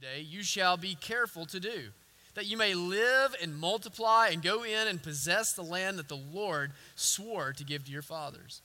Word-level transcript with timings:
today, 0.00 0.20
you 0.20 0.42
shall 0.42 0.76
be 0.76 0.94
careful 0.94 1.46
to 1.46 1.58
do, 1.58 1.88
that 2.34 2.46
you 2.46 2.56
may 2.56 2.74
live 2.74 3.34
and 3.42 3.58
multiply 3.58 4.28
and 4.28 4.42
go 4.42 4.62
in 4.62 4.86
and 4.86 5.02
possess 5.02 5.52
the 5.52 5.62
land 5.62 5.98
that 5.98 6.08
the 6.08 6.20
Lord 6.32 6.72
swore 6.94 7.52
to 7.54 7.64
give 7.64 7.84
to 7.84 7.92
your 7.92 8.02
fathers. 8.02 8.62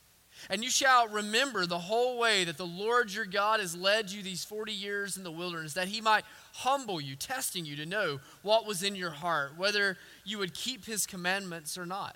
And 0.49 0.63
you 0.63 0.69
shall 0.69 1.07
remember 1.07 1.65
the 1.65 1.79
whole 1.79 2.17
way 2.19 2.43
that 2.43 2.57
the 2.57 2.65
Lord 2.65 3.13
your 3.13 3.25
God 3.25 3.59
has 3.59 3.75
led 3.75 4.11
you 4.11 4.21
these 4.21 4.43
40 4.43 4.73
years 4.73 5.15
in 5.15 5.23
the 5.23 5.31
wilderness, 5.31 5.73
that 5.73 5.88
he 5.88 6.01
might 6.01 6.25
humble 6.54 7.00
you, 7.00 7.15
testing 7.15 7.65
you 7.65 7.75
to 7.77 7.86
know 7.86 8.20
what 8.41 8.68
was 8.68 8.84
in 8.84 8.95
your 8.95 9.11
heart, 9.11 9.57
whether 9.57 9.97
you 10.25 10.39
would 10.39 10.54
keep 10.54 10.86
his 10.86 11.05
commandments 11.05 11.77
or 11.77 11.86
not. 11.86 12.15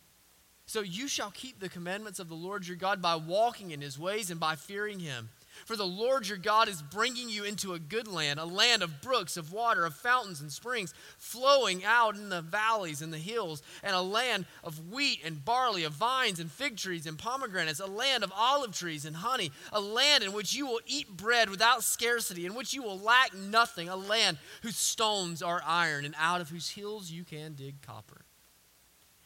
So 0.71 0.79
you 0.79 1.09
shall 1.09 1.31
keep 1.31 1.59
the 1.59 1.67
commandments 1.67 2.17
of 2.17 2.29
the 2.29 2.33
Lord 2.33 2.65
your 2.65 2.77
God 2.77 3.01
by 3.01 3.17
walking 3.17 3.71
in 3.71 3.81
his 3.81 3.99
ways 3.99 4.31
and 4.31 4.39
by 4.39 4.55
fearing 4.55 4.99
him. 4.99 5.27
For 5.65 5.75
the 5.75 5.85
Lord 5.85 6.29
your 6.29 6.37
God 6.37 6.69
is 6.69 6.81
bringing 6.81 7.27
you 7.27 7.43
into 7.43 7.73
a 7.73 7.79
good 7.79 8.07
land, 8.07 8.39
a 8.39 8.45
land 8.45 8.81
of 8.81 9.01
brooks, 9.01 9.35
of 9.35 9.51
water, 9.51 9.85
of 9.85 9.95
fountains 9.95 10.39
and 10.39 10.49
springs 10.49 10.93
flowing 11.17 11.83
out 11.83 12.15
in 12.15 12.29
the 12.29 12.41
valleys 12.41 13.01
and 13.01 13.11
the 13.11 13.17
hills, 13.17 13.61
and 13.83 13.93
a 13.93 14.01
land 14.01 14.45
of 14.63 14.93
wheat 14.93 15.19
and 15.25 15.43
barley, 15.43 15.83
of 15.83 15.91
vines 15.91 16.39
and 16.39 16.49
fig 16.49 16.77
trees 16.77 17.05
and 17.05 17.19
pomegranates, 17.19 17.81
a 17.81 17.85
land 17.85 18.23
of 18.23 18.31
olive 18.33 18.71
trees 18.71 19.03
and 19.03 19.17
honey, 19.17 19.51
a 19.73 19.81
land 19.81 20.23
in 20.23 20.31
which 20.31 20.53
you 20.53 20.65
will 20.65 20.79
eat 20.87 21.17
bread 21.17 21.49
without 21.49 21.83
scarcity, 21.83 22.45
in 22.45 22.55
which 22.55 22.73
you 22.73 22.81
will 22.81 22.97
lack 22.97 23.33
nothing, 23.33 23.89
a 23.89 23.97
land 23.97 24.37
whose 24.61 24.77
stones 24.77 25.41
are 25.41 25.61
iron, 25.65 26.05
and 26.05 26.15
out 26.17 26.39
of 26.39 26.47
whose 26.47 26.69
hills 26.69 27.11
you 27.11 27.25
can 27.25 27.55
dig 27.55 27.81
copper 27.81 28.21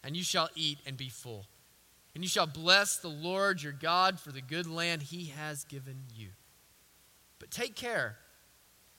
and 0.06 0.16
you 0.16 0.24
shall 0.24 0.50
eat 0.56 0.78
and 0.86 0.96
be 0.96 1.10
full. 1.10 1.48
And 2.14 2.24
you 2.24 2.30
shall 2.30 2.48
bless 2.48 2.98
the 2.98 3.10
Lord 3.10 3.62
your 3.62 3.74
God 3.74 4.20
for 4.20 4.32
the 4.32 4.42
good 4.42 4.68
land 4.68 5.02
he 5.02 5.26
has 5.36 5.66
given 5.66 6.04
you. 6.14 6.30
But 7.40 7.52
take 7.52 7.76
care 7.76 8.18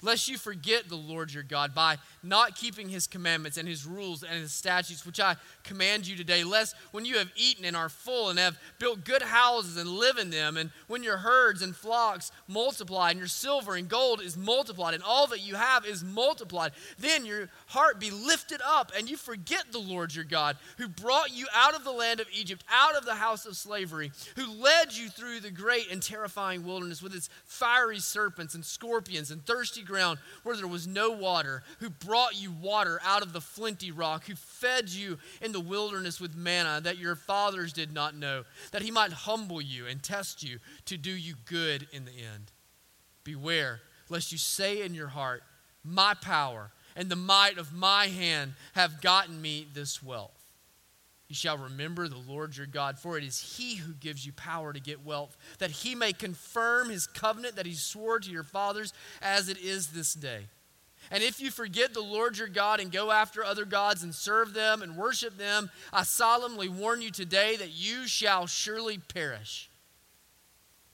lest 0.02 0.28
you 0.28 0.36
forget 0.36 0.88
the 0.88 0.96
Lord 0.96 1.32
your 1.32 1.42
God 1.42 1.74
by 1.74 1.96
not 2.22 2.56
keeping 2.56 2.88
his 2.88 3.06
commandments 3.06 3.56
and 3.56 3.68
his 3.68 3.86
rules 3.86 4.22
and 4.22 4.40
his 4.40 4.52
statutes, 4.52 5.06
which 5.06 5.20
I 5.20 5.36
command 5.64 6.06
you 6.06 6.16
today, 6.16 6.44
lest 6.44 6.76
when 6.92 7.04
you 7.04 7.18
have 7.18 7.30
eaten 7.36 7.64
and 7.64 7.76
are 7.76 7.88
full 7.88 8.28
and 8.28 8.38
have 8.38 8.58
built 8.78 9.04
good 9.04 9.22
houses 9.22 9.76
and 9.76 9.88
live 9.88 10.18
in 10.18 10.30
them, 10.30 10.56
and 10.56 10.70
when 10.86 11.02
your 11.02 11.16
herds 11.18 11.62
and 11.62 11.74
flocks 11.74 12.30
multiply, 12.46 13.10
and 13.10 13.18
your 13.18 13.28
silver 13.28 13.74
and 13.74 13.88
gold 13.88 14.20
is 14.20 14.36
multiplied, 14.36 14.94
and 14.94 15.02
all 15.02 15.26
that 15.28 15.40
you 15.40 15.54
have 15.54 15.86
is 15.86 16.04
multiplied, 16.04 16.72
then 16.98 17.24
your 17.24 17.48
heart 17.68 17.98
be 17.98 18.10
lifted 18.10 18.60
up, 18.64 18.92
and 18.96 19.08
you 19.08 19.16
forget 19.16 19.72
the 19.72 19.78
Lord 19.78 20.14
your 20.14 20.24
God, 20.24 20.56
who 20.78 20.88
brought 20.88 21.34
you 21.34 21.46
out 21.54 21.74
of 21.74 21.84
the 21.84 21.92
land 21.92 22.20
of 22.20 22.26
Egypt, 22.32 22.64
out 22.70 22.96
of 22.96 23.04
the 23.04 23.14
house 23.14 23.46
of 23.46 23.56
slavery, 23.56 24.12
who 24.36 24.52
led 24.52 24.94
you 24.94 25.08
through 25.08 25.40
the 25.40 25.50
great 25.50 25.90
and 25.90 26.02
terrifying 26.02 26.64
wilderness 26.64 27.02
with 27.02 27.14
its 27.14 27.30
fiery 27.44 27.98
serpents 27.98 28.54
and 28.54 28.64
scorpions 28.64 29.30
and 29.30 29.44
thirsty 29.46 29.82
ground 29.86 30.18
where 30.42 30.56
there 30.56 30.66
was 30.66 30.86
no 30.86 31.10
water, 31.10 31.62
who 31.78 31.90
brought 31.90 32.40
you 32.40 32.50
water 32.50 33.00
out 33.04 33.22
of 33.22 33.32
the 33.32 33.40
flinty 33.40 33.90
rock, 33.90 34.26
who 34.26 34.34
fed 34.34 34.88
you 34.88 35.18
in 35.40 35.52
the 35.52 35.60
wilderness 35.60 36.20
with 36.20 36.36
manna 36.36 36.80
that 36.82 36.98
your 36.98 37.16
fathers 37.16 37.72
did 37.72 37.92
not 37.92 38.14
know, 38.14 38.44
that 38.72 38.82
he 38.82 38.90
might 38.90 39.12
humble 39.12 39.60
you 39.60 39.86
and 39.86 40.02
test 40.02 40.42
you 40.42 40.58
to 40.84 40.96
do 40.96 41.10
you 41.10 41.34
good 41.46 41.86
in 41.92 42.04
the 42.04 42.12
end. 42.12 42.52
Beware 43.24 43.80
lest 44.08 44.32
you 44.32 44.38
say 44.38 44.82
in 44.82 44.94
your 44.94 45.08
heart, 45.08 45.42
My 45.82 46.14
power 46.14 46.70
and 46.94 47.10
the 47.10 47.16
might 47.16 47.58
of 47.58 47.72
my 47.72 48.06
hand 48.06 48.54
have 48.74 49.00
gotten 49.00 49.40
me 49.40 49.66
this 49.72 50.02
wealth. 50.02 50.35
You 51.28 51.34
shall 51.34 51.58
remember 51.58 52.06
the 52.06 52.16
Lord 52.16 52.56
your 52.56 52.66
God, 52.66 52.98
for 52.98 53.18
it 53.18 53.24
is 53.24 53.56
he 53.56 53.76
who 53.76 53.94
gives 53.94 54.24
you 54.24 54.32
power 54.32 54.72
to 54.72 54.80
get 54.80 55.04
wealth, 55.04 55.36
that 55.58 55.70
he 55.70 55.94
may 55.94 56.12
confirm 56.12 56.88
his 56.88 57.06
covenant 57.06 57.56
that 57.56 57.66
he 57.66 57.74
swore 57.74 58.20
to 58.20 58.30
your 58.30 58.44
fathers 58.44 58.92
as 59.20 59.48
it 59.48 59.58
is 59.58 59.88
this 59.88 60.14
day. 60.14 60.46
And 61.10 61.22
if 61.22 61.40
you 61.40 61.50
forget 61.50 61.94
the 61.94 62.00
Lord 62.00 62.38
your 62.38 62.48
God 62.48 62.80
and 62.80 62.90
go 62.90 63.10
after 63.10 63.44
other 63.44 63.64
gods 63.64 64.02
and 64.02 64.14
serve 64.14 64.54
them 64.54 64.82
and 64.82 64.96
worship 64.96 65.36
them, 65.36 65.70
I 65.92 66.02
solemnly 66.04 66.68
warn 66.68 67.02
you 67.02 67.10
today 67.10 67.56
that 67.56 67.70
you 67.70 68.06
shall 68.06 68.46
surely 68.46 68.98
perish. 68.98 69.70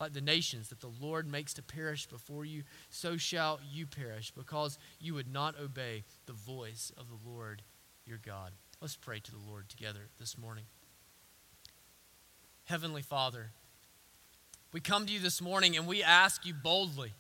Like 0.01 0.13
the 0.13 0.21
nations 0.21 0.69
that 0.71 0.81
the 0.81 0.93
Lord 1.01 1.31
makes 1.31 1.55
to 1.55 1.63
perish 1.63 2.07
before 2.07 2.45
you, 2.45 2.65
so 2.91 3.17
shall 3.17 3.61
you 3.71 3.87
perish, 3.87 4.33
because 4.33 4.79
you 4.99 5.15
would 5.15 5.33
not 5.33 5.59
obey 5.61 6.05
the 6.27 6.33
voice 6.33 6.91
of 6.97 7.07
the 7.09 7.31
Lord 7.31 7.63
your 8.05 8.19
God. 8.19 8.53
Let's 8.83 8.97
pray 8.97 9.21
to 9.21 9.31
the 9.31 9.39
Lord 9.49 9.69
together 9.69 10.09
this 10.19 10.37
morning. 10.37 10.65
Heavenly 12.65 13.03
Father, 13.03 13.53
we 14.73 14.81
come 14.81 15.07
to 15.07 15.13
you 15.13 15.21
this 15.21 15.41
morning 15.41 15.77
and 15.77 15.87
we 15.87 16.03
ask 16.03 16.45
you 16.45 16.53
boldly, 16.53 17.13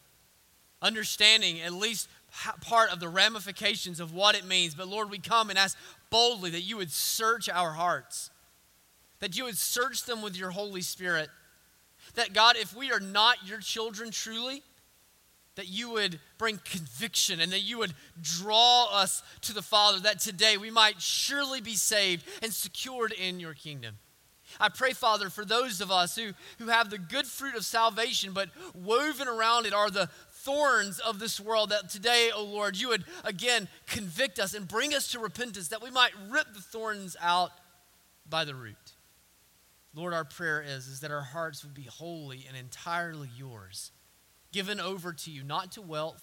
understanding 0.82 1.60
at 1.60 1.72
least 1.72 2.08
part 2.62 2.92
of 2.92 2.98
the 2.98 3.08
ramifications 3.08 4.00
of 4.00 4.12
what 4.12 4.34
it 4.34 4.44
means. 4.44 4.74
But 4.74 4.88
Lord, 4.88 5.08
we 5.08 5.20
come 5.20 5.50
and 5.50 5.58
ask 5.58 5.78
boldly 6.10 6.50
that 6.50 6.62
you 6.62 6.78
would 6.78 6.90
search 6.90 7.48
our 7.48 7.74
hearts, 7.74 8.30
that 9.20 9.38
you 9.38 9.44
would 9.44 9.56
search 9.56 10.02
them 10.02 10.20
with 10.20 10.36
your 10.36 10.50
Holy 10.50 10.82
Spirit. 10.82 11.28
That 12.16 12.32
God, 12.32 12.56
if 12.56 12.74
we 12.74 12.90
are 12.90 12.98
not 12.98 13.46
your 13.46 13.60
children 13.60 14.10
truly, 14.10 14.64
that 15.56 15.68
you 15.68 15.90
would 15.90 16.18
bring 16.38 16.58
conviction 16.64 17.40
and 17.40 17.52
that 17.52 17.60
you 17.60 17.78
would 17.78 17.92
draw 18.20 18.88
us 18.90 19.22
to 19.42 19.52
the 19.52 19.62
Father, 19.62 20.00
that 20.00 20.18
today 20.18 20.56
we 20.56 20.70
might 20.70 21.00
surely 21.00 21.60
be 21.60 21.74
saved 21.74 22.24
and 22.42 22.52
secured 22.52 23.12
in 23.12 23.38
your 23.38 23.54
kingdom. 23.54 23.98
I 24.60 24.68
pray, 24.68 24.92
Father, 24.92 25.30
for 25.30 25.44
those 25.44 25.80
of 25.80 25.90
us 25.90 26.16
who, 26.16 26.32
who 26.58 26.68
have 26.68 26.90
the 26.90 26.98
good 26.98 27.26
fruit 27.26 27.54
of 27.54 27.64
salvation, 27.64 28.32
but 28.32 28.50
woven 28.74 29.28
around 29.28 29.66
it 29.66 29.72
are 29.72 29.90
the 29.90 30.08
thorns 30.30 30.98
of 30.98 31.18
this 31.18 31.40
world, 31.40 31.70
that 31.70 31.88
today, 31.88 32.30
O 32.34 32.40
oh 32.40 32.44
Lord, 32.44 32.76
you 32.76 32.88
would 32.88 33.04
again 33.24 33.68
convict 33.86 34.38
us 34.38 34.54
and 34.54 34.68
bring 34.68 34.94
us 34.94 35.12
to 35.12 35.18
repentance, 35.18 35.68
that 35.68 35.82
we 35.82 35.90
might 35.90 36.12
rip 36.28 36.52
the 36.52 36.60
thorns 36.60 37.16
out 37.20 37.52
by 38.28 38.44
the 38.44 38.54
root. 38.54 38.76
Lord, 39.94 40.14
our 40.14 40.24
prayer 40.24 40.62
is, 40.66 40.88
is 40.88 41.00
that 41.00 41.10
our 41.10 41.22
hearts 41.22 41.62
would 41.64 41.74
be 41.74 41.82
wholly 41.82 42.44
and 42.48 42.56
entirely 42.56 43.28
yours 43.36 43.90
given 44.52 44.80
over 44.80 45.12
to 45.12 45.30
you, 45.30 45.42
not 45.42 45.72
to 45.72 45.82
wealth, 45.82 46.22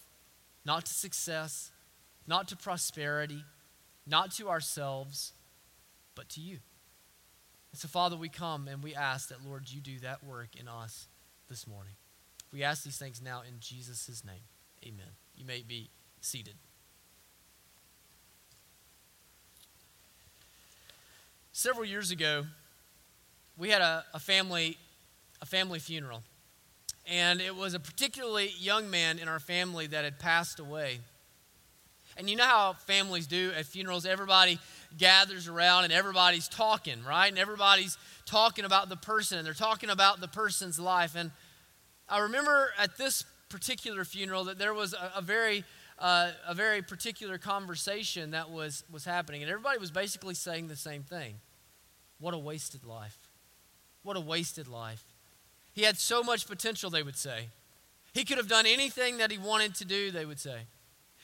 not 0.66 0.86
to 0.86 0.94
success, 0.94 1.72
not 2.28 2.48
to 2.50 2.56
prosperity, 2.56 3.44
not 4.06 4.32
to 4.32 4.50
ourselves, 4.50 5.34
but 6.16 6.30
to 6.30 6.42
you. 6.42 6.60
And 7.72 7.80
so, 7.80 7.88
Father, 7.88 8.16
we 8.16 8.30
come 8.30 8.68
and 8.68 8.84
we 8.84 8.96
ask 8.96 9.30
that, 9.30 9.46
Lord, 9.46 9.70
you 9.70 9.82
do 9.82 10.00
that 10.00 10.24
work 10.24 10.50
in 10.60 10.68
us 10.68 11.08
this 11.50 11.68
morning. 11.68 11.94
We 12.52 12.64
ask 12.64 12.84
these 12.84 12.98
things 12.98 13.22
now 13.22 13.42
in 13.48 13.56
Jesus' 13.60 14.24
name. 14.26 14.42
Amen. 14.84 15.12
You 15.36 15.46
may 15.46 15.62
be 15.62 15.90
seated. 16.22 16.56
Several 21.52 21.86
years 21.86 22.12
ago, 22.12 22.46
we 23.58 23.70
had 23.70 23.82
a, 23.82 24.06
a 24.14 24.20
family 24.20 24.78
a 25.42 25.46
family 25.46 25.80
funeral 25.80 26.22
and 27.10 27.42
it 27.42 27.56
was 27.56 27.74
a 27.74 27.80
particularly 27.80 28.52
young 28.60 28.90
man 28.90 29.20
in 29.20 29.28
our 29.28 29.40
family 29.40 29.88
that 29.88 30.04
had 30.04 30.20
passed 30.20 30.60
away. 30.60 31.00
And 32.18 32.30
you 32.30 32.36
know 32.36 32.46
how 32.46 32.74
families 32.74 33.28
do 33.28 33.52
at 33.58 33.66
funerals? 33.66 34.06
Everybody 34.06 34.60
gathers 34.98 35.48
around 35.48 35.86
and 35.86 35.94
everybody's 35.94 36.48
talking, 36.48 37.04
right? 37.08 37.28
And 37.28 37.40
everybody's 37.40 37.98
talking 38.26 38.66
about 38.66 38.90
the 38.90 38.98
person 38.98 39.38
and 39.38 39.48
they're 39.48 39.54
talking 39.54 39.90
about 39.90 40.20
the 40.20 40.28
person's 40.28 40.80
life. 40.80 41.16
And 41.16 41.32
I 42.10 42.20
remember 42.20 42.72
at 42.78 42.98
this 42.98 43.24
particular 43.50 44.04
funeral 44.06 44.46
that 44.46 44.60
there 44.60 44.74
was 44.74 44.94
a, 44.94 45.14
a 45.18 45.22
very 45.22 45.64
uh, 45.98 46.32
a 46.48 46.54
very 46.54 46.82
particular 46.82 47.38
conversation 47.38 48.32
that 48.32 48.50
was 48.50 48.86
was 48.90 49.04
happening, 49.04 49.42
and 49.42 49.52
everybody 49.52 49.78
was 49.80 49.92
basically 49.92 50.34
saying 50.34 50.70
the 50.70 50.76
same 50.78 51.04
thing: 51.04 51.36
"What 52.20 52.34
a 52.34 52.38
wasted 52.38 52.86
life! 52.86 53.18
What 54.04 54.16
a 54.16 54.22
wasted 54.22 54.70
life!" 54.70 55.04
He 55.80 55.86
had 55.86 55.98
so 55.98 56.22
much 56.22 56.46
potential, 56.46 56.90
they 56.90 57.04
would 57.04 57.16
say. 57.16 57.48
He 58.14 58.26
could 58.26 58.38
have 58.38 58.50
done 58.50 58.66
anything 58.66 59.20
that 59.20 59.32
he 59.32 59.38
wanted 59.38 59.76
to 59.76 59.86
do, 59.86 60.12
they 60.12 60.26
would 60.26 60.38
say. 60.38 60.64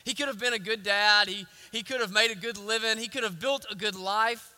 He 0.06 0.13
could 0.13 0.30
have 0.30 0.40
been 0.40 0.54
a 0.54 0.60
good 0.60 0.81
dad. 0.81 1.28
He, 1.28 1.46
he 1.74 1.84
could 1.84 2.00
have 2.00 2.13
made 2.13 2.31
a 2.31 2.36
good 2.36 2.57
living. 2.57 2.98
He 2.98 3.10
could 3.10 3.25
have 3.25 3.38
built 3.38 3.66
a 3.69 3.75
good 3.75 3.98
life. 3.98 4.54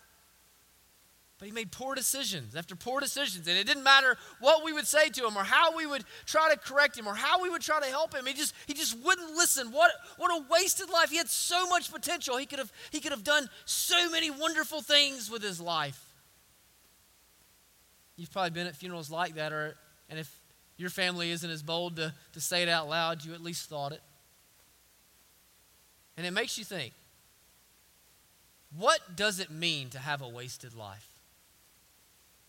But 1.40 1.48
he 1.48 1.52
made 1.52 1.72
poor 1.72 1.96
decisions 1.96 2.56
after 2.56 2.76
poor 2.76 3.00
decisions. 3.00 3.48
And 3.48 3.58
it 3.58 3.66
didn't 3.66 3.82
matter 3.82 4.18
what 4.40 4.64
we 4.64 4.72
would 4.72 4.86
say 4.86 5.10
to 5.10 5.26
him 5.26 5.36
or 5.36 5.44
how 5.44 5.76
we 5.76 5.88
would 5.88 6.04
try 6.28 6.54
to 6.54 6.60
correct 6.60 6.96
him 6.96 7.08
or 7.08 7.16
how 7.16 7.42
we 7.42 7.50
would 7.50 7.64
try 7.64 7.80
to 7.80 7.88
help 7.88 8.14
him. 8.14 8.28
He 8.28 8.34
just, 8.34 8.54
he 8.68 8.76
just 8.76 8.96
wouldn't 9.04 9.32
listen. 9.32 9.72
What, 9.72 9.90
what 10.18 10.30
a 10.30 10.46
wasted 10.48 10.92
life. 10.92 11.10
He 11.10 11.18
had 11.18 11.28
so 11.28 11.66
much 11.70 11.92
potential. 11.92 12.38
He 12.38 12.46
could, 12.46 12.60
have, 12.60 12.72
he 12.92 13.00
could 13.00 13.14
have 13.14 13.24
done 13.24 13.50
so 13.66 14.12
many 14.12 14.30
wonderful 14.30 14.82
things 14.82 15.32
with 15.32 15.42
his 15.42 15.60
life. 15.60 16.04
You've 18.16 18.32
probably 18.32 18.52
been 18.52 18.68
at 18.68 18.76
funerals 18.76 19.10
like 19.10 19.36
that, 19.36 19.54
or, 19.54 19.76
and 20.10 20.20
if 20.20 20.40
your 20.78 20.90
family 20.90 21.32
isn't 21.32 21.50
as 21.50 21.64
bold 21.64 21.96
to, 21.98 22.14
to 22.34 22.42
say 22.42 22.64
it 22.64 22.70
out 22.70 22.88
loud, 22.88 23.26
you 23.26 23.34
at 23.34 23.42
least 23.42 23.70
thought 23.70 23.92
it. 23.92 24.02
And 26.16 26.26
it 26.26 26.32
makes 26.32 26.58
you 26.58 26.64
think 26.64 26.94
what 28.76 29.16
does 29.16 29.40
it 29.40 29.50
mean 29.50 29.90
to 29.90 30.00
have 30.00 30.22
a 30.22 30.28
wasted 30.28 30.74
life? 30.74 31.08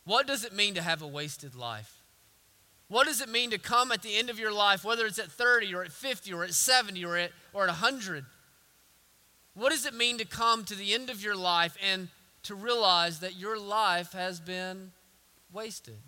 What 0.05 0.27
does 0.27 0.45
it 0.45 0.53
mean 0.53 0.75
to 0.75 0.83
have 0.83 1.03
a 1.03 1.07
wasted 1.07 1.55
life? 1.55 2.03
What 2.89 3.07
does 3.07 3.21
it 3.21 3.29
mean 3.29 3.51
to 3.51 3.59
come 3.59 3.93
at 3.93 4.03
the 4.03 4.17
end 4.17 4.31
of 4.31 4.39
your 4.39 4.53
life, 4.53 4.85
whether 4.85 5.05
it's 5.05 5.19
at 5.19 5.31
30 5.31 5.75
or 5.75 5.83
at 5.83 5.93
50 5.93 6.33
or 6.33 6.45
at 6.45 6.55
70 6.55 7.05
or 7.05 7.17
at, 7.17 7.31
or 7.53 7.65
at 7.65 7.69
100? 7.69 8.25
What 9.55 9.71
does 9.71 9.85
it 9.85 9.95
mean 9.95 10.19
to 10.19 10.25
come 10.25 10.65
to 10.65 10.75
the 10.75 10.95
end 10.95 11.11
of 11.11 11.23
your 11.23 11.37
life 11.37 11.77
and 11.87 12.09
to 12.45 12.55
realize 12.55 13.21
that 13.21 13.37
your 13.37 13.59
life 13.59 14.13
has 14.13 14.41
been 14.41 14.93
wasted? 15.53 15.99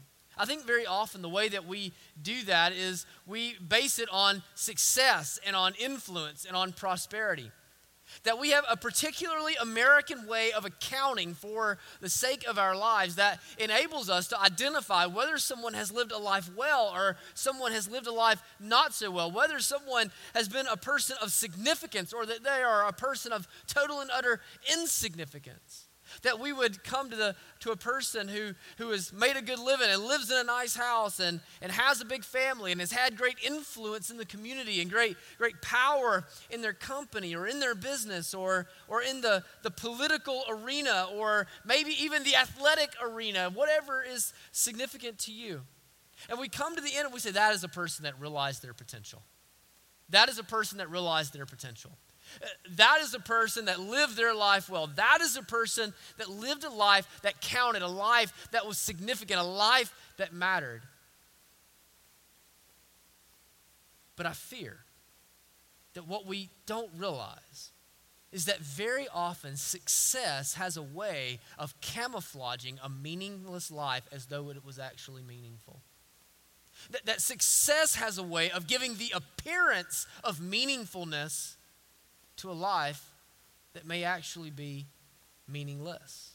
I 0.41 0.47
think 0.47 0.65
very 0.65 0.87
often 0.87 1.21
the 1.21 1.29
way 1.29 1.51
that 1.51 1.67
we 1.67 1.93
do 2.21 2.43
that 2.45 2.73
is 2.73 3.05
we 3.27 3.57
base 3.59 3.99
it 3.99 4.09
on 4.11 4.43
success 4.55 5.39
and 5.47 5.55
on 5.55 5.75
influence 5.79 6.47
and 6.47 6.57
on 6.57 6.73
prosperity 6.73 7.51
that 8.25 8.39
we 8.39 8.51
have 8.51 8.65
a 8.69 8.77
particularly 8.77 9.55
American 9.61 10.27
way 10.27 10.53
of 10.53 10.65
accounting 10.65 11.35
for 11.35 11.79
the 12.01 12.09
sake 12.09 12.47
of 12.49 12.59
our 12.59 12.77
lives 12.77 13.17
that 13.17 13.39
enables 13.59 14.11
us 14.11 14.29
to 14.29 14.41
identify 14.41 15.07
whether 15.07 15.39
someone 15.39 15.75
has 15.75 15.93
lived 15.93 16.11
a 16.11 16.19
life 16.19 16.51
well 16.57 16.91
or 16.95 17.17
someone 17.35 17.73
has 17.73 17.89
lived 17.89 18.07
a 18.07 18.13
life 18.13 18.43
not 18.59 18.95
so 18.95 19.11
well, 19.11 19.31
whether 19.31 19.61
someone 19.61 20.11
has 20.35 20.49
been 20.49 20.67
a 20.67 20.77
person 20.77 21.17
of 21.23 21.31
significance 21.31 22.13
or 22.13 22.27
that 22.27 22.43
they 22.43 22.63
are 22.63 22.87
a 22.87 22.93
person 22.93 23.33
of 23.33 23.47
total 23.67 24.01
and 24.01 24.11
utter 24.13 24.41
insignificance. 24.73 25.90
That 26.23 26.39
we 26.39 26.53
would 26.53 26.85
come 26.85 27.09
to, 27.11 27.17
the, 27.17 27.35
to 27.61 27.71
a 27.71 27.77
person 27.77 28.29
who, 28.29 28.53
who 28.77 28.91
has 28.91 29.13
made 29.13 29.37
a 29.37 29.43
good 29.43 29.59
living 29.59 29.89
and 29.89 30.05
lives 30.05 30.31
in 30.31 30.37
a 30.37 30.45
nice 30.45 30.77
house 30.77 31.19
and, 31.19 31.41
and 31.63 31.73
has 31.73 32.01
a 32.01 32.05
big 32.05 32.25
family 32.25 32.73
and 32.73 32.81
has 32.81 32.93
had 32.93 33.17
great 33.17 33.37
influence 33.45 34.11
in 34.11 34.19
the 34.19 34.27
community 34.27 34.81
and 34.83 34.91
great, 34.91 35.17
great 35.39 35.63
power 35.63 36.27
in 36.51 36.61
their 36.61 36.75
company 36.75 37.35
or 37.35 37.47
in 37.47 37.59
their 37.59 37.75
business 37.75 38.35
or, 38.35 38.67
or 38.87 39.03
in 39.03 39.23
the, 39.23 39.43
the 39.63 39.71
political 39.71 40.45
arena 40.49 41.07
or 41.15 41.47
maybe 41.65 41.93
even 42.03 42.23
the 42.23 42.37
athletic 42.37 42.91
arena, 43.03 43.51
whatever 43.55 44.03
is 44.03 44.35
significant 44.53 45.19
to 45.19 45.33
you. 45.33 45.63
And 46.29 46.39
we 46.39 46.49
come 46.49 46.77
to 46.77 46.83
the 46.83 46.95
end 46.97 47.07
and 47.07 47.15
we 47.15 47.21
say, 47.21 47.31
that 47.31 47.55
is 47.55 47.65
a 47.65 47.69
person 47.69 48.05
that 48.05 48.21
realized 48.21 48.63
their 48.63 48.75
potential. 48.75 49.23
That 50.11 50.29
is 50.29 50.39
a 50.39 50.45
person 50.45 50.79
that 50.79 50.91
realized 50.91 51.33
their 51.33 51.47
potential. 51.47 51.93
That 52.77 52.99
is 53.03 53.15
a 53.15 53.21
person 53.21 53.67
that 53.67 53.81
lived 53.81 54.17
their 54.17 54.35
life 54.35 54.69
well. 54.69 54.87
That 54.87 55.19
is 55.21 55.37
a 55.37 55.43
person 55.43 55.93
that 56.19 56.29
lived 56.29 56.65
a 56.65 56.71
life 56.71 57.21
that 57.23 57.41
counted, 57.41 57.83
a 57.83 57.89
life 57.89 58.33
that 58.53 58.67
was 58.67 58.79
significant, 58.79 59.41
a 59.41 59.45
life 59.45 59.93
that 60.17 60.33
mattered. 60.33 60.83
But 64.17 64.27
I 64.27 64.33
fear 64.33 64.79
that 65.95 66.07
what 66.07 66.27
we 66.27 66.51
don't 66.67 66.91
realize 66.97 67.73
is 68.33 68.45
that 68.45 68.61
very 68.61 69.07
often 69.13 69.57
success 69.57 70.55
has 70.55 70.77
a 70.77 70.83
way 70.83 71.41
of 71.59 71.81
camouflaging 71.81 72.79
a 72.83 72.89
meaningless 72.89 73.71
life 73.71 74.05
as 74.13 74.27
though 74.27 74.51
it 74.51 74.65
was 74.65 74.79
actually 74.79 75.23
meaningful. 75.23 75.81
That, 76.91 77.07
that 77.07 77.21
success 77.21 77.97
has 77.97 78.19
a 78.19 78.23
way 78.23 78.51
of 78.51 78.67
giving 78.67 78.97
the 78.97 79.13
appearance 79.15 80.07
of 80.23 80.39
meaningfulness 80.39 81.57
to 82.41 82.51
a 82.51 82.53
life 82.53 83.15
that 83.75 83.87
may 83.87 84.05
actually 84.05 84.51
be 84.51 84.87
meaningless. 85.49 86.33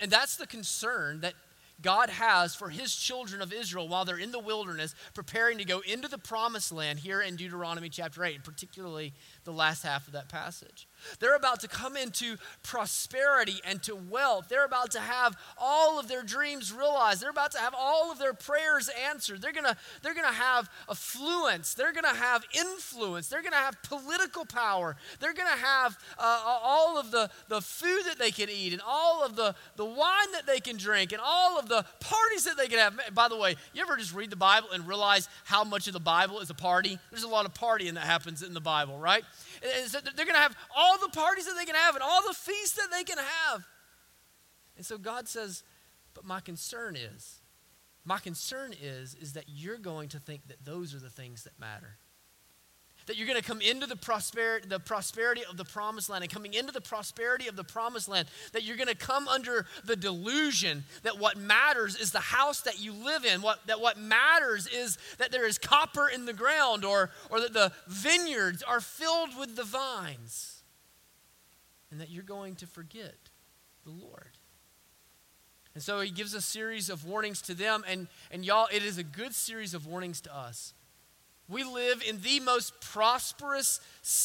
And 0.00 0.10
that's 0.10 0.36
the 0.36 0.46
concern 0.46 1.20
that 1.20 1.34
God 1.80 2.08
has 2.08 2.54
for 2.54 2.68
his 2.68 2.94
children 2.94 3.42
of 3.42 3.52
Israel 3.52 3.88
while 3.88 4.04
they're 4.04 4.18
in 4.18 4.32
the 4.32 4.38
wilderness 4.38 4.94
preparing 5.12 5.58
to 5.58 5.64
go 5.64 5.80
into 5.80 6.08
the 6.08 6.18
promised 6.18 6.72
land 6.72 7.00
here 7.00 7.20
in 7.20 7.36
Deuteronomy 7.36 7.88
chapter 7.88 8.24
8, 8.24 8.36
and 8.36 8.44
particularly 8.44 9.12
the 9.44 9.52
last 9.52 9.82
half 9.82 10.06
of 10.06 10.12
that 10.14 10.28
passage. 10.28 10.86
They're 11.20 11.36
about 11.36 11.60
to 11.60 11.68
come 11.68 11.96
into 11.96 12.36
prosperity 12.62 13.60
and 13.64 13.82
to 13.82 13.94
wealth. 13.94 14.48
They're 14.48 14.64
about 14.64 14.90
to 14.92 15.00
have 15.00 15.36
all 15.58 15.98
of 15.98 16.08
their 16.08 16.22
dreams 16.22 16.72
realized. 16.72 17.20
They're 17.20 17.30
about 17.30 17.52
to 17.52 17.58
have 17.58 17.74
all 17.76 18.10
of 18.10 18.18
their 18.18 18.34
prayers 18.34 18.88
answered. 19.08 19.42
They're 19.42 19.52
going 19.52 19.64
to 19.64 19.76
they're 20.02 20.14
going 20.14 20.26
to 20.26 20.32
have 20.32 20.70
affluence. 20.88 21.74
They're 21.74 21.92
going 21.92 22.04
to 22.04 22.20
have 22.20 22.44
influence. 22.54 23.28
They're 23.28 23.42
going 23.42 23.52
to 23.52 23.58
have 23.58 23.76
political 23.82 24.44
power. 24.44 24.96
They're 25.20 25.34
going 25.34 25.50
to 25.50 25.64
have 25.64 25.98
uh, 26.18 26.42
all 26.62 26.98
of 26.98 27.10
the, 27.10 27.30
the 27.48 27.60
food 27.60 28.02
that 28.06 28.18
they 28.18 28.30
can 28.30 28.48
eat 28.48 28.72
and 28.72 28.82
all 28.86 29.24
of 29.24 29.36
the, 29.36 29.54
the 29.76 29.84
wine 29.84 30.32
that 30.32 30.46
they 30.46 30.60
can 30.60 30.76
drink 30.76 31.12
and 31.12 31.20
all 31.24 31.58
of 31.58 31.68
the 31.68 31.84
parties 32.00 32.44
that 32.44 32.56
they 32.56 32.68
can 32.68 32.78
have. 32.78 33.14
By 33.14 33.28
the 33.28 33.36
way, 33.36 33.56
you 33.72 33.82
ever 33.82 33.96
just 33.96 34.14
read 34.14 34.30
the 34.30 34.36
Bible 34.36 34.68
and 34.72 34.86
realize 34.86 35.28
how 35.44 35.64
much 35.64 35.86
of 35.86 35.92
the 35.92 36.00
Bible 36.00 36.40
is 36.40 36.50
a 36.50 36.54
party? 36.54 36.98
There's 37.10 37.24
a 37.24 37.28
lot 37.28 37.46
of 37.46 37.54
partying 37.54 37.94
that 37.94 38.04
happens 38.04 38.42
in 38.42 38.54
the 38.54 38.60
Bible, 38.60 38.98
right? 38.98 39.24
They're 39.60 40.26
going 40.26 40.34
to 40.34 40.34
have 40.34 40.56
all 40.76 40.98
the 40.98 41.08
parties 41.08 41.46
that 41.46 41.54
they 41.58 41.64
can 41.64 41.74
have 41.74 41.94
and 41.94 42.02
all 42.02 42.22
the 42.26 42.34
feasts 42.34 42.76
that 42.76 42.88
they 42.90 43.04
can 43.04 43.18
have. 43.18 43.64
And 44.76 44.84
so 44.84 44.98
God 44.98 45.28
says, 45.28 45.62
but 46.14 46.24
my 46.24 46.40
concern 46.40 46.96
is, 46.96 47.40
my 48.04 48.18
concern 48.18 48.74
is, 48.80 49.14
is 49.14 49.32
that 49.32 49.44
you're 49.48 49.78
going 49.78 50.08
to 50.10 50.18
think 50.18 50.48
that 50.48 50.64
those 50.64 50.94
are 50.94 51.00
the 51.00 51.10
things 51.10 51.44
that 51.44 51.58
matter 51.58 51.96
that 53.06 53.16
you're 53.16 53.26
going 53.26 53.40
to 53.40 53.46
come 53.46 53.60
into 53.60 53.86
the 53.86 53.96
prosperity, 53.96 54.66
the 54.68 54.80
prosperity 54.80 55.42
of 55.48 55.56
the 55.56 55.64
promised 55.64 56.08
land 56.08 56.24
and 56.24 56.32
coming 56.32 56.54
into 56.54 56.72
the 56.72 56.80
prosperity 56.80 57.48
of 57.48 57.56
the 57.56 57.64
promised 57.64 58.08
land 58.08 58.28
that 58.52 58.62
you're 58.62 58.76
going 58.76 58.88
to 58.88 58.94
come 58.94 59.28
under 59.28 59.66
the 59.84 59.96
delusion 59.96 60.84
that 61.02 61.18
what 61.18 61.36
matters 61.36 61.96
is 61.96 62.12
the 62.12 62.20
house 62.20 62.62
that 62.62 62.80
you 62.80 62.92
live 62.92 63.24
in 63.24 63.42
what, 63.42 63.66
that 63.66 63.80
what 63.80 63.98
matters 63.98 64.66
is 64.66 64.98
that 65.18 65.32
there 65.32 65.46
is 65.46 65.58
copper 65.58 66.08
in 66.08 66.24
the 66.24 66.32
ground 66.32 66.84
or, 66.84 67.10
or 67.30 67.40
that 67.40 67.52
the 67.52 67.72
vineyards 67.86 68.62
are 68.62 68.80
filled 68.80 69.36
with 69.38 69.56
the 69.56 69.64
vines 69.64 70.62
and 71.90 72.00
that 72.00 72.10
you're 72.10 72.22
going 72.22 72.54
to 72.56 72.66
forget 72.66 73.14
the 73.84 73.90
lord. 73.90 74.38
And 75.74 75.82
so 75.82 76.00
he 76.00 76.10
gives 76.10 76.34
a 76.34 76.40
series 76.40 76.88
of 76.88 77.04
warnings 77.04 77.42
to 77.42 77.54
them 77.54 77.84
and, 77.88 78.06
and 78.30 78.44
y'all 78.44 78.68
it 78.72 78.84
is 78.84 78.98
a 78.98 79.02
good 79.02 79.34
series 79.34 79.74
of 79.74 79.86
warnings 79.86 80.20
to 80.22 80.34
us 80.36 80.73
we 81.48 81.64
live 81.64 82.02
in 82.06 82.20
the 82.20 82.40
most 82.40 82.80
prosperous 82.80 83.80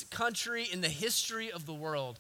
country 0.10 0.68
in 0.72 0.82
the 0.82 0.90
history 0.90 1.52
of 1.52 1.66
the 1.66 1.74
world. 1.74 2.20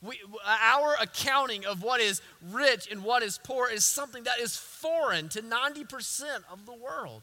We, 0.00 0.18
uh, 0.44 0.56
our 0.60 0.96
accounting 1.00 1.64
of 1.64 1.82
what 1.82 2.00
is 2.00 2.20
rich 2.50 2.90
and 2.90 3.04
what 3.04 3.22
is 3.22 3.38
poor 3.38 3.70
is 3.70 3.84
something 3.84 4.24
that 4.24 4.40
is 4.40 4.56
foreign 4.56 5.28
to 5.30 5.42
90% 5.42 6.24
of 6.50 6.66
the 6.66 6.72
world. 6.72 7.22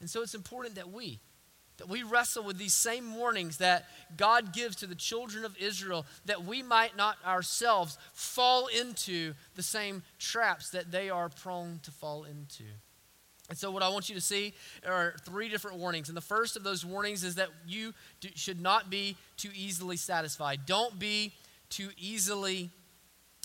And 0.00 0.10
so 0.10 0.22
it's 0.22 0.34
important 0.34 0.74
that 0.74 0.90
we 0.90 1.20
that 1.78 1.88
we 1.88 2.02
wrestle 2.02 2.42
with 2.42 2.58
these 2.58 2.74
same 2.74 3.14
warnings 3.14 3.58
that 3.58 3.86
God 4.16 4.52
gives 4.52 4.74
to 4.76 4.86
the 4.86 4.96
children 4.96 5.44
of 5.44 5.56
Israel 5.58 6.06
that 6.26 6.44
we 6.44 6.60
might 6.60 6.96
not 6.96 7.16
ourselves 7.24 7.98
fall 8.12 8.66
into 8.66 9.34
the 9.54 9.62
same 9.62 10.02
traps 10.18 10.70
that 10.70 10.90
they 10.90 11.08
are 11.08 11.28
prone 11.28 11.78
to 11.84 11.92
fall 11.92 12.24
into. 12.24 12.64
And 13.48 13.56
so, 13.56 13.70
what 13.70 13.82
I 13.82 13.88
want 13.88 14.08
you 14.08 14.14
to 14.14 14.20
see 14.20 14.52
are 14.86 15.14
three 15.24 15.48
different 15.48 15.78
warnings. 15.78 16.08
And 16.08 16.16
the 16.16 16.22
first 16.22 16.56
of 16.56 16.64
those 16.64 16.84
warnings 16.84 17.24
is 17.24 17.36
that 17.36 17.48
you 17.66 17.94
do, 18.20 18.28
should 18.34 18.60
not 18.60 18.90
be 18.90 19.16
too 19.36 19.50
easily 19.54 19.96
satisfied. 19.96 20.60
Don't 20.66 20.98
be 20.98 21.32
too 21.70 21.88
easily 21.96 22.70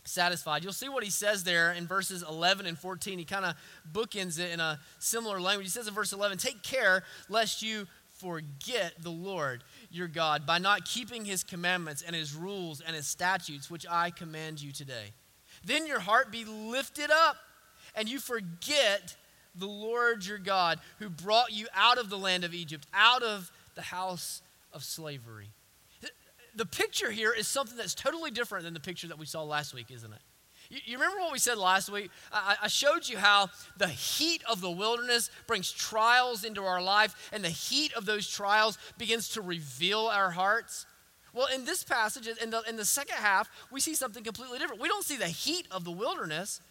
satisfied. 0.04 0.64
You'll 0.64 0.74
see 0.74 0.90
what 0.90 1.04
he 1.04 1.10
says 1.10 1.46
there 1.46 1.72
in 1.72 1.88
verses 1.88 2.24
11 2.28 2.66
and 2.66 2.78
14. 2.78 3.18
He 3.18 3.26
kind 3.26 3.46
of 3.46 3.56
bookends 3.92 4.40
it 4.40 4.52
in 4.52 4.60
a 4.60 4.80
similar 5.00 5.40
language. 5.40 5.68
He 5.68 5.72
says 5.72 5.88
in 5.88 5.94
verse 5.94 6.12
11, 6.12 6.38
Take 6.38 6.64
care 6.64 7.04
lest 7.30 7.62
you 7.62 7.88
forget 8.18 8.94
the 9.02 9.10
Lord 9.10 9.64
your 9.90 10.08
God 10.08 10.46
by 10.46 10.58
not 10.58 10.86
keeping 10.86 11.26
his 11.26 11.44
commandments 11.44 12.02
and 12.06 12.16
his 12.16 12.36
rules 12.36 12.82
and 12.82 12.96
his 12.96 13.08
statutes, 13.08 13.72
which 13.72 13.86
I 13.90 14.12
command 14.12 14.62
you 14.62 14.72
today. 14.72 15.14
Then 15.66 15.88
your 15.88 16.00
heart 16.00 16.32
be 16.32 16.46
lifted 16.46 17.10
up 17.10 17.38
and 17.96 18.10
you 18.10 18.20
forget 18.20 19.16
the 19.56 19.68
Lord 19.68 20.26
your 20.26 20.38
God 20.38 20.80
who 21.00 21.10
brought 21.10 21.52
you 21.52 21.68
out 21.76 21.98
of 21.98 22.10
the 22.10 22.18
land 22.18 22.44
of 22.44 22.54
Egypt, 22.54 22.88
out 22.94 23.24
of 23.24 23.52
the 23.76 23.82
house 23.82 24.42
of 24.72 24.84
slavery. 24.84 25.50
The 26.56 26.66
picture 26.66 27.10
here 27.10 27.34
is 27.34 27.48
something 27.48 27.78
that's 27.78 27.96
totally 27.96 28.30
different 28.30 28.66
than 28.66 28.74
the 28.74 28.80
picture 28.80 29.08
that 29.08 29.18
we 29.18 29.26
saw 29.26 29.44
last 29.44 29.74
week, 29.74 29.88
isn't 29.90 30.12
it? 30.12 30.20
You, 30.70 30.98
remember 30.98 31.20
what 31.20 31.32
we 31.32 31.40
said 31.40 31.58
last 31.58 31.90
week? 31.92 32.10
I, 32.32 32.68
showed 32.68 33.08
you 33.08 33.18
how 33.18 33.50
the 33.78 33.88
heat 33.88 34.44
of 34.50 34.62
the 34.62 34.72
wilderness 34.72 35.30
brings 35.46 35.72
trials 35.72 36.44
into 36.44 36.64
our 36.64 36.82
life, 36.82 37.30
and 37.32 37.44
the 37.44 37.50
heat 37.50 37.94
of 37.94 38.06
those 38.06 38.28
trials 38.28 38.78
begins 38.98 39.30
to 39.30 39.42
reveal 39.42 40.08
our 40.08 40.32
hearts. 40.32 40.86
Well, 41.34 41.48
in 41.54 41.66
this 41.66 41.84
passage, 41.84 42.28
in 42.28 42.50
the, 42.50 42.62
in 42.68 42.76
the 42.76 42.86
second 42.86 43.18
half, 43.18 43.50
we 43.72 43.80
see 43.80 43.94
something 43.94 44.24
completely 44.24 44.60
different. 44.60 44.82
We 44.82 44.88
don't 44.88 45.04
see 45.04 45.18
the 45.18 45.28
heat 45.28 45.68
of 45.70 45.84
the 45.84 45.92
wilderness, 45.92 46.62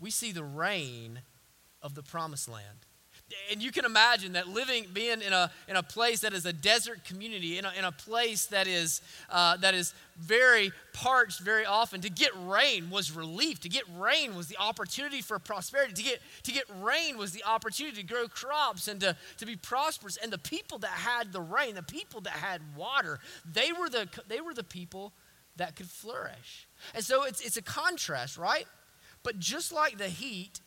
we 0.00 0.10
see 0.10 0.32
the 0.32 0.44
rain 0.44 1.20
of 1.82 1.94
the 1.94 2.02
promised 2.02 2.48
land 2.48 2.86
and 3.50 3.62
you 3.62 3.70
can 3.70 3.84
imagine 3.84 4.32
that 4.32 4.48
living, 4.48 4.86
being 4.92 5.20
in 5.20 5.32
a, 5.32 5.50
in 5.68 5.76
a 5.76 5.82
place 5.82 6.20
that 6.20 6.32
is 6.32 6.46
a 6.46 6.52
desert 6.52 7.04
community, 7.04 7.58
in 7.58 7.64
a, 7.64 7.72
in 7.78 7.84
a 7.84 7.92
place 7.92 8.46
that 8.46 8.66
is, 8.66 9.02
uh, 9.30 9.56
that 9.58 9.74
is 9.74 9.92
very 10.16 10.72
parched 10.94 11.40
very 11.40 11.66
often, 11.66 12.00
to 12.00 12.10
get 12.10 12.30
rain 12.46 12.88
was 12.90 13.12
relief. 13.12 13.60
To 13.60 13.68
get 13.68 13.84
rain 13.96 14.34
was 14.34 14.48
the 14.48 14.56
opportunity 14.58 15.20
for 15.20 15.38
prosperity. 15.38 15.92
To 15.94 16.02
get, 16.02 16.20
to 16.44 16.52
get 16.52 16.64
rain 16.80 17.18
was 17.18 17.32
the 17.32 17.44
opportunity 17.44 17.96
to 17.98 18.06
grow 18.06 18.28
crops 18.28 18.88
and 18.88 19.00
to, 19.00 19.16
to 19.38 19.46
be 19.46 19.56
prosperous. 19.56 20.16
And 20.16 20.32
the 20.32 20.38
people 20.38 20.78
that 20.78 20.90
had 20.90 21.32
the 21.32 21.40
rain, 21.40 21.74
the 21.74 21.82
people 21.82 22.22
that 22.22 22.32
had 22.32 22.62
water, 22.76 23.18
they 23.50 23.72
were 23.72 23.90
the, 23.90 24.08
they 24.28 24.40
were 24.40 24.54
the 24.54 24.64
people 24.64 25.12
that 25.56 25.76
could 25.76 25.88
flourish. 25.88 26.66
And 26.94 27.04
so 27.04 27.24
it's, 27.24 27.42
it's 27.42 27.58
a 27.58 27.62
contrast, 27.62 28.38
right? 28.38 28.66
But 29.22 29.38
just 29.38 29.72
like 29.72 29.98
the 29.98 30.08
heat, 30.08 30.60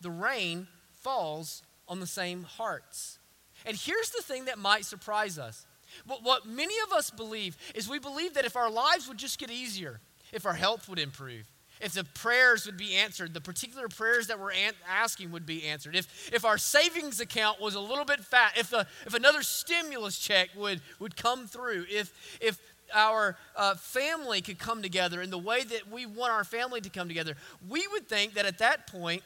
the 0.00 0.10
rain 0.10 0.66
falls 1.02 1.62
on 1.88 2.00
the 2.00 2.06
same 2.06 2.44
hearts. 2.44 3.18
And 3.66 3.76
here's 3.76 4.10
the 4.10 4.22
thing 4.22 4.46
that 4.46 4.58
might 4.58 4.84
surprise 4.84 5.38
us. 5.38 5.66
What, 6.06 6.22
what 6.22 6.46
many 6.46 6.74
of 6.86 6.96
us 6.96 7.10
believe 7.10 7.56
is 7.74 7.88
we 7.88 7.98
believe 7.98 8.34
that 8.34 8.44
if 8.44 8.56
our 8.56 8.70
lives 8.70 9.08
would 9.08 9.18
just 9.18 9.38
get 9.38 9.50
easier, 9.50 10.00
if 10.32 10.46
our 10.46 10.54
health 10.54 10.88
would 10.88 10.98
improve, 10.98 11.50
if 11.80 11.92
the 11.92 12.04
prayers 12.04 12.66
would 12.66 12.76
be 12.76 12.94
answered, 12.94 13.32
the 13.32 13.40
particular 13.40 13.88
prayers 13.88 14.26
that 14.26 14.38
we're 14.38 14.52
asking 14.88 15.32
would 15.32 15.46
be 15.46 15.64
answered, 15.64 15.96
if, 15.96 16.30
if 16.32 16.44
our 16.44 16.58
savings 16.58 17.20
account 17.20 17.60
was 17.60 17.74
a 17.74 17.80
little 17.80 18.04
bit 18.04 18.20
fat, 18.20 18.52
if, 18.56 18.70
the, 18.70 18.86
if 19.06 19.14
another 19.14 19.42
stimulus 19.42 20.18
check 20.18 20.50
would, 20.54 20.82
would 20.98 21.16
come 21.16 21.46
through, 21.46 21.86
if, 21.90 22.12
if 22.40 22.58
our 22.94 23.36
uh, 23.56 23.74
family 23.76 24.42
could 24.42 24.58
come 24.58 24.82
together 24.82 25.22
in 25.22 25.30
the 25.30 25.38
way 25.38 25.64
that 25.64 25.90
we 25.90 26.04
want 26.06 26.32
our 26.32 26.44
family 26.44 26.80
to 26.82 26.90
come 26.90 27.08
together, 27.08 27.34
we 27.68 27.86
would 27.88 28.08
think 28.08 28.34
that 28.34 28.44
at 28.44 28.58
that 28.58 28.86
point 28.86 29.22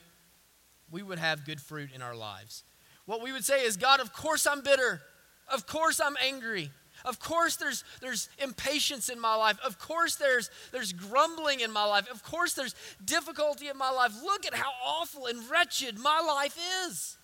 we 0.91 1.03
would 1.03 1.19
have 1.19 1.45
good 1.45 1.61
fruit 1.61 1.91
in 1.95 2.03
our 2.03 2.15
lives. 2.15 2.65
What 3.07 3.23
we 3.23 3.33
would 3.33 3.45
say 3.45 3.65
is, 3.65 3.77
God, 3.77 4.01
of 4.01 4.13
course 4.13 4.47
I'm 4.47 4.63
bitter. 4.63 5.01
Of 5.53 5.67
course 5.67 6.01
I'm 6.01 6.17
angry. 6.23 6.71
Of 7.05 7.19
course 7.19 7.57
there's, 7.57 7.85
there's 8.01 8.29
impatience 8.43 9.09
in 9.09 9.21
my 9.21 9.35
life. 9.35 9.59
Of 9.65 9.79
course 9.79 10.17
there's, 10.17 10.51
there's 10.73 10.93
grumbling 10.93 11.61
in 11.61 11.71
my 11.71 11.85
life. 11.85 12.11
Of 12.11 12.23
course 12.23 12.55
there's 12.55 12.75
difficulty 13.05 13.69
in 13.69 13.77
my 13.77 13.91
life. 13.91 14.13
Look 14.23 14.47
at 14.47 14.55
how 14.55 14.71
awful 14.85 15.27
and 15.27 15.39
wretched 15.51 15.99
my 15.99 16.21
life 16.21 16.57
is. 16.87 17.19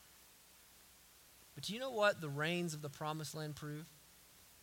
But 1.54 1.64
do 1.64 1.72
you 1.72 1.80
know 1.80 1.90
what 1.90 2.20
the 2.20 2.28
rains 2.28 2.74
of 2.74 2.82
the 2.82 2.90
promised 2.90 3.34
land 3.34 3.56
prove? 3.56 3.86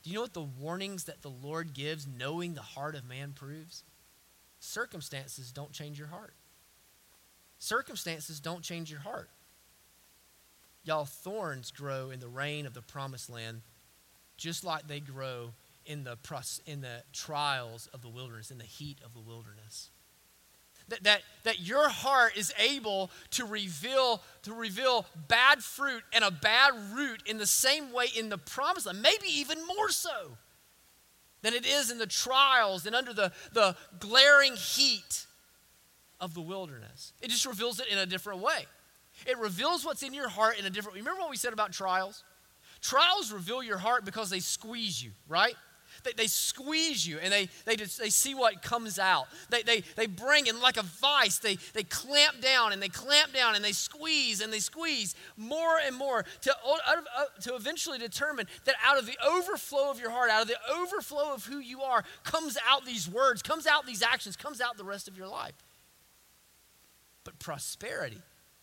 Do 0.03 0.09
you 0.09 0.15
know 0.15 0.21
what 0.21 0.33
the 0.33 0.41
warnings 0.41 1.05
that 1.05 1.21
the 1.21 1.29
Lord 1.29 1.73
gives, 1.73 2.07
knowing 2.07 2.53
the 2.53 2.61
heart 2.61 2.95
of 2.95 3.05
man, 3.05 3.33
proves? 3.33 3.83
Circumstances 4.59 5.51
don't 5.51 5.71
change 5.71 5.99
your 5.99 6.07
heart. 6.07 6.33
Circumstances 7.59 8.39
don't 8.39 8.61
change 8.61 8.91
your 8.91 8.99
heart. 8.99 9.29
Y'all, 10.83 11.05
thorns 11.05 11.71
grow 11.71 12.11
in 12.11 12.19
the 12.19 12.27
rain 12.27 12.65
of 12.65 12.73
the 12.73 12.81
promised 12.81 13.29
land 13.29 13.61
just 14.37 14.63
like 14.63 14.87
they 14.87 14.99
grow 14.99 15.51
in 15.85 16.03
the, 16.03 16.17
in 16.65 16.81
the 16.81 17.03
trials 17.11 17.87
of 17.93 18.01
the 18.01 18.09
wilderness, 18.09 18.51
in 18.51 18.57
the 18.57 18.63
heat 18.63 18.99
of 19.03 19.13
the 19.13 19.19
wilderness. 19.19 19.89
That, 20.89 21.03
that, 21.03 21.21
that 21.43 21.59
your 21.59 21.89
heart 21.89 22.37
is 22.37 22.53
able 22.57 23.11
to 23.31 23.45
reveal, 23.45 24.21
to 24.43 24.53
reveal 24.53 25.05
bad 25.27 25.61
fruit 25.61 26.03
and 26.13 26.23
a 26.23 26.31
bad 26.31 26.73
root 26.93 27.23
in 27.25 27.37
the 27.37 27.47
same 27.47 27.91
way 27.91 28.05
in 28.17 28.29
the 28.29 28.37
promised 28.37 28.85
land, 28.85 29.01
maybe 29.01 29.27
even 29.27 29.57
more 29.67 29.89
so 29.89 30.37
than 31.41 31.53
it 31.53 31.65
is 31.65 31.91
in 31.91 31.97
the 31.97 32.07
trials 32.07 32.85
and 32.85 32.95
under 32.95 33.13
the, 33.13 33.31
the 33.51 33.75
glaring 33.99 34.55
heat 34.55 35.25
of 36.19 36.33
the 36.33 36.41
wilderness. 36.41 37.13
It 37.21 37.29
just 37.29 37.45
reveals 37.45 37.79
it 37.79 37.87
in 37.87 37.97
a 37.97 38.05
different 38.05 38.41
way. 38.41 38.65
It 39.25 39.37
reveals 39.37 39.85
what's 39.85 40.03
in 40.03 40.13
your 40.13 40.29
heart 40.29 40.59
in 40.59 40.65
a 40.65 40.69
different 40.69 40.95
way. 40.95 41.01
Remember 41.01 41.21
what 41.21 41.29
we 41.29 41.37
said 41.37 41.53
about 41.53 41.71
trials? 41.71 42.23
Trials 42.81 43.31
reveal 43.31 43.63
your 43.63 43.77
heart 43.77 44.05
because 44.05 44.29
they 44.29 44.39
squeeze 44.39 45.03
you, 45.03 45.11
right? 45.27 45.55
They, 46.03 46.11
they 46.11 46.27
squeeze 46.27 47.07
you 47.07 47.17
and 47.19 47.33
they, 47.33 47.49
they, 47.65 47.75
just, 47.75 47.99
they 47.99 48.09
see 48.09 48.35
what 48.35 48.61
comes 48.61 48.99
out. 48.99 49.25
They, 49.49 49.63
they, 49.63 49.81
they 49.95 50.05
bring 50.05 50.45
in 50.45 50.61
like 50.61 50.77
a 50.77 50.83
vice, 50.83 51.39
they, 51.39 51.57
they 51.73 51.83
clamp 51.83 52.39
down 52.39 52.71
and 52.71 52.81
they 52.81 52.89
clamp 52.89 53.33
down 53.33 53.55
and 53.55 53.63
they 53.65 53.71
squeeze 53.71 54.41
and 54.41 54.53
they 54.53 54.59
squeeze 54.59 55.15
more 55.37 55.79
and 55.83 55.95
more 55.95 56.23
to, 56.41 56.51
out 56.87 56.97
of, 56.99 57.05
uh, 57.17 57.41
to 57.41 57.55
eventually 57.55 57.97
determine 57.97 58.45
that 58.65 58.75
out 58.85 58.99
of 58.99 59.07
the 59.07 59.17
overflow 59.25 59.89
of 59.89 59.99
your 59.99 60.11
heart, 60.11 60.29
out 60.29 60.43
of 60.43 60.47
the 60.47 60.59
overflow 60.71 61.33
of 61.33 61.45
who 61.45 61.57
you 61.57 61.81
are, 61.81 62.03
comes 62.23 62.57
out 62.67 62.85
these 62.85 63.09
words, 63.09 63.41
comes 63.41 63.65
out 63.65 63.85
these 63.87 64.03
actions, 64.03 64.35
comes 64.35 64.61
out 64.61 64.77
the 64.77 64.83
rest 64.83 65.07
of 65.07 65.17
your 65.17 65.27
life 65.27 65.53
but 67.27 67.39
prosperity, 67.39 68.21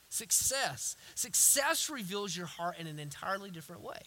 success. 0.08 0.96
Success 1.14 1.90
reveals 1.90 2.34
your 2.34 2.46
heart 2.46 2.78
in 2.78 2.86
an 2.86 2.98
entirely 2.98 3.50
different 3.50 3.82
way. 3.82 4.00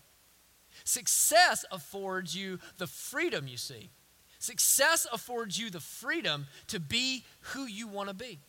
Success 0.83 1.63
affords 1.71 2.35
you 2.35 2.57
the 2.79 2.87
freedom 2.87 3.47
you 3.47 3.55
see. 3.55 3.91
Success 4.39 5.05
affords 5.13 5.59
you 5.59 5.69
the 5.69 5.79
freedom 5.79 6.47
to 6.69 6.79
be 6.79 7.23
who 7.53 7.65
you 7.65 7.87
want 7.87 8.09
to 8.09 8.15
be. 8.15 8.39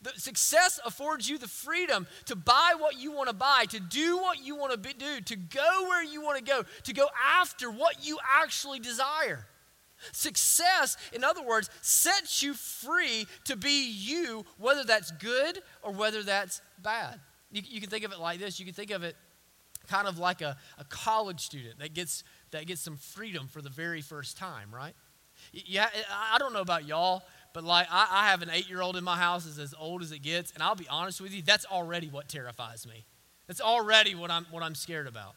The 0.00 0.18
success 0.18 0.80
affords 0.86 1.28
you 1.28 1.36
the 1.36 1.48
freedom 1.48 2.06
to 2.24 2.34
buy 2.34 2.72
what 2.78 2.98
you 2.98 3.12
want 3.12 3.28
to 3.28 3.34
buy, 3.34 3.66
to 3.68 3.78
do 3.78 4.16
what 4.16 4.42
you 4.42 4.56
want 4.56 4.82
to 4.82 4.94
do, 4.94 5.20
to 5.20 5.36
go 5.36 5.82
where 5.82 6.02
you 6.02 6.22
want 6.22 6.38
to 6.38 6.44
go, 6.50 6.62
to 6.84 6.94
go 6.94 7.08
after 7.22 7.70
what 7.70 8.06
you 8.06 8.16
actually 8.40 8.80
desire. 8.80 9.46
Success, 10.12 10.96
in 11.12 11.24
other 11.24 11.42
words, 11.42 11.70
sets 11.82 12.42
you 12.42 12.54
free 12.54 13.26
to 13.44 13.56
be 13.56 13.90
you, 13.90 14.44
whether 14.58 14.84
that's 14.84 15.10
good 15.12 15.60
or 15.82 15.92
whether 15.92 16.22
that's 16.22 16.60
bad. 16.82 17.20
You, 17.50 17.62
you, 17.64 17.80
can 17.80 17.90
think 17.90 18.04
of 18.04 18.12
it 18.12 18.18
like 18.18 18.38
this 18.38 18.58
you 18.58 18.66
can 18.66 18.74
think 18.74 18.90
of 18.90 19.02
it 19.02 19.16
kind 19.86 20.08
of 20.08 20.18
like 20.18 20.42
a, 20.42 20.56
a 20.78 20.84
college 20.84 21.40
student 21.40 21.78
that 21.78 21.94
gets, 21.94 22.24
that 22.50 22.66
gets 22.66 22.80
some 22.80 22.96
freedom 22.96 23.46
for 23.46 23.62
the 23.62 23.70
very 23.70 24.00
first 24.00 24.36
time, 24.36 24.74
right? 24.74 24.94
Yeah, 25.52 25.88
I 26.10 26.38
don't 26.38 26.52
know 26.52 26.60
about 26.60 26.86
y'all, 26.86 27.22
but 27.52 27.62
like 27.62 27.86
I, 27.90 28.08
I 28.10 28.30
have 28.30 28.42
an 28.42 28.50
eight 28.52 28.68
year 28.68 28.82
old 28.82 28.96
in 28.96 29.04
my 29.04 29.16
house 29.16 29.46
is 29.46 29.58
as 29.58 29.74
old 29.78 30.02
as 30.02 30.10
it 30.12 30.22
gets, 30.22 30.50
and 30.52 30.62
I'll 30.62 30.74
be 30.74 30.88
honest 30.88 31.20
with 31.20 31.32
you, 31.32 31.42
that's 31.42 31.64
already 31.66 32.08
what 32.08 32.28
terrifies 32.28 32.86
me. 32.86 33.04
That's 33.46 33.60
already 33.60 34.14
what 34.14 34.30
I'm, 34.30 34.44
what 34.50 34.62
I'm 34.62 34.74
scared 34.74 35.06
about 35.06 35.36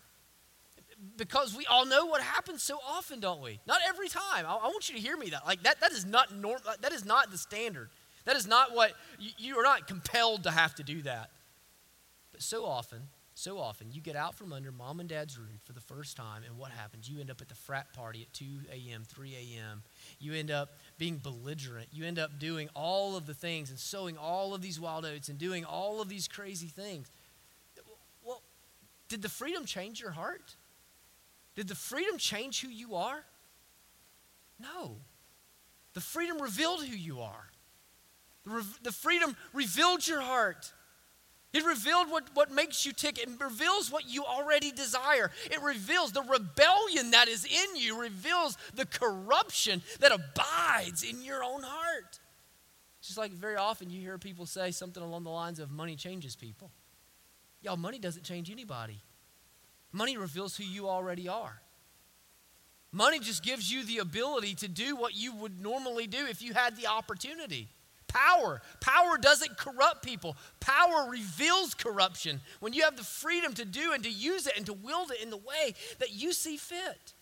because 1.17 1.55
we 1.55 1.65
all 1.65 1.85
know 1.85 2.05
what 2.05 2.21
happens 2.21 2.63
so 2.63 2.77
often, 2.87 3.19
don't 3.19 3.41
we? 3.41 3.59
Not 3.65 3.79
every 3.87 4.09
time. 4.09 4.45
I, 4.45 4.55
I 4.55 4.67
want 4.67 4.89
you 4.89 4.95
to 4.95 5.01
hear 5.01 5.17
me 5.17 5.29
that. 5.29 5.45
Like 5.45 5.63
that, 5.63 5.79
that 5.81 5.91
is 5.91 6.05
not 6.05 6.33
norm, 6.33 6.59
that 6.81 6.91
is 6.91 7.05
not 7.05 7.31
the 7.31 7.37
standard. 7.37 7.89
That 8.25 8.35
is 8.35 8.45
not 8.45 8.75
what 8.75 8.93
you, 9.17 9.31
you 9.37 9.57
are 9.57 9.63
not 9.63 9.87
compelled 9.87 10.43
to 10.43 10.51
have 10.51 10.75
to 10.75 10.83
do 10.83 11.01
that. 11.03 11.31
But 12.31 12.41
so 12.41 12.65
often, 12.65 13.03
so 13.33 13.57
often, 13.57 13.87
you 13.91 14.01
get 14.01 14.17
out 14.17 14.35
from 14.35 14.51
under 14.51 14.71
mom 14.71 14.99
and 14.99 15.07
dad's 15.07 15.37
roof 15.37 15.61
for 15.63 15.71
the 15.71 15.79
first 15.79 16.17
time, 16.17 16.43
and 16.45 16.57
what 16.57 16.71
happens? 16.71 17.09
You 17.09 17.21
end 17.21 17.31
up 17.31 17.39
at 17.39 17.47
the 17.47 17.55
frat 17.55 17.93
party 17.93 18.21
at 18.21 18.33
2 18.33 18.45
a.m., 18.69 19.03
3 19.07 19.33
a.m. 19.33 19.83
You 20.19 20.33
end 20.33 20.51
up 20.51 20.69
being 20.97 21.17
belligerent. 21.17 21.87
You 21.93 22.05
end 22.05 22.19
up 22.19 22.37
doing 22.37 22.67
all 22.75 23.15
of 23.15 23.25
the 23.25 23.33
things 23.33 23.69
and 23.69 23.79
sowing 23.79 24.17
all 24.17 24.53
of 24.53 24.61
these 24.61 24.79
wild 24.79 25.05
oats 25.05 25.29
and 25.29 25.37
doing 25.37 25.63
all 25.63 26.01
of 26.01 26.09
these 26.09 26.27
crazy 26.27 26.67
things. 26.67 27.09
Well, 28.23 28.41
did 29.07 29.21
the 29.21 29.29
freedom 29.29 29.63
change 29.63 30.01
your 30.01 30.11
heart? 30.11 30.55
Did 31.59 31.67
the 31.67 31.75
freedom 31.75 32.17
change 32.17 32.61
who 32.61 32.69
you 32.69 32.95
are? 32.95 33.25
No. 34.61 34.95
The 35.93 35.99
freedom 35.99 36.41
revealed 36.41 36.85
who 36.85 36.95
you 36.95 37.19
are. 37.19 37.49
The, 38.45 38.51
re- 38.51 38.63
the 38.81 38.93
freedom 38.93 39.35
revealed 39.51 40.07
your 40.07 40.21
heart. 40.21 40.71
It 41.51 41.65
revealed 41.65 42.09
what, 42.09 42.33
what 42.33 42.49
makes 42.49 42.85
you 42.85 42.93
tick. 42.93 43.19
It 43.19 43.27
reveals 43.41 43.91
what 43.91 44.07
you 44.07 44.23
already 44.23 44.71
desire. 44.71 45.31
It 45.51 45.61
reveals 45.61 46.13
the 46.13 46.21
rebellion 46.21 47.11
that 47.11 47.27
is 47.27 47.43
in 47.43 47.75
you, 47.75 47.99
reveals 47.99 48.57
the 48.73 48.85
corruption 48.85 49.81
that 49.99 50.13
abides 50.13 51.03
in 51.03 51.21
your 51.21 51.43
own 51.43 51.63
heart. 51.63 52.19
Just 53.01 53.17
like 53.17 53.33
very 53.33 53.57
often 53.57 53.89
you 53.89 53.99
hear 53.99 54.17
people 54.17 54.45
say 54.45 54.71
something 54.71 55.03
along 55.03 55.25
the 55.25 55.29
lines 55.29 55.59
of 55.59 55.71
money 55.71 55.97
changes 55.97 56.37
people. 56.37 56.71
Y'all, 57.61 57.75
money 57.75 57.99
doesn't 57.99 58.23
change 58.23 58.49
anybody. 58.49 59.01
Money 59.91 60.17
reveals 60.17 60.55
who 60.55 60.63
you 60.63 60.87
already 60.87 61.27
are. 61.27 61.61
Money 62.91 63.19
just 63.19 63.43
gives 63.43 63.71
you 63.71 63.83
the 63.83 63.99
ability 63.99 64.55
to 64.55 64.67
do 64.67 64.95
what 64.95 65.15
you 65.15 65.33
would 65.35 65.61
normally 65.61 66.07
do 66.07 66.25
if 66.25 66.41
you 66.41 66.53
had 66.53 66.75
the 66.75 66.87
opportunity. 66.87 67.67
Power. 68.07 68.61
Power 68.81 69.17
doesn't 69.19 69.57
corrupt 69.57 70.03
people. 70.03 70.35
Power 70.59 71.07
reveals 71.09 71.75
corruption 71.75 72.41
when 72.59 72.73
you 72.73 72.83
have 72.83 72.97
the 72.97 73.03
freedom 73.03 73.53
to 73.53 73.65
do 73.65 73.93
and 73.93 74.03
to 74.03 74.09
use 74.09 74.47
it 74.47 74.57
and 74.57 74.65
to 74.65 74.73
wield 74.73 75.11
it 75.11 75.21
in 75.21 75.29
the 75.29 75.37
way 75.37 75.75
that 75.99 76.13
you 76.13 76.33
see 76.33 76.57
fit. 76.57 77.13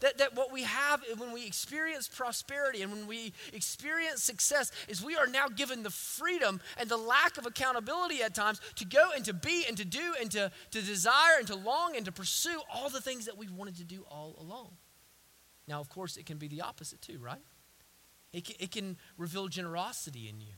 That, 0.00 0.18
that 0.18 0.36
what 0.36 0.52
we 0.52 0.62
have 0.64 1.02
eh, 1.10 1.14
when 1.16 1.32
we 1.32 1.46
experience 1.46 2.08
prosperity 2.08 2.82
and 2.82 2.92
when 2.92 3.06
we 3.06 3.32
experience 3.52 4.22
success 4.22 4.70
is 4.88 5.02
we 5.02 5.16
are 5.16 5.26
now 5.26 5.48
given 5.48 5.82
the 5.82 5.90
freedom 5.90 6.60
and 6.78 6.88
the 6.88 6.96
lack 6.96 7.38
of 7.38 7.46
accountability 7.46 8.22
at 8.22 8.34
times 8.34 8.60
to 8.76 8.84
go 8.84 9.10
and 9.14 9.24
to 9.24 9.32
be 9.32 9.64
and 9.66 9.76
to 9.76 9.84
do 9.84 10.14
and 10.20 10.30
to, 10.32 10.50
to 10.70 10.82
desire 10.82 11.38
and 11.38 11.46
to 11.46 11.54
long 11.54 11.96
and 11.96 12.04
to 12.04 12.12
pursue 12.12 12.60
all 12.72 12.88
the 12.90 13.00
things 13.00 13.26
that 13.26 13.36
we've 13.36 13.52
wanted 13.52 13.76
to 13.76 13.84
do 13.84 14.04
all 14.10 14.36
along. 14.40 14.70
Now, 15.66 15.80
of 15.80 15.88
course, 15.88 16.16
it 16.16 16.26
can 16.26 16.38
be 16.38 16.48
the 16.48 16.62
opposite 16.62 17.02
too, 17.02 17.18
right? 17.18 17.42
It 18.32 18.44
can, 18.44 18.56
it 18.58 18.70
can 18.70 18.96
reveal 19.16 19.48
generosity 19.48 20.28
in 20.28 20.40
you, 20.40 20.54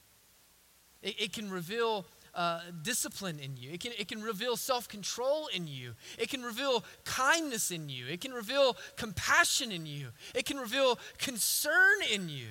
it, 1.03 1.21
it 1.21 1.33
can 1.33 1.51
reveal 1.51 2.07
uh, 2.35 2.61
discipline 2.83 3.39
in 3.39 3.57
you. 3.57 3.71
It 3.73 3.81
can, 3.81 3.93
it 3.99 4.09
can 4.09 4.23
reveal 4.23 4.57
self 4.57 4.89
control 4.89 5.49
in 5.53 5.67
you. 5.67 5.95
It 6.19 6.29
can 6.29 6.43
reveal 6.43 6.85
kindness 7.05 7.71
in 7.71 7.89
you. 7.89 8.07
It 8.07 8.21
can 8.21 8.33
reveal 8.33 8.77
compassion 8.97 9.73
in 9.73 9.87
you. 9.87 10.09
It 10.35 10.47
can 10.47 10.59
reveal 10.59 10.99
concern 11.19 12.03
in 12.13 12.29
you. 12.29 12.49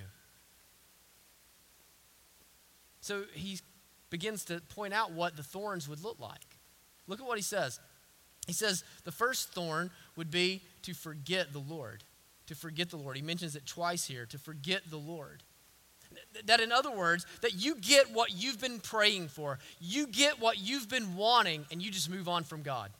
So 3.01 3.23
he 3.33 3.59
begins 4.09 4.45
to 4.45 4.61
point 4.61 4.93
out 4.93 5.11
what 5.11 5.35
the 5.35 5.43
thorns 5.43 5.87
would 5.87 6.03
look 6.03 6.19
like. 6.19 6.57
Look 7.07 7.19
at 7.19 7.25
what 7.25 7.37
he 7.37 7.43
says. 7.43 7.79
He 8.45 8.53
says 8.53 8.83
the 9.03 9.11
first 9.11 9.53
thorn 9.53 9.91
would 10.15 10.31
be 10.31 10.61
to 10.83 10.93
forget 10.93 11.53
the 11.53 11.59
Lord. 11.59 12.03
To 12.47 12.55
forget 12.55 12.89
the 12.89 12.97
Lord. 12.97 13.15
He 13.15 13.21
mentions 13.21 13.55
it 13.55 13.65
twice 13.65 14.05
here 14.05 14.25
to 14.27 14.37
forget 14.37 14.81
the 14.89 14.97
Lord. 14.97 15.43
That, 16.45 16.59
in 16.59 16.71
other 16.71 16.91
words, 16.91 17.25
that 17.41 17.53
you 17.53 17.75
get 17.75 18.11
what 18.11 18.31
you've 18.31 18.59
been 18.59 18.79
praying 18.79 19.27
for, 19.27 19.59
you 19.79 20.07
get 20.07 20.39
what 20.39 20.57
you've 20.57 20.89
been 20.89 21.15
wanting, 21.15 21.65
and 21.71 21.81
you 21.81 21.91
just 21.91 22.09
move 22.09 22.27
on 22.27 22.43
from 22.43 22.61
God. 22.61 22.91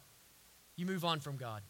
You 0.75 0.85
move 0.85 1.03
on 1.03 1.19
from 1.19 1.37
God. 1.37 1.61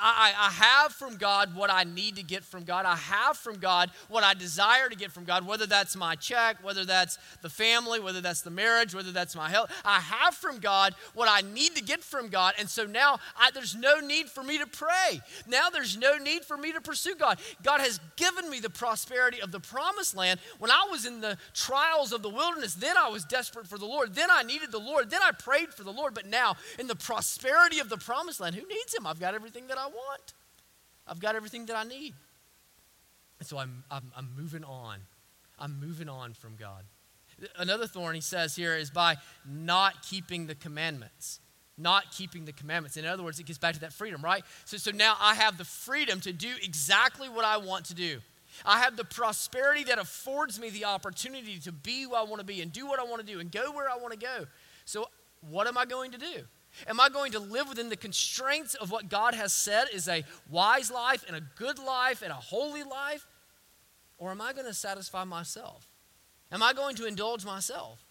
I, 0.00 0.32
I 0.36 0.50
have 0.50 0.92
from 0.92 1.16
God 1.16 1.54
what 1.54 1.70
I 1.70 1.84
need 1.84 2.16
to 2.16 2.22
get 2.22 2.44
from 2.44 2.64
God. 2.64 2.86
I 2.86 2.96
have 2.96 3.36
from 3.36 3.58
God 3.58 3.90
what 4.08 4.24
I 4.24 4.34
desire 4.34 4.88
to 4.88 4.96
get 4.96 5.12
from 5.12 5.24
God, 5.24 5.46
whether 5.46 5.66
that's 5.66 5.96
my 5.96 6.14
check, 6.14 6.62
whether 6.62 6.84
that's 6.84 7.18
the 7.42 7.48
family, 7.48 8.00
whether 8.00 8.20
that's 8.20 8.42
the 8.42 8.50
marriage, 8.50 8.94
whether 8.94 9.12
that's 9.12 9.36
my 9.36 9.48
health. 9.48 9.70
I 9.84 10.00
have 10.00 10.34
from 10.34 10.58
God 10.58 10.94
what 11.14 11.28
I 11.28 11.40
need 11.40 11.76
to 11.76 11.82
get 11.82 12.02
from 12.02 12.28
God. 12.28 12.54
And 12.58 12.68
so 12.68 12.84
now 12.84 13.18
I, 13.38 13.50
there's 13.50 13.74
no 13.74 14.00
need 14.00 14.28
for 14.28 14.42
me 14.42 14.58
to 14.58 14.66
pray. 14.66 15.20
Now 15.46 15.70
there's 15.70 15.96
no 15.96 16.16
need 16.18 16.44
for 16.44 16.56
me 16.56 16.72
to 16.72 16.80
pursue 16.80 17.14
God. 17.14 17.38
God 17.62 17.80
has 17.80 18.00
given 18.16 18.50
me 18.50 18.60
the 18.60 18.70
prosperity 18.70 19.40
of 19.40 19.52
the 19.52 19.60
promised 19.60 20.16
land. 20.16 20.40
When 20.58 20.70
I 20.70 20.86
was 20.90 21.06
in 21.06 21.20
the 21.20 21.38
trials 21.54 22.12
of 22.12 22.22
the 22.22 22.28
wilderness, 22.28 22.74
then 22.74 22.96
I 22.96 23.08
was 23.08 23.24
desperate 23.24 23.66
for 23.66 23.78
the 23.78 23.86
Lord. 23.86 24.14
Then 24.14 24.28
I 24.30 24.42
needed 24.42 24.72
the 24.72 24.78
Lord. 24.78 25.10
Then 25.10 25.20
I 25.22 25.32
prayed 25.32 25.72
for 25.72 25.84
the 25.84 25.92
Lord. 25.92 26.14
But 26.14 26.26
now, 26.26 26.56
in 26.78 26.86
the 26.86 26.96
prosperity 26.96 27.78
of 27.78 27.88
the 27.88 27.96
promised 27.96 28.40
land, 28.40 28.54
who 28.54 28.66
needs 28.66 28.94
Him? 28.94 29.06
I've 29.06 29.20
got 29.20 29.34
everything 29.34 29.59
that 29.68 29.78
I 29.78 29.86
want. 29.86 30.34
I've 31.06 31.20
got 31.20 31.34
everything 31.34 31.66
that 31.66 31.76
I 31.76 31.84
need. 31.84 32.14
And 33.38 33.48
so 33.48 33.58
I'm, 33.58 33.84
I'm, 33.90 34.12
I'm 34.16 34.28
moving 34.36 34.64
on. 34.64 34.98
I'm 35.58 35.78
moving 35.80 36.08
on 36.08 36.34
from 36.34 36.56
God. 36.56 36.84
Another 37.56 37.86
thorn 37.86 38.14
he 38.14 38.20
says 38.20 38.54
here 38.54 38.76
is 38.76 38.90
by 38.90 39.16
not 39.48 40.02
keeping 40.02 40.46
the 40.46 40.54
commandments. 40.54 41.40
Not 41.78 42.12
keeping 42.12 42.44
the 42.44 42.52
commandments. 42.52 42.98
In 42.98 43.06
other 43.06 43.22
words, 43.22 43.40
it 43.40 43.46
gets 43.46 43.58
back 43.58 43.74
to 43.74 43.80
that 43.80 43.94
freedom, 43.94 44.22
right? 44.22 44.44
So, 44.66 44.76
so 44.76 44.90
now 44.90 45.16
I 45.18 45.34
have 45.34 45.56
the 45.56 45.64
freedom 45.64 46.20
to 46.20 46.32
do 46.32 46.50
exactly 46.62 47.28
what 47.28 47.44
I 47.44 47.56
want 47.56 47.86
to 47.86 47.94
do. 47.94 48.20
I 48.66 48.80
have 48.80 48.96
the 48.96 49.04
prosperity 49.04 49.84
that 49.84 49.98
affords 49.98 50.60
me 50.60 50.68
the 50.68 50.84
opportunity 50.84 51.58
to 51.60 51.72
be 51.72 52.02
who 52.02 52.14
I 52.14 52.22
want 52.22 52.40
to 52.40 52.44
be 52.44 52.60
and 52.60 52.70
do 52.72 52.86
what 52.86 53.00
I 53.00 53.04
want 53.04 53.24
to 53.24 53.32
do 53.32 53.40
and 53.40 53.50
go 53.50 53.72
where 53.72 53.88
I 53.88 53.96
want 53.96 54.12
to 54.12 54.18
go. 54.18 54.46
So, 54.84 55.06
what 55.48 55.66
am 55.66 55.78
I 55.78 55.86
going 55.86 56.10
to 56.10 56.18
do? 56.18 56.44
Am 56.86 57.00
I 57.00 57.08
going 57.08 57.32
to 57.32 57.38
live 57.38 57.68
within 57.68 57.88
the 57.88 57.96
constraints 57.96 58.74
of 58.74 58.90
what 58.90 59.08
God 59.08 59.34
has 59.34 59.52
said 59.52 59.86
is 59.92 60.08
a 60.08 60.24
wise 60.48 60.90
life 60.90 61.24
and 61.26 61.36
a 61.36 61.40
good 61.40 61.78
life 61.78 62.22
and 62.22 62.30
a 62.30 62.36
holy 62.36 62.82
life? 62.82 63.26
Or 64.18 64.30
am 64.30 64.40
I 64.40 64.52
going 64.52 64.66
to 64.66 64.74
satisfy 64.74 65.24
myself? 65.24 65.88
Am 66.52 66.62
I 66.62 66.72
going 66.72 66.96
to 66.96 67.06
indulge 67.06 67.44
myself? 67.44 68.04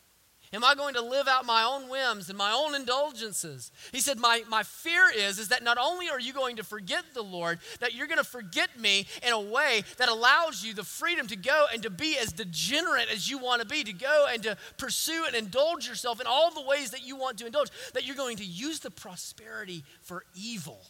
Am 0.51 0.63
I 0.63 0.73
going 0.73 0.95
to 0.95 1.01
live 1.01 1.27
out 1.27 1.45
my 1.45 1.63
own 1.63 1.89
whims 1.89 2.27
and 2.27 2.37
my 2.37 2.51
own 2.51 2.73
indulgences? 2.73 3.71
He 3.91 3.99
said, 3.99 4.17
my, 4.17 4.43
my 4.49 4.63
fear 4.63 5.03
is, 5.15 5.37
is 5.37 5.49
that 5.49 5.63
not 5.63 5.77
only 5.79 6.09
are 6.09 6.19
you 6.19 6.33
going 6.33 6.55
to 6.55 6.63
forget 6.63 7.05
the 7.13 7.21
Lord, 7.21 7.59
that 7.81 7.93
you're 7.93 8.07
going 8.07 8.17
to 8.17 8.23
forget 8.23 8.79
me 8.79 9.05
in 9.25 9.31
a 9.31 9.39
way 9.39 9.83
that 9.97 10.09
allows 10.09 10.63
you 10.63 10.73
the 10.73 10.83
freedom 10.83 11.27
to 11.27 11.35
go 11.35 11.65
and 11.71 11.83
to 11.83 11.91
be 11.91 12.17
as 12.17 12.31
degenerate 12.31 13.09
as 13.11 13.29
you 13.29 13.37
want 13.37 13.61
to 13.61 13.67
be, 13.67 13.83
to 13.83 13.93
go 13.93 14.27
and 14.31 14.41
to 14.41 14.57
pursue 14.77 15.25
and 15.27 15.35
indulge 15.35 15.87
yourself 15.87 16.19
in 16.19 16.25
all 16.25 16.51
the 16.51 16.65
ways 16.65 16.91
that 16.91 17.05
you 17.05 17.15
want 17.15 17.37
to 17.37 17.45
indulge, 17.45 17.69
that 17.93 18.07
you're 18.07 18.15
going 18.15 18.37
to 18.37 18.45
use 18.45 18.79
the 18.79 18.91
prosperity 18.91 19.83
for 20.01 20.23
evil, 20.33 20.81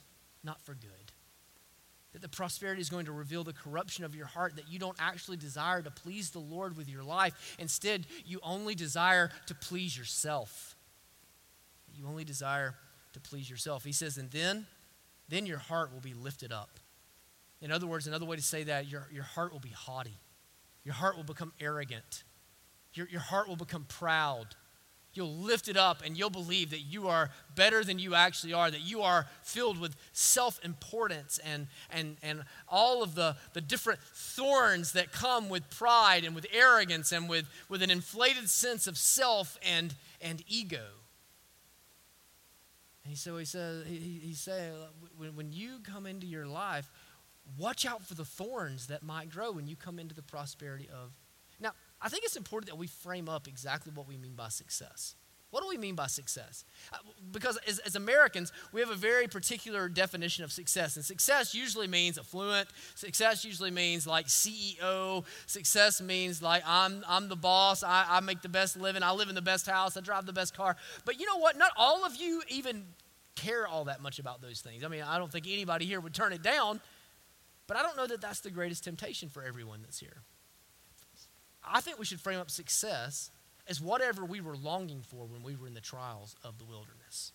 not 0.42 0.62
for 0.62 0.74
good 0.74 0.99
that 2.14 2.22
the 2.22 2.30
prosperity 2.30 2.82
is 2.82 2.90
going 2.90 3.06
to 3.06 3.12
reveal 3.12 3.44
the 3.44 3.54
corruption 3.54 4.04
of 4.04 4.16
your 4.16 4.26
heart, 4.26 4.56
that 4.56 4.68
you 4.68 4.80
don't 4.80 4.98
actually 5.00 5.38
desire 5.38 5.82
to 5.82 5.92
please 5.92 6.32
the 6.32 6.40
Lord 6.40 6.76
with 6.76 6.90
your 6.90 7.04
life. 7.04 7.56
Instead, 7.60 8.08
you 8.26 8.40
only 8.42 8.74
desire 8.74 9.30
to 9.46 9.54
please 9.54 9.98
yourself. 9.98 10.76
You 11.94 12.08
only 12.08 12.24
desire 12.24 12.76
to 13.14 13.20
please 13.20 13.50
yourself. 13.50 13.84
He 13.84 13.92
says, 13.92 14.18
and 14.18 14.32
then, 14.32 14.66
then 15.28 15.46
your 15.46 15.60
heart 15.60 15.94
will 15.94 16.00
be 16.00 16.14
lifted 16.14 16.52
up. 16.52 16.80
In 17.62 17.72
other 17.72 17.86
words, 17.88 18.08
another 18.08 18.26
way 18.26 18.38
to 18.38 18.42
say 18.42 18.64
that, 18.64 18.88
your, 18.88 19.08
your 19.12 19.24
heart 19.24 19.52
will 19.52 19.60
be 19.60 19.70
haughty. 19.70 20.18
Your 20.84 20.94
heart 20.94 21.18
will 21.18 21.24
become 21.24 21.52
arrogant. 21.60 22.24
Your, 22.94 23.08
your 23.10 23.22
heart 23.22 23.48
will 23.48 23.56
become 23.56 23.86
proud. 23.88 24.56
You'll 25.14 25.36
lift 25.36 25.68
it 25.68 25.76
up 25.76 26.04
and 26.06 26.18
you'll 26.18 26.30
believe 26.30 26.70
that 26.70 26.82
you 26.82 27.08
are 27.08 27.32
better 27.56 27.84
than 27.84 27.98
you 27.98 28.14
actually 28.14 28.54
are, 28.54 28.70
that 28.70 28.82
you 28.82 29.02
are 29.02 29.26
filled 29.42 29.80
with 29.80 29.96
self 30.14 30.64
importance 30.64 31.40
and, 31.44 31.68
and, 31.90 32.18
and 32.22 32.44
all 32.68 33.02
of 33.02 33.16
the, 33.16 33.36
the 33.54 33.62
different 33.62 34.00
thorns 34.14 34.92
that 34.94 35.12
come 35.12 35.50
with 35.50 35.70
pride 35.72 36.24
and 36.24 36.36
with 36.36 36.46
arrogance 36.54 37.12
and 37.12 37.28
with, 37.28 37.48
with 37.70 37.82
an 37.82 37.90
inflated 37.90 38.50
sense 38.50 38.86
of 38.86 38.98
self 38.98 39.58
and, 39.68 39.96
and 40.22 40.44
ego. 40.48 40.86
And 43.06 43.18
so 43.18 43.38
he 43.38 43.46
says, 43.46 43.88
he, 43.88 44.22
he 44.24 44.34
said, 44.36 44.74
when, 45.18 45.36
when 45.36 45.52
you 45.52 45.80
come 45.84 46.06
into 46.06 46.28
your 46.28 46.46
life, 46.46 46.92
watch 47.58 47.84
out 47.84 48.04
for 48.04 48.14
the 48.14 48.26
thorns 48.26 48.88
that 48.88 49.02
might 49.02 49.32
grow 49.32 49.52
when 49.52 49.68
you 49.68 49.76
come 49.76 49.98
into 49.98 50.14
the 50.14 50.22
prosperity 50.22 50.88
of 50.94 51.12
I 52.02 52.10
think 52.10 52.24
it's 52.24 52.36
important 52.36 52.70
that 52.70 52.78
we 52.78 52.88
frame 52.88 53.28
up 53.28 53.48
exactly 53.48 53.92
what 53.94 54.08
we 54.08 54.18
mean 54.18 54.34
by 54.36 54.50
success. 54.50 55.16
What 55.52 55.64
do 55.64 55.68
we 55.68 55.78
mean 55.78 55.96
by 55.96 56.08
success? 56.08 56.64
Uh, 56.94 56.98
because 57.32 57.58
as, 57.68 57.80
as, 57.80 57.96
Americans, 57.96 58.52
we 58.72 58.82
have 58.82 58.92
a 58.92 58.96
very 58.96 59.28
particular 59.28 59.90
definition 59.90 60.44
of 60.44 60.52
success. 60.52 60.96
And 60.96 61.04
success 61.04 61.56
usually 61.56 61.88
means 61.88 62.20
affluent. 62.20 62.70
Success 62.94 63.44
usually 63.44 63.72
means 63.72 64.06
like 64.06 64.28
CEO. 64.28 65.26
Success 65.48 66.02
means 66.02 66.44
like 66.44 66.62
I'm, 66.68 67.04
I'm 67.08 67.30
the 67.30 67.36
boss. 67.36 67.82
I, 67.82 68.06
I 68.08 68.20
make 68.20 68.44
the 68.44 68.50
best 68.50 68.78
living. 68.78 69.02
I 69.02 69.12
live 69.12 69.30
in 69.30 69.36
the 69.36 69.42
best 69.42 69.66
house. 69.66 69.98
I 69.98 70.02
drive 70.02 70.28
the 70.28 70.34
best 70.34 70.56
car. 70.56 70.76
But 71.04 71.20
you 71.20 71.26
know 71.26 71.38
what? 71.38 71.58
Not 71.58 71.72
all 71.76 72.06
of 72.06 72.16
you 72.16 72.44
even 72.50 72.86
care 73.36 73.68
all 73.68 73.86
that 73.86 74.02
much 74.02 74.20
about 74.20 74.42
those 74.42 74.62
things. 74.62 74.84
I 74.84 74.88
mean, 74.88 75.02
I 75.02 75.18
don't 75.18 75.32
think 75.32 75.48
anybody 75.48 75.86
here 75.86 76.00
would 76.00 76.14
turn 76.14 76.32
it 76.32 76.44
down. 76.44 76.80
But 77.66 77.78
I 77.78 77.82
don't 77.82 77.98
know 77.98 78.08
that 78.08 78.22
that's 78.22 78.42
the 78.42 78.52
greatest 78.52 78.84
temptation 78.84 79.30
for 79.30 79.44
everyone 79.44 79.82
that's 79.82 80.00
here. 80.00 80.24
I 81.72 81.82
think 81.82 82.00
we 82.00 82.06
should 82.06 82.20
frame 82.20 82.40
up 82.40 82.50
success 82.52 83.32
as 83.68 83.80
whatever 83.80 84.26
we 84.26 84.42
were 84.42 84.58
longing 84.58 85.02
for 85.02 85.26
when 85.26 85.44
we 85.44 85.56
were 85.56 85.68
in 85.68 85.74
the 85.76 85.82
trials 85.82 86.36
of 86.44 86.58
the 86.58 86.66
wilderness. 86.66 87.32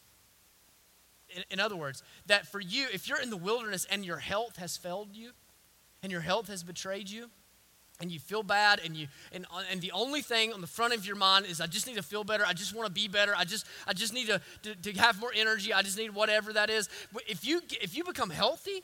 In, 1.30 1.44
in, 1.50 1.60
other 1.60 1.76
words, 1.76 2.02
that 2.26 2.46
for 2.46 2.60
you, 2.60 2.86
if 2.92 3.08
you're 3.08 3.20
in 3.20 3.30
the 3.30 3.36
wilderness 3.36 3.86
and 3.90 4.04
your 4.04 4.18
health 4.18 4.56
has 4.56 4.76
failed 4.76 5.10
you, 5.12 5.30
and 6.02 6.12
your 6.12 6.20
health 6.20 6.48
has 6.48 6.62
betrayed 6.62 7.08
you, 7.08 7.30
and 8.00 8.10
you 8.10 8.18
feel 8.18 8.42
bad, 8.42 8.80
and 8.84 8.96
you 8.96 9.06
and, 9.32 9.46
uh, 9.52 9.62
and 9.70 9.80
the 9.80 9.92
only 9.92 10.20
thing 10.20 10.52
on 10.52 10.60
the 10.60 10.66
front 10.66 10.92
of 10.92 11.06
your 11.06 11.16
mind 11.16 11.46
is, 11.46 11.60
I 11.60 11.66
just 11.66 11.86
need 11.86 11.96
to 11.96 12.02
feel 12.02 12.24
better. 12.24 12.44
I 12.46 12.52
just 12.52 12.74
want 12.74 12.86
to 12.86 12.92
be 12.92 13.08
better. 13.08 13.34
I 13.36 13.44
just 13.44 13.66
I 13.86 13.92
just 13.92 14.12
need 14.12 14.26
to, 14.26 14.40
to, 14.64 14.74
to 14.74 15.00
have 15.00 15.20
more 15.20 15.32
energy. 15.34 15.72
I 15.72 15.82
just 15.82 15.96
need 15.96 16.10
whatever 16.10 16.52
that 16.52 16.70
is. 16.70 16.88
If 17.28 17.44
you 17.44 17.62
if 17.80 17.96
you 17.96 18.04
become 18.04 18.30
healthy, 18.30 18.82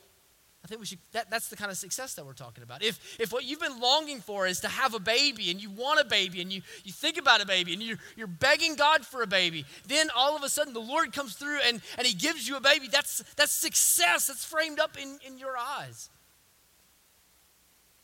I 0.63 0.67
think 0.67 0.79
we 0.79 0.85
should, 0.85 0.99
that, 1.13 1.31
that's 1.31 1.47
the 1.47 1.55
kind 1.55 1.71
of 1.71 1.77
success 1.77 2.13
that 2.13 2.25
we're 2.25 2.33
talking 2.33 2.63
about. 2.63 2.83
If, 2.83 3.17
if 3.19 3.33
what 3.33 3.45
you've 3.45 3.59
been 3.59 3.79
longing 3.79 4.21
for 4.21 4.45
is 4.45 4.59
to 4.59 4.67
have 4.67 4.93
a 4.93 4.99
baby 4.99 5.49
and 5.49 5.61
you 5.61 5.71
want 5.71 5.99
a 5.99 6.05
baby 6.05 6.39
and 6.39 6.53
you, 6.53 6.61
you 6.83 6.91
think 6.91 7.17
about 7.17 7.41
a 7.41 7.47
baby 7.47 7.73
and 7.73 7.81
you're, 7.81 7.97
you're 8.15 8.27
begging 8.27 8.75
God 8.75 9.03
for 9.03 9.23
a 9.23 9.27
baby, 9.27 9.65
then 9.87 10.09
all 10.15 10.35
of 10.35 10.43
a 10.43 10.49
sudden 10.49 10.73
the 10.73 10.79
Lord 10.79 11.13
comes 11.13 11.33
through 11.33 11.59
and, 11.65 11.81
and 11.97 12.05
He 12.05 12.13
gives 12.13 12.47
you 12.47 12.57
a 12.57 12.61
baby. 12.61 12.87
That's, 12.87 13.23
that's 13.35 13.51
success 13.51 14.27
that's 14.27 14.45
framed 14.45 14.79
up 14.79 14.97
in, 15.01 15.17
in 15.25 15.39
your 15.39 15.57
eyes. 15.57 16.09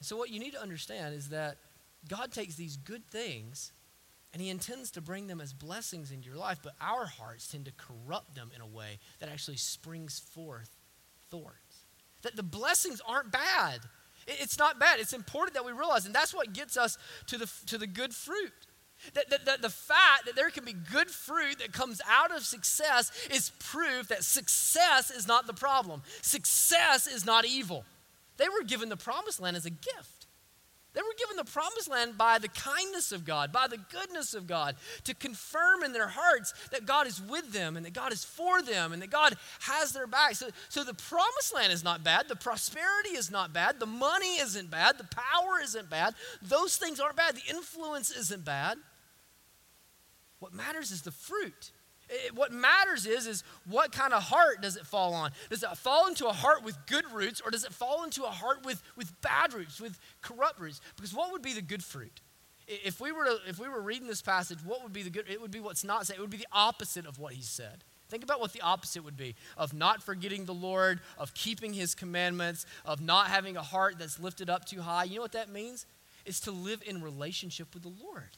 So, 0.02 0.16
what 0.16 0.30
you 0.30 0.40
need 0.40 0.54
to 0.54 0.62
understand 0.62 1.16
is 1.16 1.30
that 1.30 1.58
God 2.08 2.32
takes 2.32 2.56
these 2.56 2.78
good 2.78 3.06
things 3.08 3.72
and 4.34 4.42
He 4.42 4.50
intends 4.50 4.92
to 4.92 5.02
bring 5.02 5.28
them 5.28 5.42
as 5.42 5.54
blessings 5.54 6.12
into 6.12 6.28
your 6.28 6.38
life, 6.38 6.60
but 6.64 6.74
our 6.82 7.06
hearts 7.06 7.48
tend 7.48 7.66
to 7.66 7.72
corrupt 7.78 8.36
them 8.36 8.52
in 8.56 8.62
a 8.62 8.68
way 8.68 9.00
that 9.20 9.30
actually 9.30 9.58
springs 9.58 10.20
forth 10.20 10.70
thorns 11.30 11.67
that 12.24 12.36
the 12.36 12.44
blessings 12.44 13.02
aren't 13.08 13.32
bad. 13.32 13.80
It's 14.28 14.58
not 14.58 14.80
bad. 14.80 15.00
It's 15.00 15.14
important 15.14 15.54
that 15.54 15.66
we 15.66 15.72
realize, 15.72 16.06
and 16.06 16.14
that's 16.14 16.34
what 16.34 16.54
gets 16.54 16.76
us 16.76 16.98
to 17.28 17.38
the, 17.38 17.50
to 17.68 17.78
the 17.78 17.88
good 17.88 18.14
fruit. 18.14 18.52
That, 19.14 19.30
that, 19.30 19.46
that, 19.46 19.62
the 19.62 19.70
fact 19.70 20.26
that 20.26 20.36
there 20.36 20.50
can 20.50 20.66
be 20.66 20.74
good 20.74 21.10
fruit 21.10 21.60
that 21.60 21.72
comes 21.72 22.02
out 22.10 22.36
of 22.36 22.44
success 22.44 23.12
is 23.30 23.52
proof 23.60 24.08
that 24.08 24.24
success 24.24 25.12
is 25.12 25.28
not 25.28 25.46
the 25.46 25.54
problem. 25.54 26.02
Success 26.22 27.06
is 27.06 27.26
not 27.26 27.46
evil. 27.46 27.86
They 28.38 28.50
were 28.50 28.64
given 28.66 28.90
the 28.90 28.98
promised 28.98 29.40
land 29.40 29.56
as 29.56 29.66
a 29.66 29.70
gift. 29.70 30.17
They 30.98 31.04
were 31.04 31.14
given 31.16 31.36
the 31.36 31.44
promised 31.44 31.92
land 31.92 32.18
by 32.18 32.40
the 32.40 32.48
kindness 32.48 33.12
of 33.12 33.24
God, 33.24 33.52
by 33.52 33.68
the 33.68 33.78
goodness 33.78 34.34
of 34.34 34.48
God, 34.48 34.76
to 35.04 35.14
confirm 35.14 35.84
in 35.84 35.94
their 35.94 36.08
hearts 36.08 36.56
that 36.72 36.88
God 36.88 37.06
is 37.06 37.22
with 37.22 37.54
them 37.54 37.78
and 37.78 37.86
that 37.86 37.94
God 37.94 38.12
is 38.12 38.26
for 38.26 38.64
them 38.64 38.94
and 38.94 39.02
that 39.04 39.12
God 39.12 39.36
has 39.60 39.94
their 39.94 40.08
back. 40.08 40.34
So, 40.34 40.48
so 40.70 40.84
the 40.84 40.96
promised 40.96 41.54
land 41.54 41.72
is 41.72 41.84
not 41.84 42.04
bad. 42.04 42.28
The 42.28 42.36
prosperity 42.36 43.10
is 43.10 43.30
not 43.30 43.54
bad. 43.54 43.80
The 43.80 43.86
money 43.86 44.40
isn't 44.40 44.72
bad. 44.72 44.98
The 44.98 45.04
power 45.04 45.62
isn't 45.62 45.88
bad. 45.88 46.16
Those 46.42 46.78
things 46.78 47.00
aren't 47.00 47.16
bad. 47.16 47.36
The 47.36 47.56
influence 47.56 48.10
isn't 48.10 48.44
bad. 48.44 48.80
What 50.40 50.52
matters 50.52 50.90
is 50.90 51.04
the 51.04 51.12
fruit. 51.12 51.74
It, 52.10 52.36
what 52.36 52.52
matters 52.52 53.06
is, 53.06 53.28
is 53.28 53.44
what 53.68 53.92
kind 53.92 54.14
of 54.14 54.24
heart 54.24 54.62
does 54.62 54.78
it 54.78 54.86
fall 54.86 55.14
on? 55.14 55.32
Does 55.50 55.64
it 55.64 55.78
fall 55.78 56.08
into 56.08 56.28
a 56.28 56.34
heart 56.34 56.64
with 56.64 56.78
good 56.88 57.10
roots 57.12 57.42
or 57.42 57.52
does 57.52 57.64
it 57.64 57.74
fall 57.74 58.04
into 58.04 58.24
a 58.24 58.30
heart 58.30 58.66
with, 58.66 58.82
with 58.96 59.12
bad 59.22 59.54
roots, 59.54 59.82
with 59.82 60.00
corrupt 60.22 60.60
roots? 60.60 60.80
Because 60.96 61.14
what 61.14 61.32
would 61.32 61.42
be 61.42 61.54
the 61.54 61.62
good 61.62 61.84
fruit? 61.84 62.22
If 62.68 63.00
we 63.00 63.12
were 63.12 63.26
to, 63.26 63.38
if 63.48 63.60
we 63.60 63.70
were 63.70 63.82
reading 63.82 64.08
this 64.08 64.22
passage, 64.22 64.60
what 64.64 64.84
would 64.84 64.94
be 64.94 65.04
the 65.04 65.10
good? 65.10 65.26
It 65.30 65.42
would 65.42 65.52
be 65.52 65.62
what's 65.62 65.84
not 65.84 66.06
said. 66.06 66.18
It 66.18 66.22
would 66.22 66.30
be 66.30 66.38
the 66.38 66.48
opposite 66.52 67.06
of 67.06 67.18
what 67.18 67.34
he 67.34 67.42
said. 67.42 67.84
Think 68.10 68.24
about 68.24 68.40
what 68.40 68.54
the 68.54 68.62
opposite 68.62 69.04
would 69.04 69.18
be 69.18 69.36
of 69.58 69.74
not 69.74 70.02
forgetting 70.02 70.46
the 70.46 70.54
Lord, 70.54 71.02
of 71.18 71.34
keeping 71.34 71.74
his 71.74 71.94
commandments, 71.96 72.66
of 72.86 73.02
not 73.02 73.28
having 73.28 73.58
a 73.58 73.62
heart 73.62 73.96
that's 74.00 74.20
lifted 74.20 74.50
up 74.50 74.66
too 74.66 74.82
high. 74.82 75.06
You 75.06 75.16
know 75.16 75.22
what 75.22 75.34
that 75.34 75.50
means? 75.50 75.86
It's 76.26 76.40
to 76.42 76.52
live 76.52 76.82
in 76.86 77.02
relationship 77.02 77.74
with 77.74 77.84
the 77.84 77.94
Lord. 78.04 78.38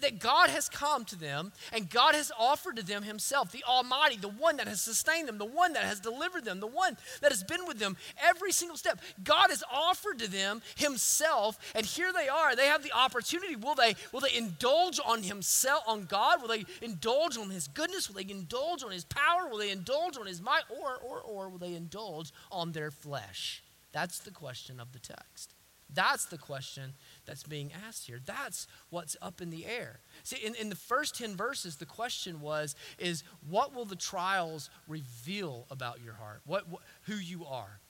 That 0.00 0.20
God 0.20 0.48
has 0.48 0.68
come 0.68 1.04
to 1.06 1.16
them 1.16 1.52
and 1.72 1.90
God 1.90 2.14
has 2.14 2.30
offered 2.38 2.76
to 2.76 2.84
them 2.84 3.02
Himself, 3.02 3.50
the 3.50 3.64
Almighty, 3.64 4.16
the 4.16 4.28
one 4.28 4.56
that 4.58 4.68
has 4.68 4.80
sustained 4.80 5.26
them, 5.26 5.38
the 5.38 5.44
one 5.44 5.72
that 5.72 5.82
has 5.82 5.98
delivered 5.98 6.44
them, 6.44 6.60
the 6.60 6.68
one 6.68 6.96
that 7.20 7.32
has 7.32 7.42
been 7.42 7.66
with 7.66 7.78
them 7.78 7.96
every 8.22 8.52
single 8.52 8.76
step. 8.76 9.00
God 9.24 9.50
has 9.50 9.64
offered 9.72 10.20
to 10.20 10.30
them 10.30 10.62
Himself, 10.76 11.58
and 11.74 11.84
here 11.84 12.12
they 12.12 12.28
are. 12.28 12.54
They 12.54 12.66
have 12.66 12.84
the 12.84 12.92
opportunity. 12.92 13.56
Will 13.56 13.74
they, 13.74 13.96
will 14.12 14.20
they 14.20 14.36
indulge 14.36 15.00
on 15.04 15.24
Himself, 15.24 15.82
on 15.88 16.04
God? 16.04 16.40
Will 16.40 16.48
they 16.48 16.64
indulge 16.80 17.36
on 17.36 17.50
His 17.50 17.66
goodness? 17.66 18.08
Will 18.08 18.22
they 18.22 18.30
indulge 18.30 18.84
on 18.84 18.92
His 18.92 19.04
power? 19.04 19.48
Will 19.50 19.58
they 19.58 19.70
indulge 19.70 20.16
on 20.16 20.26
His 20.26 20.40
might? 20.40 20.62
Or, 20.70 20.96
or, 20.98 21.20
or 21.20 21.48
will 21.48 21.58
they 21.58 21.74
indulge 21.74 22.30
on 22.52 22.70
their 22.70 22.92
flesh? 22.92 23.64
That's 23.90 24.20
the 24.20 24.30
question 24.30 24.78
of 24.78 24.92
the 24.92 25.00
text. 25.00 25.54
That's 25.94 26.24
the 26.26 26.38
question 26.38 26.94
that's 27.24 27.42
being 27.42 27.70
asked 27.86 28.06
here. 28.06 28.20
That's 28.24 28.66
what's 28.90 29.16
up 29.22 29.40
in 29.40 29.50
the 29.50 29.66
air. 29.66 30.00
See, 30.24 30.44
in, 30.44 30.54
in 30.54 30.68
the 30.68 30.76
first 30.76 31.16
10 31.16 31.36
verses, 31.36 31.76
the 31.76 31.86
question 31.86 32.40
was, 32.40 32.74
is 32.98 33.24
what 33.48 33.74
will 33.74 33.84
the 33.84 33.96
trials 33.96 34.70
reveal 34.88 35.66
about 35.70 36.00
your 36.02 36.14
heart? 36.14 36.42
What, 36.46 36.68
what 36.68 36.82
who 37.02 37.14
you 37.14 37.44
are? 37.44 37.80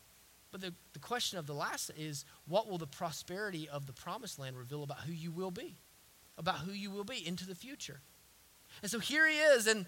But 0.50 0.60
the, 0.60 0.74
the 0.92 0.98
question 0.98 1.38
of 1.38 1.46
the 1.46 1.54
last 1.54 1.90
is, 1.96 2.24
what 2.46 2.68
will 2.68 2.78
the 2.78 2.86
prosperity 2.86 3.68
of 3.68 3.86
the 3.86 3.92
promised 3.94 4.38
land 4.38 4.56
reveal 4.56 4.82
about 4.82 5.00
who 5.00 5.12
you 5.12 5.30
will 5.30 5.50
be? 5.50 5.76
About 6.36 6.56
who 6.56 6.72
you 6.72 6.90
will 6.90 7.04
be 7.04 7.26
into 7.26 7.46
the 7.46 7.54
future. 7.54 8.00
And 8.82 8.90
so 8.90 8.98
here 8.98 9.26
he 9.26 9.36
is, 9.36 9.66
and 9.66 9.86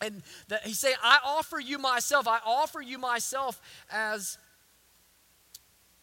and 0.00 0.22
the, 0.48 0.58
he's 0.62 0.78
saying, 0.78 0.96
I 1.02 1.18
offer 1.24 1.58
you 1.58 1.78
myself. 1.78 2.28
I 2.28 2.38
offer 2.44 2.80
you 2.82 2.98
myself 2.98 3.60
as 3.90 4.36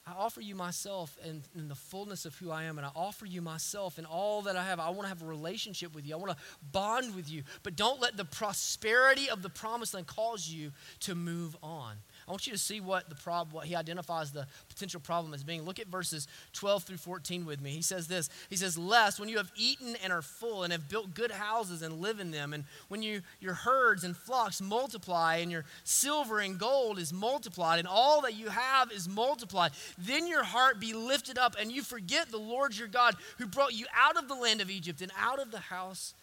I 0.06 0.12
offer 0.12 0.42
you 0.42 0.54
myself 0.54 1.18
and 1.24 1.44
in, 1.56 1.62
in, 1.62 1.68
the 1.70 1.76
fullness 1.76 2.26
of 2.26 2.36
who 2.36 2.52
I 2.52 2.64
am, 2.64 2.78
and 2.78 2.86
I 2.86 2.92
offer 2.94 3.26
you 3.26 3.42
myself 3.42 3.98
and 3.98 4.06
all 4.06 4.42
that 4.42 4.58
I 4.58 4.64
have. 4.66 4.80
I 4.80 4.90
want 4.90 5.04
to 5.04 5.08
have 5.08 5.22
a 5.22 5.26
relationship 5.26 5.96
with 5.96 6.06
you. 6.06 6.14
I 6.14 6.18
want 6.18 6.32
to 6.32 6.38
bond 6.74 7.16
with 7.16 7.32
you. 7.32 7.44
But 7.64 7.78
don't 7.78 8.02
let 8.02 8.18
the 8.18 8.26
prosperity 8.26 9.30
of 9.30 9.42
the 9.42 9.50
promised 9.50 9.94
land 9.94 10.08
cause 10.08 10.50
you 10.50 10.74
to 11.02 11.16
move 11.16 11.56
on. 11.64 11.96
I 12.28 12.32
want 12.32 12.48
you 12.48 12.54
to 12.54 12.60
see 12.60 12.80
what 12.80 13.10
the 13.10 13.16
problem, 13.16 13.54
what 13.54 13.66
he 13.66 13.76
identifies 13.76 14.32
the 14.32 14.48
potential 14.70 15.00
problem 15.00 15.34
as 15.34 15.44
being. 15.44 15.64
Look 15.64 15.80
at 15.80 15.88
verses 15.88 16.28
12 16.54 16.84
through 16.84 16.98
14 16.98 17.46
with 17.46 17.62
me. 17.62 17.72
He 17.72 17.82
says 17.82 18.08
this. 18.08 18.30
He 18.50 18.56
says, 18.56 18.78
Lest 18.78 19.20
when 19.20 19.30
you 19.30 19.38
have 19.38 19.52
eaten 19.56 19.96
and 20.04 20.14
are 20.14 20.22
full 20.22 20.64
and 20.64 20.72
have 20.72 20.88
built 20.90 21.14
good 21.14 21.32
houses 21.32 21.82
and 21.82 22.00
live 22.00 22.20
in 22.20 22.32
them, 22.32 22.54
and 22.54 22.64
when 22.88 23.02
you 23.02 23.22
your 23.40 23.54
herds 23.54 24.04
and 24.04 24.16
flocks 24.16 24.62
multiply, 24.62 25.38
and 25.38 25.52
your 25.52 25.66
silver 25.84 26.40
and 26.40 26.58
gold 26.60 26.98
is 26.98 27.12
multiplied, 27.12 27.80
and 27.80 27.88
all 27.88 28.22
that 28.22 28.36
you 28.36 28.50
have 28.50 28.92
is 28.92 29.08
multiplied, 29.08 29.72
then 29.98 30.28
your 30.28 30.44
heart 30.44 30.80
be 30.80 30.94
lifted 30.94 31.38
up, 31.38 31.56
and 31.60 31.72
you 31.72 31.82
forget 31.82 32.30
the 32.30 32.38
Lord 32.38 32.78
your 32.78 32.88
God 32.88 33.16
who 33.38 33.48
brought 33.48 33.74
you 33.74 33.86
out 33.96 34.18
of 34.18 34.28
the 34.28 34.36
land 34.36 34.62
of 34.62 34.70
Egypt 34.70 35.02
and 35.02 35.12
out 35.20 35.40
of 35.40 35.52
the 35.52 35.60
house 35.60 36.14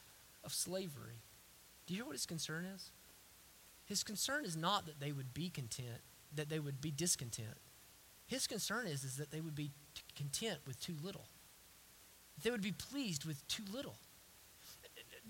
of 0.44 0.52
slavery. 0.52 1.20
Do 1.86 1.94
you 1.94 1.98
hear 1.98 2.06
what 2.06 2.12
his 2.12 2.26
concern 2.26 2.64
is? 2.64 2.90
His 3.90 4.04
concern 4.04 4.44
is 4.44 4.56
not 4.56 4.86
that 4.86 5.00
they 5.00 5.10
would 5.10 5.34
be 5.34 5.50
content, 5.50 6.00
that 6.36 6.48
they 6.48 6.60
would 6.60 6.80
be 6.80 6.92
discontent. 6.92 7.58
His 8.28 8.46
concern 8.46 8.86
is, 8.86 9.02
is 9.02 9.16
that 9.16 9.32
they 9.32 9.40
would 9.40 9.56
be 9.56 9.72
content 10.14 10.58
with 10.64 10.78
too 10.80 10.94
little. 11.02 11.26
They 12.40 12.52
would 12.52 12.62
be 12.62 12.70
pleased 12.70 13.24
with 13.24 13.44
too 13.48 13.64
little 13.68 13.96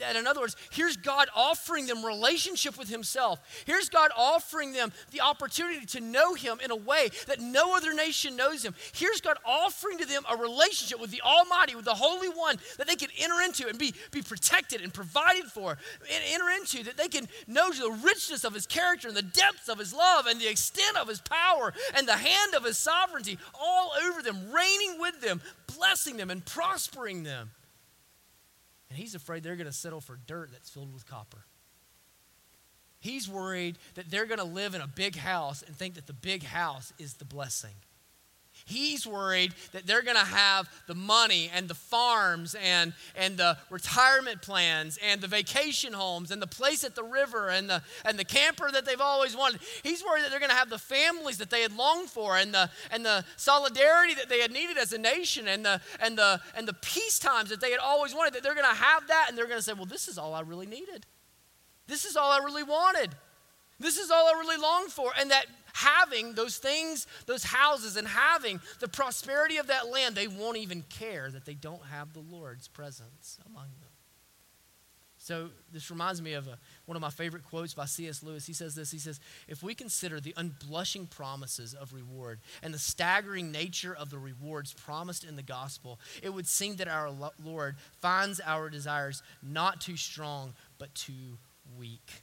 that 0.00 0.16
in 0.16 0.26
other 0.26 0.40
words, 0.40 0.56
here's 0.70 0.96
God 0.96 1.28
offering 1.34 1.86
them 1.86 2.04
relationship 2.04 2.76
with 2.76 2.88
Himself. 2.88 3.40
Here's 3.64 3.88
God 3.88 4.10
offering 4.16 4.72
them 4.72 4.92
the 5.12 5.20
opportunity 5.20 5.86
to 5.86 6.00
know 6.00 6.34
Him 6.34 6.58
in 6.62 6.70
a 6.70 6.76
way 6.76 7.08
that 7.26 7.40
no 7.40 7.76
other 7.76 7.94
nation 7.94 8.36
knows 8.36 8.64
Him. 8.64 8.74
Here's 8.92 9.20
God 9.20 9.36
offering 9.44 9.98
to 9.98 10.06
them 10.06 10.24
a 10.30 10.36
relationship 10.36 11.00
with 11.00 11.10
the 11.10 11.22
Almighty, 11.22 11.74
with 11.74 11.84
the 11.84 11.94
Holy 11.94 12.28
One 12.28 12.56
that 12.78 12.86
they 12.86 12.96
can 12.96 13.10
enter 13.18 13.40
into 13.40 13.68
and 13.68 13.78
be, 13.78 13.94
be 14.10 14.22
protected 14.22 14.80
and 14.80 14.92
provided 14.92 15.44
for, 15.44 15.70
and 15.70 16.24
enter 16.32 16.50
into, 16.50 16.84
that 16.84 16.96
they 16.96 17.08
can 17.08 17.28
know 17.46 17.70
the 17.70 17.98
richness 18.02 18.44
of 18.44 18.54
His 18.54 18.66
character 18.66 19.08
and 19.08 19.16
the 19.16 19.22
depths 19.22 19.68
of 19.68 19.78
His 19.78 19.94
love 19.94 20.26
and 20.26 20.40
the 20.40 20.50
extent 20.50 20.96
of 20.96 21.08
His 21.08 21.20
power 21.20 21.72
and 21.94 22.08
the 22.08 22.16
hand 22.16 22.54
of 22.54 22.64
His 22.64 22.78
sovereignty 22.78 23.38
all 23.58 23.92
over 24.04 24.22
them, 24.22 24.50
reigning 24.52 24.98
with 24.98 25.20
them, 25.20 25.40
blessing 25.76 26.16
them, 26.16 26.30
and 26.30 26.44
prospering 26.44 27.22
them. 27.22 27.50
And 28.90 28.98
he's 28.98 29.14
afraid 29.14 29.42
they're 29.42 29.56
going 29.56 29.66
to 29.66 29.72
settle 29.72 30.00
for 30.00 30.18
dirt 30.26 30.50
that's 30.52 30.68
filled 30.68 30.92
with 30.92 31.08
copper. 31.08 31.44
He's 32.98 33.28
worried 33.28 33.78
that 33.94 34.10
they're 34.10 34.26
going 34.26 34.38
to 34.38 34.44
live 34.44 34.74
in 34.74 34.82
a 34.82 34.86
big 34.86 35.16
house 35.16 35.62
and 35.62 35.74
think 35.74 35.94
that 35.94 36.06
the 36.06 36.12
big 36.12 36.42
house 36.42 36.92
is 36.98 37.14
the 37.14 37.24
blessing. 37.24 37.74
He's 38.64 39.06
worried 39.06 39.54
that 39.72 39.86
they're 39.86 40.02
going 40.02 40.16
to 40.16 40.24
have 40.24 40.68
the 40.86 40.94
money 40.94 41.50
and 41.54 41.68
the 41.68 41.74
farms 41.74 42.54
and, 42.54 42.92
and 43.16 43.36
the 43.36 43.56
retirement 43.68 44.42
plans 44.42 44.98
and 45.04 45.20
the 45.20 45.26
vacation 45.26 45.92
homes 45.92 46.30
and 46.30 46.40
the 46.40 46.46
place 46.46 46.84
at 46.84 46.94
the 46.94 47.02
river 47.02 47.48
and 47.48 47.68
the, 47.68 47.82
and 48.04 48.18
the 48.18 48.24
camper 48.24 48.70
that 48.70 48.84
they've 48.84 49.00
always 49.00 49.36
wanted. 49.36 49.60
He's 49.82 50.04
worried 50.04 50.24
that 50.24 50.30
they're 50.30 50.40
going 50.40 50.50
to 50.50 50.56
have 50.56 50.70
the 50.70 50.78
families 50.78 51.38
that 51.38 51.50
they 51.50 51.62
had 51.62 51.76
longed 51.76 52.10
for 52.10 52.36
and 52.36 52.52
the, 52.52 52.70
and 52.90 53.04
the 53.04 53.24
solidarity 53.36 54.14
that 54.14 54.28
they 54.28 54.40
had 54.40 54.52
needed 54.52 54.78
as 54.78 54.92
a 54.92 54.98
nation 54.98 55.48
and 55.48 55.64
the, 55.64 55.80
and, 56.00 56.16
the, 56.16 56.40
and 56.56 56.66
the 56.66 56.74
peace 56.74 57.18
times 57.18 57.50
that 57.50 57.60
they 57.60 57.70
had 57.70 57.80
always 57.80 58.14
wanted, 58.14 58.34
that 58.34 58.42
they're 58.42 58.54
going 58.54 58.68
to 58.68 58.74
have 58.74 59.08
that 59.08 59.26
and 59.28 59.36
they're 59.36 59.46
going 59.46 59.58
to 59.58 59.62
say, 59.62 59.72
well, 59.72 59.86
this 59.86 60.08
is 60.08 60.18
all 60.18 60.34
I 60.34 60.40
really 60.40 60.66
needed. 60.66 61.06
This 61.86 62.04
is 62.04 62.16
all 62.16 62.30
I 62.30 62.38
really 62.38 62.62
wanted. 62.62 63.10
This 63.80 63.96
is 63.96 64.10
all 64.10 64.28
I 64.28 64.38
really 64.38 64.60
longed 64.60 64.92
for. 64.92 65.10
And 65.18 65.30
that 65.30 65.46
having 65.80 66.34
those 66.34 66.58
things, 66.58 67.06
those 67.26 67.44
houses, 67.44 67.96
and 67.96 68.06
having 68.06 68.60
the 68.80 68.88
prosperity 68.88 69.56
of 69.56 69.68
that 69.68 69.90
land, 69.90 70.14
they 70.14 70.28
won't 70.28 70.58
even 70.58 70.82
care 70.82 71.30
that 71.30 71.44
they 71.44 71.54
don't 71.54 71.84
have 71.86 72.12
the 72.12 72.20
Lord's 72.20 72.68
presence 72.68 73.38
among 73.46 73.66
them. 73.80 73.90
So, 75.22 75.50
this 75.70 75.90
reminds 75.90 76.22
me 76.22 76.32
of 76.32 76.48
a, 76.48 76.58
one 76.86 76.96
of 76.96 77.02
my 77.02 77.10
favorite 77.10 77.44
quotes 77.44 77.74
by 77.74 77.84
C.S. 77.84 78.22
Lewis. 78.22 78.46
He 78.46 78.54
says 78.54 78.74
this 78.74 78.90
He 78.90 78.98
says, 78.98 79.20
If 79.48 79.62
we 79.62 79.74
consider 79.74 80.18
the 80.18 80.32
unblushing 80.32 81.10
promises 81.10 81.74
of 81.74 81.92
reward 81.92 82.40
and 82.62 82.72
the 82.72 82.78
staggering 82.78 83.52
nature 83.52 83.94
of 83.94 84.08
the 84.08 84.18
rewards 84.18 84.72
promised 84.72 85.24
in 85.24 85.36
the 85.36 85.42
gospel, 85.42 86.00
it 86.22 86.32
would 86.32 86.46
seem 86.46 86.76
that 86.76 86.88
our 86.88 87.10
Lord 87.44 87.76
finds 88.00 88.40
our 88.40 88.70
desires 88.70 89.22
not 89.42 89.82
too 89.82 89.96
strong, 89.96 90.54
but 90.78 90.94
too 90.94 91.36
weak. 91.78 92.22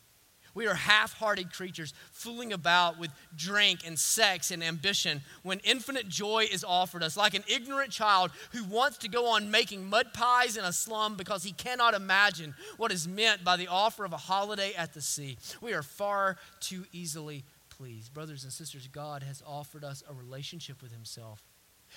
We 0.58 0.66
are 0.66 0.74
half 0.74 1.14
hearted 1.14 1.54
creatures 1.54 1.94
fooling 2.12 2.52
about 2.52 2.98
with 2.98 3.12
drink 3.36 3.82
and 3.86 3.98
sex 3.98 4.50
and 4.50 4.64
ambition 4.64 5.22
when 5.44 5.60
infinite 5.60 6.10
joy 6.10 6.48
is 6.52 6.64
offered 6.64 7.04
us, 7.04 7.16
like 7.16 7.36
an 7.36 7.44
ignorant 7.48 7.92
child 7.92 8.32
who 8.54 8.64
wants 8.64 8.98
to 9.00 9.08
go 9.08 9.28
on 9.28 9.52
making 9.52 9.88
mud 9.88 10.16
pies 10.16 10.58
in 10.58 10.66
a 10.66 10.74
slum 10.74 11.16
because 11.16 11.44
he 11.44 11.52
cannot 11.52 11.94
imagine 11.94 12.56
what 12.78 12.92
is 12.92 13.08
meant 13.08 13.44
by 13.44 13.56
the 13.56 13.68
offer 13.68 14.04
of 14.04 14.14
a 14.14 14.18
holiday 14.18 14.74
at 14.74 14.96
the 14.96 15.02
sea. 15.02 15.38
We 15.62 15.74
are 15.74 15.84
far 15.84 16.38
too 16.60 16.86
easily 16.92 17.44
pleased. 17.70 18.12
Brothers 18.12 18.44
and 18.44 18.52
sisters, 18.52 18.88
God 18.88 19.22
has 19.22 19.44
offered 19.46 19.84
us 19.84 20.04
a 20.10 20.14
relationship 20.16 20.82
with 20.82 20.92
Himself. 20.92 21.44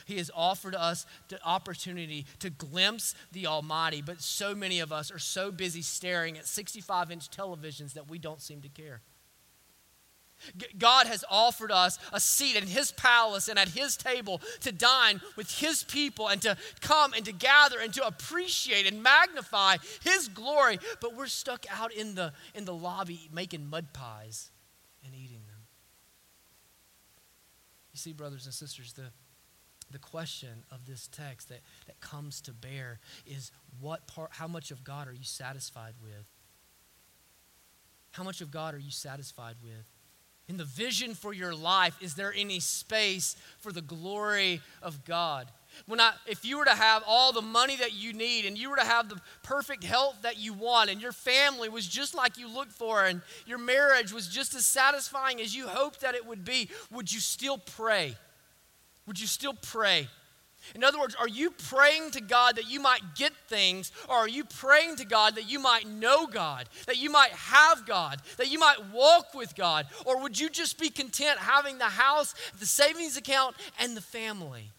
He 0.05 0.18
has 0.18 0.31
offered 0.35 0.74
us 0.74 1.07
the 1.29 1.42
opportunity 1.44 2.26
to 2.40 2.50
glimpse 2.50 3.14
the 3.33 3.46
Almighty, 3.46 4.03
but 4.03 4.20
so 4.20 4.55
many 4.55 4.81
of 4.81 4.92
us 4.92 5.11
are 5.11 5.18
so 5.18 5.50
busy 5.50 5.83
staring 5.83 6.38
at 6.38 6.46
65 6.46 7.11
inch 7.11 7.31
televisions 7.31 7.92
that 7.94 8.09
we 8.09 8.18
don't 8.18 8.40
seem 8.40 8.61
to 8.62 8.68
care. 8.68 9.03
God 10.79 11.07
has 11.07 11.24
offered 11.31 11.70
us 11.70 11.98
a 12.12 12.20
seat 12.20 12.57
in 12.57 12.66
His 12.66 12.92
palace 12.92 13.48
and 13.48 13.59
at 13.59 13.68
His 13.68 13.96
table 13.96 14.40
to 14.61 14.72
dine 14.72 15.20
with 15.37 15.50
His 15.59 15.83
people 15.85 16.29
and 16.29 16.40
to 16.42 16.57
come 16.81 17.12
and 17.12 17.24
to 17.26 17.33
gather 17.33 17.79
and 17.79 17.92
to 17.94 18.07
appreciate 18.07 18.87
and 18.87 19.03
magnify 19.03 19.76
His 20.03 20.29
glory. 20.29 20.79
But 21.00 21.14
we're 21.14 21.26
stuck 21.26 21.66
out 21.70 21.92
in 21.92 22.14
the, 22.14 22.33
in 22.55 22.64
the 22.64 22.74
lobby 22.74 23.29
making 23.33 23.68
mud 23.68 23.92
pies 23.92 24.50
and 25.05 25.14
eating 25.14 25.42
them. 25.46 25.66
You 27.92 27.98
see, 27.98 28.12
brothers 28.12 28.46
and 28.46 28.55
sisters, 28.55 28.94
the, 28.94 29.11
the 29.90 29.98
question 29.98 30.64
of 30.70 30.87
this 30.87 31.09
text 31.09 31.48
that, 31.48 31.61
that 31.87 32.00
comes 32.00 32.40
to 32.42 32.53
bear 32.53 33.00
is 33.26 33.50
what 33.81 34.07
part, 34.07 34.31
how 34.33 34.46
much 34.46 34.70
of 34.70 34.85
God 34.85 35.09
are 35.09 35.12
you 35.12 35.24
satisfied 35.24 35.94
with? 36.03 36.26
How 38.12 38.22
much 38.22 38.40
of 38.40 38.50
God 38.50 38.74
are 38.74 38.79
you 38.79 38.90
satisfied 38.90 39.57
with? 39.62 39.87
In 40.48 40.57
the 40.57 40.64
vision 40.64 41.14
for 41.14 41.33
your 41.33 41.55
life, 41.55 41.96
is 42.00 42.14
there 42.14 42.35
any 42.37 42.59
space 42.59 43.37
for 43.61 43.70
the 43.70 43.83
glory 43.83 44.61
of 44.83 45.05
God? 45.05 45.46
When 45.87 46.00
I, 46.00 46.12
if 46.26 46.44
you 46.44 46.59
were 46.59 46.64
to 46.64 46.74
have 46.74 47.05
all 47.07 47.33
the 47.33 47.40
money 47.40 47.76
that 47.76 47.92
you 47.92 48.12
need 48.12 48.46
and 48.46 48.59
you 48.59 48.68
were 48.68 48.76
to 48.76 48.85
have 48.85 49.09
the 49.09 49.20
perfect 49.44 49.85
health 49.85 50.16
that 50.22 50.38
you 50.38 50.53
want 50.53 50.90
and 50.90 51.00
your 51.00 51.12
family 51.12 51.68
was 51.68 51.87
just 51.87 52.16
like 52.16 52.37
you 52.37 52.53
looked 52.53 52.72
for 52.72 53.05
and 53.05 53.22
your 53.46 53.59
marriage 53.59 54.12
was 54.12 54.26
just 54.26 54.55
as 54.57 54.66
satisfying 54.66 55.40
as 55.40 55.55
you 55.55 55.68
hoped 55.68 56.00
that 56.00 56.16
it 56.16 56.26
would 56.26 56.44
be, 56.44 56.68
would 56.90 57.12
you 57.12 57.20
still 57.20 57.59
pray? 57.59 58.16
Would 59.06 59.20
you 59.20 59.26
still 59.26 59.54
pray? 59.54 60.08
In 60.74 60.84
other 60.84 61.00
words, 61.00 61.16
are 61.18 61.28
you 61.28 61.50
praying 61.50 62.10
to 62.12 62.20
God 62.20 62.56
that 62.56 62.70
you 62.70 62.80
might 62.80 63.16
get 63.16 63.32
things, 63.48 63.92
or 64.08 64.16
are 64.16 64.28
you 64.28 64.44
praying 64.44 64.96
to 64.96 65.06
God 65.06 65.36
that 65.36 65.50
you 65.50 65.58
might 65.58 65.86
know 65.86 66.26
God, 66.26 66.68
that 66.86 66.98
you 66.98 67.10
might 67.10 67.32
have 67.32 67.86
God, 67.86 68.20
that 68.36 68.50
you 68.50 68.58
might 68.58 68.92
walk 68.92 69.34
with 69.34 69.56
God? 69.56 69.86
Or 70.04 70.20
would 70.22 70.38
you 70.38 70.50
just 70.50 70.78
be 70.78 70.90
content 70.90 71.38
having 71.38 71.78
the 71.78 71.84
house, 71.84 72.34
the 72.58 72.66
savings 72.66 73.16
account, 73.16 73.56
and 73.78 73.96
the 73.96 74.02
family? 74.02 74.70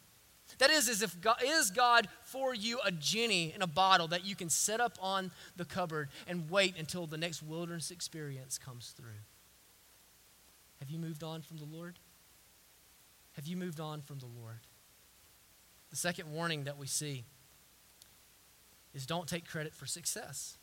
That 0.59 0.69
is, 0.69 0.87
as 0.87 1.01
if 1.01 1.19
God, 1.19 1.37
is 1.43 1.71
God 1.71 2.07
for 2.23 2.53
you 2.53 2.79
a 2.85 2.91
genie 2.91 3.51
in 3.55 3.63
a 3.63 3.67
bottle 3.67 4.07
that 4.09 4.23
you 4.23 4.35
can 4.35 4.49
set 4.49 4.79
up 4.79 4.99
on 5.01 5.31
the 5.55 5.65
cupboard 5.65 6.09
and 6.27 6.51
wait 6.51 6.75
until 6.77 7.07
the 7.07 7.17
next 7.17 7.41
wilderness 7.41 7.89
experience 7.89 8.59
comes 8.59 8.93
through? 8.95 9.19
Have 10.79 10.91
you 10.91 10.99
moved 10.99 11.23
on 11.23 11.41
from 11.41 11.57
the 11.57 11.65
Lord? 11.65 11.97
Have 13.33 13.47
you 13.47 13.57
moved 13.57 13.79
on 13.79 14.01
from 14.01 14.19
the 14.19 14.27
Lord? 14.27 14.59
The 15.89 15.95
second 15.95 16.31
warning 16.31 16.65
that 16.65 16.77
we 16.77 16.87
see 16.87 17.25
is 18.93 19.05
don't 19.05 19.27
take 19.27 19.47
credit 19.47 19.73
for 19.73 19.85
success. 19.85 20.57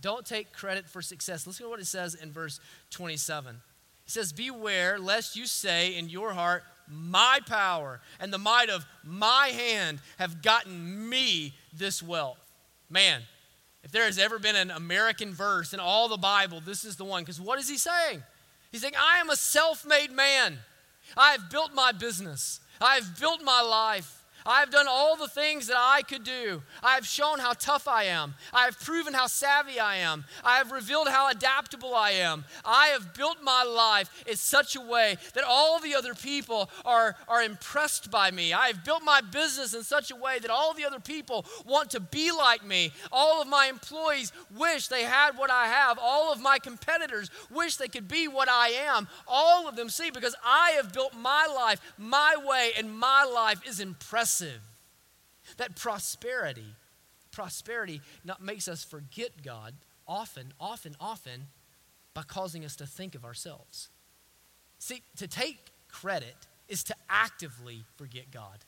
Don't 0.00 0.24
take 0.24 0.52
credit 0.52 0.88
for 0.88 1.02
success. 1.02 1.46
Listen 1.46 1.66
to 1.66 1.70
what 1.70 1.80
it 1.80 1.86
says 1.86 2.14
in 2.14 2.32
verse 2.32 2.60
27. 2.90 3.56
It 4.06 4.10
says, 4.10 4.32
Beware 4.32 4.98
lest 4.98 5.36
you 5.36 5.46
say 5.46 5.96
in 5.96 6.08
your 6.08 6.32
heart, 6.32 6.64
My 6.88 7.40
power 7.46 8.00
and 8.18 8.32
the 8.32 8.38
might 8.38 8.70
of 8.70 8.86
my 9.04 9.48
hand 9.48 10.00
have 10.18 10.42
gotten 10.42 11.08
me 11.08 11.54
this 11.72 12.02
wealth. 12.02 12.38
Man, 12.88 13.22
if 13.84 13.92
there 13.92 14.04
has 14.04 14.18
ever 14.18 14.38
been 14.38 14.56
an 14.56 14.70
American 14.70 15.32
verse 15.32 15.72
in 15.72 15.80
all 15.80 16.08
the 16.08 16.16
Bible, 16.16 16.60
this 16.60 16.84
is 16.84 16.96
the 16.96 17.04
one. 17.04 17.22
Because 17.22 17.40
what 17.40 17.58
is 17.58 17.68
he 17.68 17.76
saying? 17.76 18.22
He's 18.72 18.82
saying, 18.82 18.94
I 18.98 19.18
am 19.20 19.30
a 19.30 19.36
self 19.36 19.86
made 19.86 20.12
man. 20.12 20.58
I 21.16 21.32
have 21.32 21.50
built 21.50 21.74
my 21.74 21.92
business. 21.92 22.60
I've 22.80 23.18
built 23.18 23.42
my 23.42 23.60
life. 23.60 24.19
I've 24.46 24.70
done 24.70 24.86
all 24.88 25.16
the 25.16 25.28
things 25.28 25.66
that 25.66 25.76
I 25.76 26.02
could 26.02 26.24
do. 26.24 26.62
I've 26.82 27.06
shown 27.06 27.38
how 27.38 27.52
tough 27.52 27.86
I 27.86 28.04
am. 28.04 28.34
I've 28.52 28.78
proven 28.78 29.12
how 29.14 29.26
savvy 29.26 29.78
I 29.78 29.96
am. 29.96 30.24
I 30.44 30.56
have 30.56 30.72
revealed 30.72 31.08
how 31.08 31.28
adaptable 31.28 31.94
I 31.94 32.10
am. 32.12 32.44
I 32.64 32.88
have 32.88 33.14
built 33.14 33.38
my 33.42 33.64
life 33.64 34.24
in 34.26 34.36
such 34.36 34.76
a 34.76 34.80
way 34.80 35.16
that 35.34 35.44
all 35.46 35.80
the 35.80 35.94
other 35.94 36.14
people 36.14 36.70
are, 36.84 37.16
are 37.28 37.42
impressed 37.42 38.10
by 38.10 38.30
me. 38.30 38.52
I 38.52 38.68
have 38.68 38.84
built 38.84 39.02
my 39.04 39.20
business 39.20 39.74
in 39.74 39.82
such 39.82 40.10
a 40.10 40.16
way 40.16 40.38
that 40.38 40.50
all 40.50 40.74
the 40.74 40.84
other 40.84 41.00
people 41.00 41.44
want 41.66 41.90
to 41.90 42.00
be 42.00 42.30
like 42.32 42.64
me. 42.64 42.92
All 43.12 43.42
of 43.42 43.48
my 43.48 43.66
employees 43.66 44.32
wish 44.56 44.88
they 44.88 45.02
had 45.02 45.36
what 45.36 45.50
I 45.50 45.66
have. 45.66 45.98
All 46.00 46.32
of 46.32 46.40
my 46.40 46.58
competitors 46.58 47.30
wish 47.50 47.76
they 47.76 47.88
could 47.88 48.08
be 48.08 48.28
what 48.28 48.48
I 48.48 48.68
am. 48.68 49.08
All 49.26 49.68
of 49.68 49.76
them 49.76 49.90
see 49.90 50.10
because 50.10 50.34
I 50.44 50.70
have 50.76 50.92
built 50.92 51.14
my 51.14 51.46
life 51.54 51.80
my 51.98 52.36
way, 52.44 52.70
and 52.78 52.96
my 52.96 53.24
life 53.24 53.60
is 53.66 53.80
impressive 53.80 54.29
impressive. 54.30 54.62
That 55.56 55.76
prosperity, 55.76 56.76
prosperity 57.32 58.00
not 58.24 58.42
makes 58.42 58.68
us 58.68 58.84
forget 58.84 59.42
God 59.42 59.74
often, 60.06 60.52
often, 60.60 60.94
often 61.00 61.46
by 62.14 62.22
causing 62.22 62.64
us 62.64 62.76
to 62.76 62.86
think 62.86 63.14
of 63.14 63.24
ourselves. 63.24 63.88
See, 64.78 65.02
to 65.16 65.26
take 65.26 65.58
credit 65.88 66.36
is 66.68 66.84
to 66.84 66.94
actively 67.08 67.84
forget 67.96 68.30
God. 68.30 68.58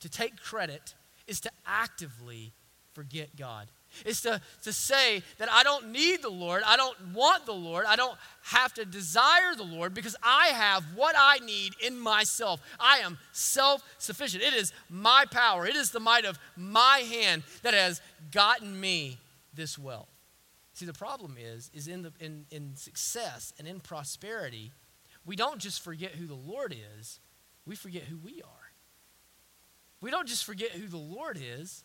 To 0.00 0.08
take 0.08 0.36
credit 0.40 0.94
is 1.26 1.40
to 1.40 1.50
actively 1.66 2.52
forget 2.94 3.36
God 3.36 3.68
is 4.04 4.20
to, 4.22 4.40
to 4.62 4.72
say 4.72 5.22
that 5.38 5.50
I 5.50 5.62
don't 5.62 5.90
need 5.90 6.22
the 6.22 6.28
Lord, 6.28 6.62
I 6.64 6.76
don't 6.76 6.96
want 7.14 7.46
the 7.46 7.52
Lord, 7.52 7.86
I 7.86 7.96
don't 7.96 8.16
have 8.42 8.74
to 8.74 8.84
desire 8.84 9.54
the 9.56 9.64
Lord 9.64 9.94
because 9.94 10.16
I 10.22 10.48
have 10.48 10.84
what 10.94 11.14
I 11.18 11.38
need 11.38 11.74
in 11.84 11.98
myself. 11.98 12.60
I 12.78 12.98
am 12.98 13.18
self 13.32 13.82
sufficient. 13.98 14.42
It 14.42 14.54
is 14.54 14.72
my 14.88 15.24
power, 15.30 15.66
it 15.66 15.76
is 15.76 15.90
the 15.90 16.00
might 16.00 16.24
of 16.24 16.38
my 16.56 16.98
hand 16.98 17.42
that 17.62 17.74
has 17.74 18.00
gotten 18.30 18.78
me 18.78 19.18
this 19.54 19.78
wealth. 19.78 20.08
See, 20.74 20.86
the 20.86 20.92
problem 20.92 21.36
is, 21.36 21.70
is 21.74 21.88
in, 21.88 22.02
the, 22.02 22.12
in, 22.20 22.46
in 22.50 22.76
success 22.76 23.52
and 23.58 23.66
in 23.66 23.80
prosperity, 23.80 24.70
we 25.26 25.34
don't 25.34 25.60
just 25.60 25.82
forget 25.82 26.12
who 26.12 26.26
the 26.26 26.34
Lord 26.34 26.74
is, 27.00 27.18
we 27.66 27.74
forget 27.74 28.04
who 28.04 28.16
we 28.16 28.40
are. 28.42 28.72
We 30.00 30.12
don't 30.12 30.28
just 30.28 30.44
forget 30.44 30.70
who 30.70 30.86
the 30.86 30.96
Lord 30.96 31.36
is, 31.42 31.82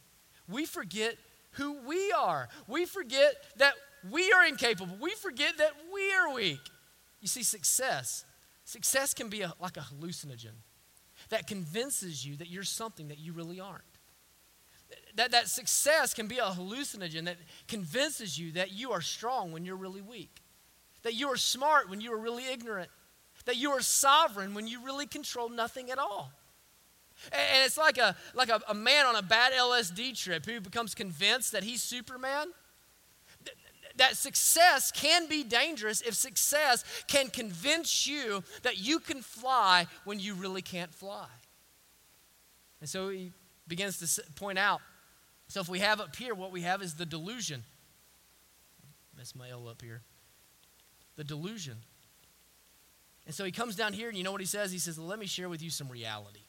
we 0.47 0.65
forget 0.65 1.15
who 1.53 1.79
we 1.87 2.11
are. 2.11 2.49
We 2.67 2.85
forget 2.85 3.33
that 3.57 3.73
we 4.09 4.31
are 4.31 4.45
incapable. 4.45 4.97
We 4.99 5.11
forget 5.11 5.57
that 5.57 5.71
we 5.93 6.13
are 6.13 6.33
weak. 6.33 6.59
You 7.21 7.27
see, 7.27 7.43
success, 7.43 8.25
success 8.65 9.13
can 9.13 9.29
be 9.29 9.41
a, 9.41 9.53
like 9.59 9.77
a 9.77 9.81
hallucinogen 9.81 10.55
that 11.29 11.47
convinces 11.47 12.25
you 12.25 12.35
that 12.37 12.49
you're 12.49 12.63
something 12.63 13.07
that 13.07 13.19
you 13.19 13.33
really 13.33 13.59
aren't. 13.59 13.83
That, 15.15 15.31
that 15.31 15.47
success 15.47 16.13
can 16.13 16.27
be 16.27 16.39
a 16.39 16.45
hallucinogen 16.45 17.25
that 17.25 17.37
convinces 17.67 18.37
you 18.37 18.51
that 18.53 18.71
you 18.71 18.91
are 18.91 19.01
strong 19.01 19.51
when 19.51 19.65
you're 19.65 19.75
really 19.75 20.01
weak, 20.01 20.41
that 21.03 21.13
you 21.13 21.29
are 21.29 21.37
smart 21.37 21.89
when 21.89 22.01
you 22.01 22.13
are 22.13 22.19
really 22.19 22.51
ignorant, 22.51 22.89
that 23.45 23.57
you 23.57 23.71
are 23.71 23.81
sovereign 23.81 24.53
when 24.53 24.67
you 24.67 24.83
really 24.83 25.05
control 25.05 25.49
nothing 25.49 25.91
at 25.91 25.97
all. 25.97 26.31
And 27.31 27.65
it's 27.65 27.77
like 27.77 27.97
a, 27.97 28.15
like 28.33 28.49
a, 28.49 28.61
a 28.67 28.73
man 28.73 29.05
on 29.05 29.15
a 29.15 29.21
bad 29.21 29.53
LSD 29.53 30.17
trip 30.17 30.45
who 30.45 30.59
becomes 30.59 30.93
convinced 30.93 31.51
that 31.51 31.63
he's 31.63 31.81
Superman. 31.81 32.47
That 33.97 34.17
success 34.17 34.91
can 34.91 35.27
be 35.27 35.43
dangerous 35.43 36.01
if 36.01 36.15
success 36.15 36.83
can 37.07 37.29
convince 37.29 38.07
you 38.07 38.43
that 38.63 38.79
you 38.79 38.99
can 38.99 39.21
fly 39.21 39.85
when 40.03 40.19
you 40.19 40.33
really 40.33 40.63
can't 40.63 40.93
fly. 40.93 41.27
And 42.81 42.89
so 42.89 43.09
he 43.09 43.31
begins 43.67 43.99
to 43.99 44.31
point 44.33 44.57
out 44.57 44.81
so 45.47 45.59
if 45.59 45.69
we 45.69 45.79
have 45.79 46.01
up 46.01 46.15
here, 46.15 46.33
what 46.33 46.51
we 46.51 46.61
have 46.61 46.81
is 46.81 46.95
the 46.95 47.05
delusion. 47.05 47.63
Mess 49.15 49.35
my 49.35 49.49
L 49.49 49.67
up 49.67 49.81
here. 49.81 50.01
The 51.15 51.23
delusion. 51.23 51.77
And 53.25 53.35
so 53.35 53.45
he 53.45 53.51
comes 53.51 53.75
down 53.75 53.93
here, 53.93 54.09
and 54.09 54.17
you 54.17 54.23
know 54.23 54.31
what 54.31 54.41
he 54.41 54.47
says? 54.47 54.71
He 54.71 54.79
says, 54.79 54.97
Let 54.97 55.19
me 55.19 55.27
share 55.27 55.49
with 55.49 55.61
you 55.61 55.69
some 55.69 55.89
reality. 55.89 56.42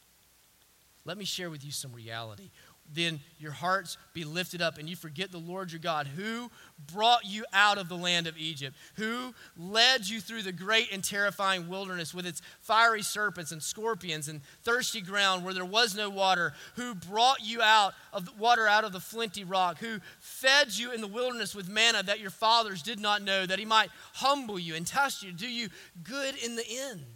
Let 1.05 1.19
me 1.19 1.25
share 1.25 1.51
with 1.51 1.65
you 1.65 1.71
some 1.71 1.93
reality. 1.93 2.51
Then 2.93 3.21
your 3.39 3.53
hearts 3.53 3.97
be 4.13 4.25
lifted 4.25 4.61
up 4.61 4.77
and 4.77 4.89
you 4.89 4.95
forget 4.95 5.33
the 5.33 5.39
Lord 5.39 5.73
your 5.73 5.81
God 5.81 6.07
who 6.07 6.51
brought 6.93 7.25
you 7.25 7.45
out 7.53 7.79
of 7.79 7.89
the 7.89 7.97
land 7.97 8.27
of 8.27 8.37
Egypt, 8.37 8.77
who 8.97 9.35
led 9.57 10.07
you 10.07 10.21
through 10.21 10.43
the 10.43 10.53
great 10.53 10.93
and 10.93 11.03
terrifying 11.03 11.69
wilderness 11.69 12.13
with 12.13 12.27
its 12.27 12.43
fiery 12.61 13.03
serpents 13.03 13.53
and 13.53 13.63
scorpions 13.63 14.29
and 14.29 14.43
thirsty 14.63 15.01
ground 15.01 15.45
where 15.45 15.55
there 15.55 15.65
was 15.65 15.97
no 15.97 16.11
water, 16.11 16.53
who 16.77 16.95
brought 16.95 17.41
you 17.41 17.63
out 17.63 17.95
of 18.13 18.39
water 18.39 18.69
out 18.69 18.85
of 18.85 18.93
the 18.93 19.01
flinty 19.01 19.45
rock, 19.45 19.79
who 19.79 19.99
fed 20.21 20.77
you 20.77 20.93
in 20.93 21.01
the 21.01 21.09
wilderness 21.09 21.55
with 21.55 21.69
manna 21.69 22.03
that 22.03 22.21
your 22.21 22.31
fathers 22.31 22.83
did 22.83 23.01
not 23.01 23.23
know, 23.23 23.47
that 23.47 23.59
he 23.59 23.65
might 23.65 23.91
humble 24.15 24.59
you 24.59 24.75
and 24.75 24.87
test 24.87 25.23
you, 25.23 25.33
do 25.33 25.49
you 25.49 25.69
good 26.03 26.35
in 26.37 26.55
the 26.55 26.67
end. 26.69 27.14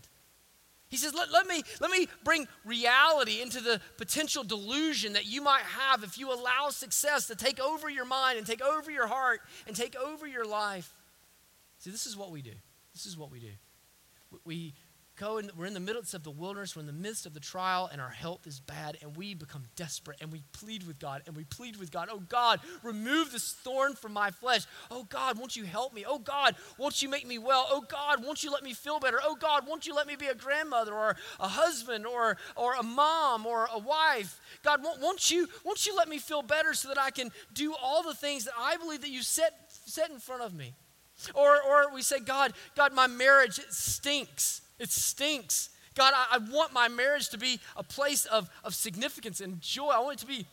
He 0.89 0.97
says, 0.97 1.15
let, 1.15 1.31
let, 1.31 1.47
me, 1.47 1.63
let 1.81 1.91
me 1.91 2.09
bring 2.25 2.49
reality 2.65 3.43
into 3.43 3.61
the 3.61 3.81
potential 3.99 4.43
delusion 4.43 5.13
that 5.13 5.27
you 5.27 5.43
might 5.43 5.63
have 5.63 6.03
if 6.03 6.17
you 6.17 6.33
allow 6.33 6.71
success 6.71 7.27
to 7.27 7.37
take 7.37 7.61
over 7.61 7.91
your 7.91 8.07
mind 8.07 8.39
and 8.39 8.47
take 8.47 8.63
over 8.63 8.91
your 8.91 9.07
heart 9.07 9.41
and 9.67 9.77
take 9.77 9.95
over 9.97 10.27
your 10.27 10.47
life. 10.47 10.95
See, 11.79 11.91
this 11.91 12.07
is 12.07 12.17
what 12.17 12.31
we 12.31 12.41
do. 12.41 12.55
This 12.95 13.05
is 13.05 13.19
what 13.19 13.31
we 13.31 13.39
do. 13.39 13.51
We, 14.45 14.75
go 15.19 15.41
we're 15.57 15.67
in 15.67 15.75
the 15.75 15.81
midst 15.81 16.15
of 16.15 16.23
the 16.23 16.31
wilderness, 16.31 16.77
we're 16.77 16.81
in 16.81 16.87
the 16.87 16.93
midst 16.93 17.27
of 17.27 17.35
the 17.35 17.41
trial, 17.41 17.89
and 17.91 18.01
our 18.01 18.09
health 18.09 18.47
is 18.47 18.61
bad, 18.61 18.97
and 19.03 19.17
we 19.17 19.35
become 19.35 19.65
desperate, 19.77 20.19
and 20.21 20.31
we 20.31 20.43
plead 20.53 20.87
with 20.87 20.99
God, 20.99 21.23
and 21.27 21.37
we 21.37 21.45
plead 21.45 21.77
with 21.77 21.91
God, 21.91 22.09
oh 22.11 22.23
God, 22.29 22.61
remove 22.83 23.33
this 23.33 23.53
thorn 23.53 23.95
from 23.95 24.13
my 24.13 24.31
flesh. 24.31 24.63
Oh 24.91 25.05
God, 25.05 25.39
won't 25.39 25.57
you 25.57 25.65
help 25.65 25.93
me? 25.93 26.05
Oh 26.07 26.19
God, 26.19 26.55
won't 26.79 27.03
you 27.03 27.09
make 27.09 27.27
me 27.27 27.39
well? 27.39 27.67
Oh 27.71 27.85
God, 27.89 28.25
won't 28.25 28.43
you 28.43 28.51
let 28.51 28.63
me 28.63 28.73
feel 28.73 29.01
better? 29.01 29.19
Oh 29.23 29.35
God, 29.35 29.67
won't 29.67 29.87
you 29.87 29.95
let 29.95 30.07
me 30.07 30.17
be 30.17 30.27
a 30.27 30.35
grandmother 30.35 30.95
or 30.95 31.17
a 31.41 31.49
husband 31.49 32.07
or, 32.07 32.37
or 32.57 32.75
a 32.75 32.83
mom 32.83 33.47
or 33.47 33.69
a 33.73 33.79
wife? 33.79 34.41
God, 34.63 34.83
won't, 34.83 35.01
won't, 35.01 35.31
you, 35.31 35.49
won't 35.65 35.87
you 35.87 35.97
let 35.97 36.09
me 36.09 36.19
feel 36.19 36.43
better 36.43 36.75
so 36.75 36.89
that 36.89 36.99
I 36.99 37.11
can 37.11 37.31
do 37.53 37.75
all 37.83 38.03
the 38.03 38.15
things 38.15 38.45
that 38.45 38.55
I 38.59 38.77
believe 38.77 39.01
that 39.01 39.11
you 39.11 39.23
set, 39.23 39.53
set 39.69 40.11
in 40.11 40.19
front 40.19 40.43
of 40.43 40.55
me? 40.55 40.75
Or, 41.35 41.61
or 41.61 41.93
we 41.93 42.03
say, 42.03 42.21
God, 42.21 42.53
God, 42.77 42.93
my 42.93 43.09
marriage 43.09 43.61
stinks. 43.71 44.63
It 44.79 44.91
stinks. 44.91 45.71
God, 45.95 46.15
I, 46.15 46.37
I 46.37 46.39
want 46.39 46.73
my 46.73 46.89
marriage 46.89 47.29
to 47.31 47.39
be 47.39 47.61
a 47.77 47.83
place 47.83 48.25
of, 48.27 48.49
of 48.63 48.75
significance 48.75 49.41
and 49.41 49.61
joy. 49.61 49.89
I 49.89 49.99
want 50.01 50.19
it 50.19 50.21
to 50.21 50.27
be 50.27 50.47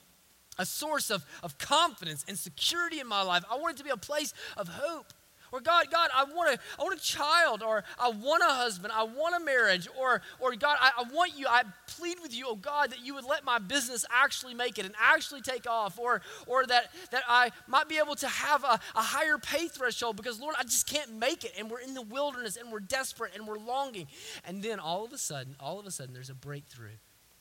a 0.58 0.66
source 0.66 1.12
of, 1.12 1.26
of 1.44 1.58
confidence 1.58 2.26
and 2.28 2.38
security 2.38 3.00
in 3.00 3.08
my 3.08 3.22
life. 3.22 3.44
I 3.52 3.58
want 3.58 3.76
it 3.76 3.78
to 3.80 3.84
be 3.84 3.90
a 3.90 3.98
place 3.98 4.34
of 4.58 4.68
hope. 4.70 5.14
Or 5.52 5.62
God, 5.62 5.88
God, 5.92 6.10
I 6.14 6.24
want 6.24 6.56
a, 6.56 6.60
I 6.80 6.84
want 6.84 7.00
a 7.00 7.02
child, 7.02 7.64
or 7.64 7.84
I 8.00 8.10
want 8.10 8.44
a 8.44 8.54
husband, 8.54 8.94
I 8.96 9.04
want 9.04 9.36
a 9.36 9.44
marriage, 9.44 9.88
or, 10.00 10.22
or 10.40 10.56
God, 10.56 10.78
I, 10.80 10.92
I 10.98 11.04
want 11.14 11.38
you, 11.38 11.48
I 11.48 11.64
plead 11.88 12.18
with 12.22 12.36
you, 12.36 12.46
oh 12.50 12.56
God, 12.56 12.92
that 12.92 13.06
you 13.06 13.16
would 13.16 13.26
let 13.26 13.44
my 13.44 13.60
business 13.60 14.06
actually 14.12 14.54
make 14.54 14.78
it 14.78 14.86
and 14.86 14.96
actually 15.00 15.42
take 15.42 15.70
off, 15.70 16.00
or, 16.00 16.22
or 16.48 16.66
that, 16.66 16.92
that 17.12 17.24
I 17.28 17.52
might 17.68 17.88
be 17.88 17.98
able 17.98 18.16
to 18.16 18.28
have 18.28 18.64
a, 18.64 18.80
a 18.96 19.02
higher 19.02 19.38
pay 19.38 19.68
threshold 19.68 20.18
because, 20.18 20.40
Lord, 20.40 20.56
I 20.60 20.64
just 20.64 20.88
can't 20.88 21.14
make 21.14 21.44
it, 21.44 21.54
and 21.58 21.70
we're 21.70 21.82
in 21.82 21.94
the 21.94 22.02
wilderness, 22.02 22.58
and 22.58 22.72
we're 22.72 22.80
desperate, 22.80 23.32
and 23.36 23.48
we're 23.48 23.58
longing. 23.58 24.08
And 24.44 24.62
then 24.62 24.80
all 24.80 25.06
of 25.06 25.14
a 25.14 25.18
sudden, 25.18 25.56
all 25.60 25.80
of 25.80 25.86
a 25.86 25.92
sudden, 25.92 26.14
there's 26.14 26.30
a 26.30 26.36
breakthrough. 26.36 26.98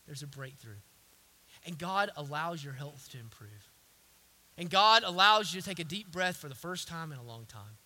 There's 0.06 0.22
a 0.22 0.26
breakthrough. 0.26 0.76
And 1.66 1.78
God 1.78 2.10
allows 2.16 2.62
your 2.62 2.74
health 2.74 3.08
to 3.12 3.18
improve. 3.18 3.70
And 4.56 4.70
God 4.70 5.02
allows 5.04 5.52
you 5.52 5.60
to 5.60 5.66
take 5.66 5.78
a 5.78 5.84
deep 5.84 6.12
breath 6.12 6.36
for 6.36 6.48
the 6.48 6.54
first 6.54 6.86
time 6.86 7.10
in 7.10 7.18
a 7.18 7.22
long 7.22 7.46
time. 7.46 7.78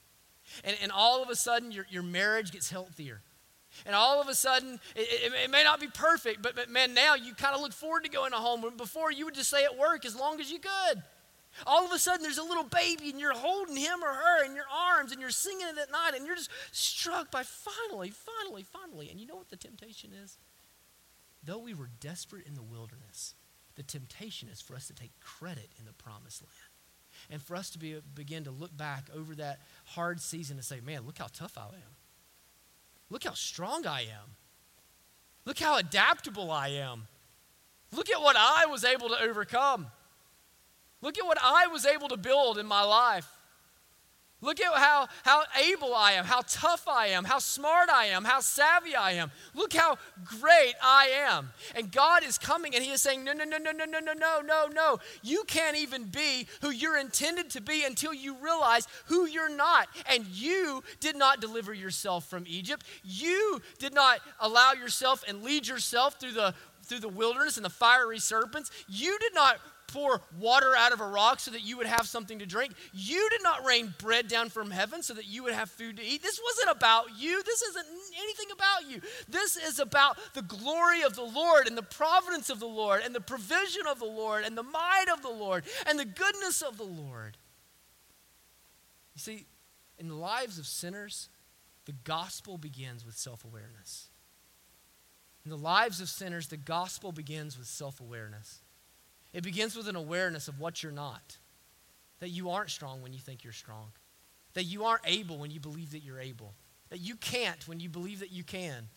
And, 0.65 0.77
and 0.83 0.93
all 0.93 1.23
of 1.23 1.31
a 1.31 1.37
sudden, 1.37 1.73
your, 1.73 1.87
your 1.91 2.03
marriage 2.03 2.53
gets 2.53 2.71
healthier. 2.71 3.23
And 3.87 3.95
all 3.95 4.21
of 4.21 4.29
a 4.29 4.35
sudden, 4.35 4.81
it, 4.97 5.09
it, 5.09 5.33
it 5.45 5.51
may 5.51 5.63
not 5.63 5.81
be 5.81 5.89
perfect, 5.89 6.43
but, 6.43 6.57
but 6.57 6.69
man, 6.71 6.95
now 6.95 7.15
you 7.15 7.35
kind 7.35 7.55
of 7.55 7.61
look 7.61 7.73
forward 7.73 8.05
to 8.05 8.11
going 8.11 8.33
to 8.33 8.39
home. 8.39 8.65
Before, 8.77 9.13
you 9.13 9.25
would 9.25 9.35
just 9.35 9.49
stay 9.49 9.65
at 9.65 9.77
work 9.77 10.05
as 10.05 10.17
long 10.17 10.41
as 10.41 10.51
you 10.51 10.59
could. 10.59 11.03
All 11.67 11.85
of 11.85 11.93
a 11.93 11.99
sudden, 11.99 12.23
there's 12.23 12.39
a 12.39 12.43
little 12.43 12.65
baby, 12.65 13.11
and 13.11 13.19
you're 13.19 13.33
holding 13.33 13.77
him 13.77 14.03
or 14.03 14.13
her 14.13 14.45
in 14.45 14.55
your 14.55 14.67
arms, 14.73 15.13
and 15.13 15.21
you're 15.21 15.31
singing 15.31 15.67
it 15.67 15.79
at 15.79 15.91
night, 15.91 16.13
and 16.15 16.27
you're 16.27 16.37
just 16.37 16.51
struck 16.73 17.31
by 17.31 17.43
finally, 17.43 18.11
finally, 18.11 18.63
finally. 18.63 19.11
And 19.11 19.19
you 19.19 19.27
know 19.27 19.37
what 19.37 19.49
the 19.49 19.57
temptation 19.57 20.11
is? 20.23 20.39
Though 21.43 21.59
we 21.59 21.75
were 21.75 21.91
desperate 22.01 22.47
in 22.47 22.55
the 22.55 22.63
wilderness, 22.63 23.35
the 23.77 23.83
temptation 23.83 24.49
is 24.49 24.61
for 24.61 24.75
us 24.75 24.87
to 24.89 24.95
take 24.95 25.13
credit 25.21 25.71
in 25.79 25.85
the 25.85 25.93
promised 25.93 26.43
land 26.43 26.68
and 27.31 27.43
for 27.43 27.57
us 27.57 27.71
to 27.71 27.79
be, 27.79 27.97
begin 28.15 28.45
to 28.45 28.51
look 28.51 28.77
back 28.77 29.09
over 29.15 29.35
that 29.37 29.61
hard 29.85 30.21
season 30.21 30.57
and 30.57 30.65
say, 30.65 30.81
man, 30.81 31.03
look 31.07 31.19
how 31.19 31.29
tough 31.33 31.57
I 31.57 31.63
am. 31.63 31.97
Look 33.11 33.25
how 33.25 33.35
strong 33.35 33.87
I 33.87 34.03
am. 34.03 34.37
Look 35.45 35.59
how 35.59 35.79
adaptable 35.79 36.51
I 36.51 36.69
am. 36.69 37.07
Look 37.93 38.11
at 38.11 38.21
what 38.21 38.37
I 38.39 38.67
was 38.67 38.85
able 38.85 39.09
to 39.09 39.21
overcome. 39.21 39.87
Look 41.01 41.19
at 41.19 41.25
what 41.25 41.39
I 41.43 41.69
was 41.69 41.87
able 41.87 42.09
to 42.09 42.17
build 42.17 42.59
in 42.59 42.67
my 42.67 42.83
life. 42.83 43.29
Look 44.41 44.61
at 44.61 44.73
how, 44.75 45.09
how 45.25 45.43
able 45.61 45.93
I 45.93 46.13
am, 46.13 46.25
how 46.25 46.43
tough 46.47 46.87
I 46.87 47.09
am, 47.09 47.25
how 47.25 47.41
smart 47.41 47.91
I 47.91 48.07
am, 48.07 48.25
how 48.25 48.39
savvy 48.39 48.95
I 48.95 49.13
am. 49.13 49.33
Look 49.53 49.73
how 49.73 49.99
great 50.25 50.75
I 50.81 51.09
am. 51.29 51.51
And 51.75 51.91
God 51.91 52.23
is 52.23 52.39
coming 52.39 52.77
and 52.77 52.85
He 52.85 52.93
is 52.93 53.03
saying, 53.03 53.25
No, 53.25 53.33
no, 53.33 53.43
no, 53.43 53.59
no, 53.59 53.73
no, 53.73 53.85
no, 53.85 53.99
no, 53.99 54.13
no, 54.13 54.41
no, 54.41 54.69
no. 54.73 54.99
You 55.23 55.43
can't 55.49 55.77
even 55.77 56.05
be 56.05 56.47
who 56.61 56.71
you're 56.71 56.99
intended 56.99 57.51
to 57.51 57.61
be 57.61 57.85
until 57.85 58.15
you 58.15 58.37
realize 58.41 58.87
who 59.07 59.27
you're 59.27 59.55
not. 59.55 59.89
And 60.09 60.25
you 60.27 60.85
did 61.01 61.17
not 61.17 61.41
deliver 61.41 61.75
yourself 61.75 62.31
from 62.31 62.45
Egypt. 62.47 62.87
You 63.03 63.61
did 63.81 63.93
not 63.93 64.21
allow 64.39 64.73
yourself 64.73 65.25
and 65.27 65.43
lead 65.43 65.67
yourself 65.67 66.21
through 66.21 66.33
the 66.33 66.55
through 66.85 67.01
the 67.01 67.09
wilderness 67.09 67.57
and 67.57 67.65
the 67.67 67.71
fiery 67.71 68.19
serpents. 68.21 68.71
You 68.89 69.19
did 69.19 69.35
not 69.35 69.59
pour 69.89 70.21
water 70.39 70.75
out 70.77 70.93
of 70.93 71.01
a 71.01 71.07
rock 71.07 71.41
so 71.41 71.51
that 71.51 71.63
you 71.63 71.77
would 71.77 71.87
have 71.87 72.07
something 72.07 72.39
to 72.39 72.47
drink. 72.47 72.75
You 72.93 73.29
did 73.31 73.43
not 73.43 73.67
rain 73.67 73.95
bread 73.99 74.29
down 74.29 74.51
from 74.51 74.71
heaven 74.71 75.03
so 75.03 75.15
that 75.15 75.27
you 75.27 75.43
would 75.43 75.55
have 75.55 75.71
food 75.71 75.97
to 75.97 76.05
eat. 76.05 76.23
This 76.23 76.41
wasn't 76.43 76.77
about 76.77 77.07
you. 77.19 77.43
This 77.43 77.63
isn't 77.63 77.87
anything 78.23 78.49
about 78.53 78.91
you. 78.91 79.01
This 79.29 79.57
is 79.57 79.79
about 79.79 80.17
the 80.35 80.43
glory 80.43 81.03
of 81.03 81.17
the 81.17 81.25
Lord 81.25 81.67
and 81.67 81.77
the 81.77 81.83
providence 81.83 82.51
of 82.51 82.61
the 82.61 82.67
Lord 82.67 83.03
and 83.05 83.15
the 83.15 83.21
provision 83.21 83.83
of 83.89 83.99
the 83.99 84.05
Lord 84.05 84.45
and 84.45 84.57
the 84.57 84.63
might 84.63 85.07
of 85.13 85.23
the 85.23 85.29
Lord 85.29 85.65
and 85.87 85.99
the 85.99 86.05
goodness 86.05 86.63
of 86.63 86.77
the 86.77 86.85
Lord. 86.85 87.37
You 89.15 89.21
see, 89.21 89.47
in 89.99 90.09
the 90.09 90.15
lives 90.15 90.59
of 90.59 90.67
sinners, 90.67 91.29
the 91.87 91.95
gospel 92.05 92.59
begins 92.59 93.05
with 93.05 93.17
self 93.17 93.45
awareness. 93.45 94.11
In 95.45 95.51
the 95.51 95.57
lives 95.57 96.01
of 96.01 96.09
sinners, 96.09 96.49
the 96.49 96.59
gospel 96.59 97.11
begins 97.11 97.57
with 97.57 97.67
self 97.67 98.01
awareness. 98.01 98.61
It 99.33 99.43
begins 99.43 99.77
with 99.77 99.89
an 99.89 99.97
awareness 99.97 100.49
of 100.49 100.59
what 100.59 100.83
you're 100.83 100.93
not. 100.93 101.39
That 102.21 102.31
you 102.31 102.51
aren't 102.51 102.71
strong 102.71 103.03
when 103.03 103.13
you 103.13 103.21
think 103.21 103.45
you're 103.45 103.53
strong. 103.53 103.93
That 104.55 104.65
you 104.65 104.85
aren't 104.85 105.03
able 105.07 105.39
when 105.39 105.51
you 105.51 105.61
believe 105.61 105.93
that 105.93 106.03
you're 106.03 106.21
able. 106.21 106.55
That 106.91 107.01
you 107.01 107.17
can't 107.17 107.67
when 107.69 107.81
you 107.81 107.89
believe 107.89 108.21
that 108.21 108.33
you 108.33 108.43
can. 108.43 108.89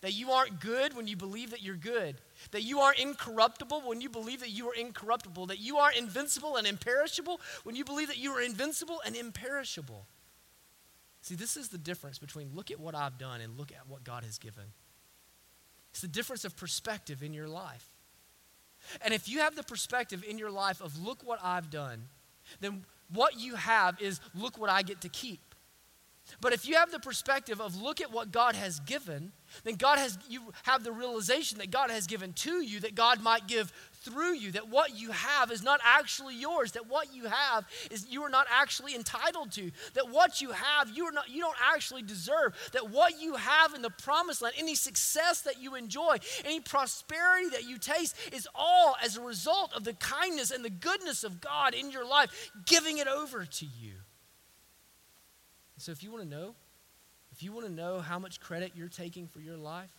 That 0.00 0.14
you 0.14 0.30
aren't 0.30 0.60
good 0.60 0.96
when 0.96 1.06
you 1.06 1.16
believe 1.16 1.50
that 1.50 1.62
you're 1.62 1.76
good. 1.76 2.16
That 2.52 2.62
you 2.62 2.80
aren't 2.80 2.98
incorruptible 2.98 3.82
when 3.84 4.00
you 4.00 4.08
believe 4.08 4.40
that 4.40 4.50
you 4.50 4.68
are 4.68 4.74
incorruptible. 4.74 5.46
That 5.46 5.58
you 5.58 5.76
aren't 5.78 5.96
invincible 5.96 6.56
and 6.56 6.66
imperishable 6.66 7.40
when 7.64 7.76
you 7.76 7.84
believe 7.84 8.08
that 8.08 8.18
you 8.18 8.32
are 8.32 8.40
invincible 8.40 9.00
and 9.04 9.14
imperishable. 9.14 10.06
See, 11.20 11.34
this 11.34 11.56
is 11.56 11.68
the 11.68 11.78
difference 11.78 12.18
between 12.18 12.50
look 12.54 12.70
at 12.70 12.80
what 12.80 12.94
I've 12.94 13.18
done 13.18 13.40
and 13.40 13.56
look 13.56 13.70
at 13.70 13.88
what 13.88 14.02
God 14.02 14.24
has 14.24 14.38
given. 14.38 14.64
It's 15.92 16.00
the 16.00 16.08
difference 16.08 16.44
of 16.44 16.56
perspective 16.56 17.22
in 17.22 17.34
your 17.34 17.48
life. 17.48 17.91
And 19.00 19.14
if 19.14 19.28
you 19.28 19.40
have 19.40 19.54
the 19.54 19.62
perspective 19.62 20.24
in 20.28 20.38
your 20.38 20.50
life 20.50 20.80
of, 20.80 20.98
look 20.98 21.22
what 21.24 21.38
I've 21.42 21.70
done, 21.70 22.08
then 22.60 22.84
what 23.12 23.38
you 23.38 23.54
have 23.56 24.00
is, 24.00 24.20
look 24.34 24.58
what 24.58 24.70
I 24.70 24.82
get 24.82 25.00
to 25.02 25.08
keep. 25.08 25.51
But 26.40 26.52
if 26.52 26.66
you 26.66 26.76
have 26.76 26.90
the 26.90 26.98
perspective 26.98 27.60
of, 27.60 27.80
look 27.80 28.00
at 28.00 28.12
what 28.12 28.32
God 28.32 28.54
has 28.56 28.80
given, 28.80 29.32
then 29.64 29.74
God 29.74 29.98
has, 29.98 30.18
you 30.28 30.52
have 30.64 30.82
the 30.82 30.92
realization 30.92 31.58
that 31.58 31.70
God 31.70 31.90
has 31.90 32.06
given 32.06 32.32
to 32.34 32.62
you 32.62 32.80
that 32.80 32.94
God 32.94 33.22
might 33.22 33.46
give 33.46 33.72
through 34.02 34.34
you, 34.34 34.50
that 34.52 34.68
what 34.68 34.98
you 34.98 35.12
have 35.12 35.52
is 35.52 35.62
not 35.62 35.80
actually 35.84 36.34
yours, 36.34 36.72
that 36.72 36.88
what 36.88 37.14
you 37.14 37.24
have 37.26 37.64
is 37.90 38.06
you 38.10 38.22
are 38.22 38.28
not 38.28 38.46
actually 38.50 38.94
entitled 38.94 39.52
to, 39.52 39.70
that 39.94 40.10
what 40.10 40.40
you 40.40 40.50
have 40.50 40.90
you 40.90 41.04
are 41.04 41.12
not 41.12 41.28
you 41.28 41.40
don't 41.40 41.56
actually 41.72 42.02
deserve, 42.02 42.54
that 42.72 42.90
what 42.90 43.20
you 43.20 43.36
have 43.36 43.74
in 43.74 43.82
the 43.82 43.90
promised 43.90 44.42
land, 44.42 44.54
any 44.58 44.74
success 44.74 45.42
that 45.42 45.60
you 45.60 45.76
enjoy, 45.76 46.16
any 46.44 46.60
prosperity 46.60 47.50
that 47.50 47.68
you 47.68 47.78
taste 47.78 48.16
is 48.32 48.48
all 48.54 48.96
as 49.04 49.16
a 49.16 49.20
result 49.20 49.72
of 49.74 49.84
the 49.84 49.94
kindness 49.94 50.50
and 50.50 50.64
the 50.64 50.70
goodness 50.70 51.22
of 51.22 51.40
God 51.40 51.74
in 51.74 51.90
your 51.90 52.06
life, 52.06 52.50
giving 52.66 52.98
it 52.98 53.06
over 53.06 53.44
to 53.44 53.66
you. 53.66 53.92
So 55.78 55.92
if 55.92 56.02
you 56.02 56.10
want 56.10 56.22
to 56.22 56.28
know, 56.28 56.54
if 57.32 57.42
you 57.42 57.52
want 57.52 57.66
to 57.66 57.72
know 57.72 58.00
how 58.00 58.18
much 58.18 58.40
credit 58.40 58.72
you're 58.74 58.88
taking 58.88 59.26
for 59.26 59.40
your 59.40 59.56
life, 59.56 59.92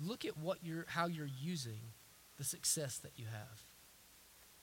look 0.00 0.24
at 0.24 0.36
what 0.36 0.58
you're 0.62 0.86
how 0.88 1.06
you're 1.06 1.28
using 1.40 1.80
the 2.36 2.44
success 2.44 2.98
that 2.98 3.12
you 3.16 3.26
have. 3.26 3.62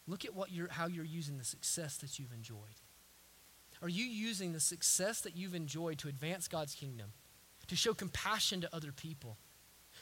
Look 0.08 0.26
at 0.26 0.36
what 0.36 0.52
you're, 0.52 0.68
how 0.70 0.88
you're 0.88 1.06
using 1.06 1.38
the 1.38 1.44
success 1.44 1.98
that 1.98 2.20
you've 2.20 2.34
enjoyed. 2.34 2.82
Are 3.82 3.90
you 3.90 4.04
using 4.04 4.54
the 4.54 4.60
success 4.60 5.22
that 5.22 5.36
you've 5.36 5.56
enjoyed 5.56 5.98
to 6.00 6.08
advance 6.08 6.48
God's 6.48 6.76
kingdom, 6.76 7.14
to 7.68 7.76
show 7.76 7.94
compassion 7.94 8.62
to 8.62 8.76
other 8.76 8.92
people? 8.92 9.38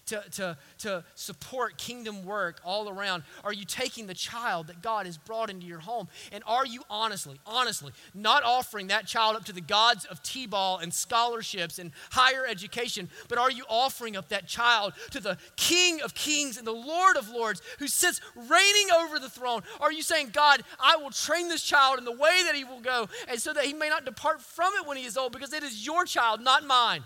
To, 0.10 0.24
to, 0.32 0.58
to 0.80 1.04
support 1.16 1.78
kingdom 1.78 2.26
work 2.26 2.60
all 2.64 2.90
around? 2.90 3.24
Are 3.44 3.54
you 3.54 3.66
taking 3.66 4.08
the 4.08 4.14
child 4.14 4.68
that 4.68 4.82
God 4.82 5.06
has 5.06 5.18
brought 5.18 5.50
into 5.50 5.66
your 5.66 5.80
home? 5.80 6.08
And 6.32 6.44
are 6.46 6.66
you 6.66 6.82
honestly, 6.90 7.40
honestly, 7.46 7.92
not 8.14 8.44
offering 8.44 8.88
that 8.88 9.06
child 9.06 9.36
up 9.36 9.46
to 9.46 9.54
the 9.54 9.62
gods 9.62 10.06
of 10.06 10.22
T 10.24 10.46
ball 10.46 10.80
and 10.80 10.94
scholarships 10.94 11.80
and 11.80 11.92
higher 12.12 12.46
education, 12.46 13.10
but 13.28 13.38
are 13.38 13.52
you 13.52 13.64
offering 13.70 14.16
up 14.16 14.30
that 14.30 14.48
child 14.48 14.94
to 15.12 15.20
the 15.20 15.38
King 15.56 16.02
of 16.02 16.14
kings 16.14 16.58
and 16.58 16.66
the 16.66 16.72
Lord 16.72 17.18
of 17.18 17.30
lords 17.30 17.62
who 17.80 17.88
sits 17.88 18.22
reigning 18.36 18.92
over 19.00 19.20
the 19.20 19.30
throne? 19.30 19.62
Are 19.80 19.92
you 19.92 20.02
saying, 20.02 20.32
God, 20.34 20.64
I 20.80 20.98
will 20.98 21.12
train 21.12 21.48
this 21.48 21.64
child 21.64 22.00
in 22.00 22.06
the 22.06 22.12
way 22.12 22.44
that 22.46 22.56
he 22.56 22.64
will 22.64 22.82
go, 22.82 23.08
and 23.28 23.40
so 23.40 23.54
that 23.54 23.66
he 23.66 23.74
may 23.74 23.90
not 23.90 24.06
depart 24.06 24.42
from 24.42 24.74
it 24.80 24.88
when 24.88 24.98
he 24.98 25.06
is 25.06 25.18
old, 25.18 25.32
because 25.32 25.54
it 25.54 25.64
is 25.64 25.86
your 25.86 26.06
child, 26.06 26.42
not 26.42 26.66
mine? 26.66 27.04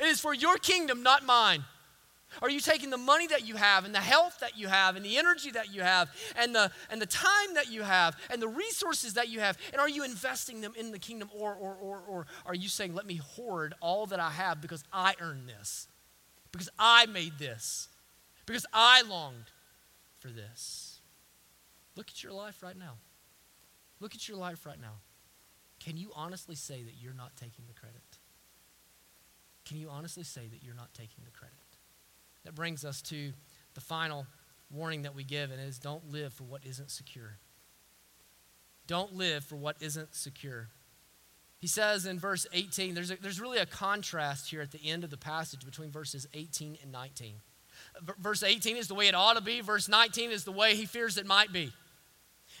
It 0.00 0.06
is 0.06 0.20
for 0.20 0.34
your 0.34 0.56
kingdom, 0.56 1.02
not 1.02 1.24
mine. 1.24 1.64
Are 2.42 2.50
you 2.50 2.60
taking 2.60 2.90
the 2.90 2.96
money 2.96 3.26
that 3.28 3.46
you 3.46 3.56
have 3.56 3.84
and 3.84 3.94
the 3.94 4.00
health 4.00 4.38
that 4.40 4.58
you 4.58 4.68
have 4.68 4.96
and 4.96 5.04
the 5.04 5.16
energy 5.16 5.50
that 5.52 5.72
you 5.72 5.82
have 5.82 6.10
and 6.36 6.54
the, 6.54 6.70
and 6.90 7.00
the 7.00 7.06
time 7.06 7.54
that 7.54 7.70
you 7.70 7.82
have 7.82 8.16
and 8.30 8.40
the 8.40 8.48
resources 8.48 9.14
that 9.14 9.28
you 9.28 9.40
have 9.40 9.58
and 9.72 9.80
are 9.80 9.88
you 9.88 10.04
investing 10.04 10.60
them 10.60 10.72
in 10.76 10.90
the 10.90 10.98
kingdom 10.98 11.30
or, 11.34 11.54
or, 11.54 11.74
or, 11.74 12.02
or 12.08 12.26
are 12.46 12.54
you 12.54 12.68
saying, 12.68 12.94
let 12.94 13.06
me 13.06 13.16
hoard 13.16 13.74
all 13.80 14.06
that 14.06 14.20
I 14.20 14.30
have 14.30 14.60
because 14.60 14.84
I 14.92 15.14
earned 15.20 15.48
this, 15.48 15.88
because 16.52 16.68
I 16.78 17.06
made 17.06 17.38
this, 17.38 17.88
because 18.46 18.66
I 18.72 19.02
longed 19.02 19.50
for 20.18 20.28
this? 20.28 21.00
Look 21.96 22.08
at 22.08 22.22
your 22.22 22.32
life 22.32 22.62
right 22.62 22.76
now. 22.76 22.94
Look 24.00 24.14
at 24.14 24.28
your 24.28 24.36
life 24.36 24.66
right 24.66 24.80
now. 24.80 24.94
Can 25.80 25.96
you 25.96 26.10
honestly 26.14 26.54
say 26.54 26.82
that 26.82 26.94
you're 27.00 27.14
not 27.14 27.36
taking 27.36 27.66
the 27.66 27.74
credit? 27.74 28.00
Can 29.64 29.78
you 29.78 29.88
honestly 29.88 30.24
say 30.24 30.46
that 30.48 30.62
you're 30.62 30.74
not 30.74 30.92
taking 30.94 31.24
the 31.24 31.30
credit? 31.30 31.63
That 32.44 32.54
brings 32.54 32.84
us 32.84 33.02
to 33.02 33.32
the 33.74 33.80
final 33.80 34.26
warning 34.70 35.02
that 35.02 35.14
we 35.14 35.24
give, 35.24 35.50
and 35.50 35.60
it 35.60 35.64
is 35.64 35.78
don't 35.78 36.10
live 36.10 36.32
for 36.32 36.44
what 36.44 36.62
isn't 36.64 36.90
secure. 36.90 37.38
Don't 38.86 39.14
live 39.14 39.44
for 39.44 39.56
what 39.56 39.76
isn't 39.80 40.14
secure. 40.14 40.68
He 41.58 41.66
says 41.66 42.04
in 42.04 42.18
verse 42.18 42.46
18, 42.52 42.94
there's, 42.94 43.10
a, 43.10 43.16
there's 43.16 43.40
really 43.40 43.58
a 43.58 43.66
contrast 43.66 44.50
here 44.50 44.60
at 44.60 44.70
the 44.70 44.80
end 44.84 45.02
of 45.02 45.10
the 45.10 45.16
passage 45.16 45.64
between 45.64 45.90
verses 45.90 46.26
18 46.34 46.76
and 46.82 46.92
19. 46.92 47.36
Verse 48.18 48.42
18 48.42 48.76
is 48.76 48.88
the 48.88 48.94
way 48.94 49.08
it 49.08 49.14
ought 49.14 49.36
to 49.36 49.42
be, 49.42 49.60
verse 49.60 49.88
19 49.88 50.30
is 50.30 50.44
the 50.44 50.52
way 50.52 50.74
he 50.74 50.84
fears 50.84 51.16
it 51.16 51.26
might 51.26 51.52
be. 51.52 51.72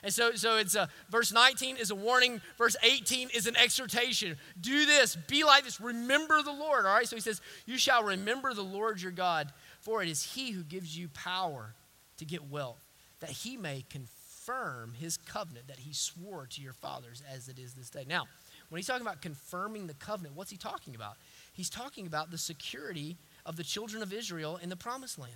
And 0.02 0.12
so, 0.12 0.32
so 0.34 0.56
it's 0.56 0.74
a, 0.74 0.88
verse 1.10 1.32
19 1.32 1.76
is 1.76 1.90
a 1.90 1.94
warning, 1.94 2.40
verse 2.58 2.76
18 2.82 3.30
is 3.34 3.46
an 3.46 3.56
exhortation. 3.56 4.36
Do 4.60 4.86
this, 4.86 5.16
be 5.16 5.44
like 5.44 5.64
this, 5.64 5.80
remember 5.80 6.42
the 6.42 6.52
Lord. 6.52 6.86
All 6.86 6.94
right, 6.94 7.06
so 7.06 7.16
he 7.16 7.22
says, 7.22 7.40
You 7.66 7.78
shall 7.78 8.02
remember 8.02 8.54
the 8.54 8.62
Lord 8.62 9.00
your 9.00 9.12
God, 9.12 9.52
for 9.84 10.02
it 10.02 10.08
is 10.08 10.22
he 10.22 10.50
who 10.50 10.62
gives 10.62 10.96
you 10.96 11.08
power 11.08 11.74
to 12.16 12.24
get 12.24 12.50
wealth, 12.50 12.82
that 13.20 13.30
he 13.30 13.56
may 13.56 13.84
confirm 13.90 14.94
his 14.94 15.16
covenant 15.16 15.68
that 15.68 15.78
he 15.78 15.92
swore 15.92 16.46
to 16.46 16.60
your 16.60 16.72
fathers 16.72 17.22
as 17.32 17.48
it 17.48 17.58
is 17.58 17.74
this 17.74 17.90
day. 17.90 18.04
Now, 18.08 18.24
when 18.70 18.78
he's 18.78 18.86
talking 18.86 19.06
about 19.06 19.20
confirming 19.20 19.86
the 19.86 19.94
covenant, 19.94 20.36
what's 20.36 20.50
he 20.50 20.56
talking 20.56 20.94
about? 20.94 21.16
He's 21.52 21.70
talking 21.70 22.06
about 22.06 22.30
the 22.30 22.38
security 22.38 23.16
of 23.44 23.56
the 23.56 23.62
children 23.62 24.02
of 24.02 24.12
Israel 24.12 24.58
in 24.62 24.70
the 24.70 24.76
promised 24.76 25.18
land. 25.18 25.32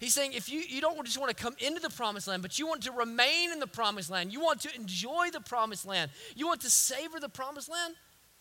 He's 0.00 0.14
saying 0.14 0.32
if 0.32 0.48
you, 0.48 0.60
you 0.60 0.80
don't 0.80 1.04
just 1.04 1.18
want 1.18 1.36
to 1.36 1.42
come 1.42 1.56
into 1.58 1.80
the 1.80 1.90
promised 1.90 2.28
land, 2.28 2.40
but 2.40 2.58
you 2.58 2.66
want 2.66 2.82
to 2.84 2.92
remain 2.92 3.52
in 3.52 3.58
the 3.58 3.66
promised 3.66 4.10
land, 4.10 4.32
you 4.32 4.40
want 4.40 4.60
to 4.60 4.74
enjoy 4.74 5.28
the 5.32 5.40
promised 5.40 5.86
land, 5.86 6.10
you 6.34 6.46
want 6.46 6.60
to 6.62 6.70
savor 6.70 7.20
the 7.20 7.28
promised 7.28 7.68
land, 7.68 7.94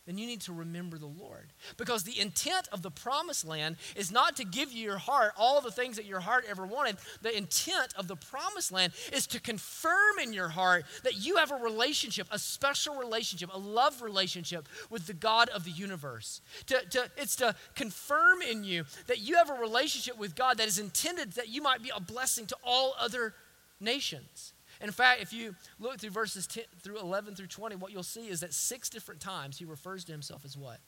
then 0.07 0.17
you 0.17 0.25
need 0.25 0.41
to 0.41 0.53
remember 0.53 0.97
the 0.97 1.05
Lord. 1.05 1.53
Because 1.77 2.03
the 2.03 2.19
intent 2.19 2.67
of 2.71 2.81
the 2.81 2.89
promised 2.89 3.45
land 3.45 3.75
is 3.95 4.11
not 4.11 4.35
to 4.37 4.45
give 4.45 4.71
you 4.71 4.83
your 4.83 4.97
heart 4.97 5.33
all 5.37 5.61
the 5.61 5.69
things 5.71 5.95
that 5.97 6.05
your 6.05 6.19
heart 6.19 6.45
ever 6.49 6.65
wanted. 6.65 6.97
The 7.21 7.37
intent 7.37 7.93
of 7.95 8.07
the 8.07 8.15
promised 8.15 8.71
land 8.71 8.93
is 9.13 9.27
to 9.27 9.39
confirm 9.39 10.17
in 10.23 10.33
your 10.33 10.49
heart 10.49 10.85
that 11.03 11.23
you 11.23 11.37
have 11.37 11.51
a 11.51 11.55
relationship, 11.55 12.27
a 12.31 12.39
special 12.39 12.95
relationship, 12.95 13.51
a 13.53 13.59
love 13.59 14.01
relationship 14.01 14.67
with 14.89 15.05
the 15.05 15.13
God 15.13 15.49
of 15.49 15.65
the 15.65 15.71
universe. 15.71 16.41
To, 16.65 16.79
to, 16.89 17.11
it's 17.15 17.35
to 17.37 17.55
confirm 17.75 18.41
in 18.41 18.63
you 18.63 18.85
that 19.05 19.19
you 19.19 19.35
have 19.35 19.51
a 19.51 19.61
relationship 19.61 20.17
with 20.17 20.35
God 20.35 20.57
that 20.57 20.67
is 20.67 20.79
intended 20.79 21.33
that 21.33 21.49
you 21.49 21.61
might 21.61 21.83
be 21.83 21.91
a 21.95 22.01
blessing 22.01 22.47
to 22.47 22.55
all 22.63 22.95
other 22.99 23.35
nations. 23.79 24.53
In 24.81 24.91
fact, 24.91 25.21
if 25.21 25.31
you 25.31 25.55
look 25.79 25.99
through 25.99 26.09
verses 26.09 26.47
10 26.47 26.63
through 26.81 26.99
11 26.99 27.35
through 27.35 27.47
20, 27.47 27.75
what 27.75 27.91
you'll 27.91 28.03
see 28.03 28.27
is 28.27 28.39
that 28.39 28.53
six 28.53 28.89
different 28.89 29.21
times 29.21 29.57
he 29.57 29.65
refers 29.65 30.03
to 30.05 30.11
himself 30.11 30.43
as 30.43 30.57
what? 30.57 30.79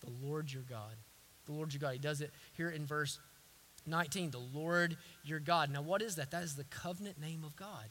The 0.00 0.10
Lord 0.26 0.52
your 0.52 0.62
God. 0.62 0.96
The 1.46 1.52
Lord 1.52 1.72
your 1.72 1.80
God. 1.80 1.92
He 1.92 1.98
does 1.98 2.20
it 2.20 2.30
here 2.54 2.70
in 2.70 2.86
verse 2.86 3.18
19, 3.86 4.30
the 4.30 4.38
Lord 4.38 4.96
your 5.24 5.40
God. 5.40 5.70
Now, 5.70 5.82
what 5.82 6.02
is 6.02 6.16
that? 6.16 6.30
That 6.30 6.44
is 6.44 6.56
the 6.56 6.64
covenant 6.64 7.20
name 7.20 7.44
of 7.44 7.56
God. 7.56 7.90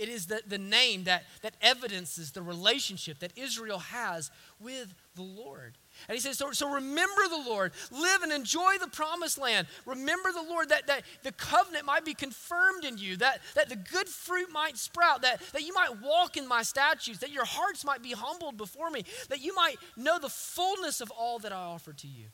It 0.00 0.08
is 0.08 0.24
the, 0.24 0.40
the 0.46 0.56
name 0.56 1.04
that, 1.04 1.24
that 1.42 1.56
evidences 1.60 2.32
the 2.32 2.40
relationship 2.40 3.18
that 3.18 3.36
Israel 3.36 3.80
has 3.80 4.30
with 4.58 4.94
the 5.14 5.20
Lord. 5.20 5.76
And 6.08 6.14
he 6.16 6.22
says, 6.22 6.38
so, 6.38 6.52
so 6.52 6.72
remember 6.72 7.28
the 7.28 7.44
Lord, 7.46 7.72
live 7.90 8.22
and 8.22 8.32
enjoy 8.32 8.78
the 8.80 8.88
promised 8.88 9.36
land. 9.36 9.66
Remember 9.84 10.32
the 10.32 10.42
Lord 10.42 10.70
that, 10.70 10.86
that 10.86 11.02
the 11.22 11.32
covenant 11.32 11.84
might 11.84 12.06
be 12.06 12.14
confirmed 12.14 12.86
in 12.86 12.96
you, 12.96 13.18
that, 13.18 13.40
that 13.54 13.68
the 13.68 13.76
good 13.76 14.08
fruit 14.08 14.48
might 14.50 14.78
sprout, 14.78 15.20
that, 15.20 15.42
that 15.52 15.66
you 15.66 15.74
might 15.74 16.00
walk 16.00 16.38
in 16.38 16.48
my 16.48 16.62
statutes, 16.62 17.18
that 17.18 17.30
your 17.30 17.44
hearts 17.44 17.84
might 17.84 18.02
be 18.02 18.12
humbled 18.12 18.56
before 18.56 18.88
me, 18.88 19.04
that 19.28 19.42
you 19.42 19.54
might 19.54 19.76
know 19.98 20.18
the 20.18 20.30
fullness 20.30 21.02
of 21.02 21.10
all 21.10 21.38
that 21.40 21.52
I 21.52 21.56
offer 21.56 21.92
to 21.92 22.06
you. 22.06 22.28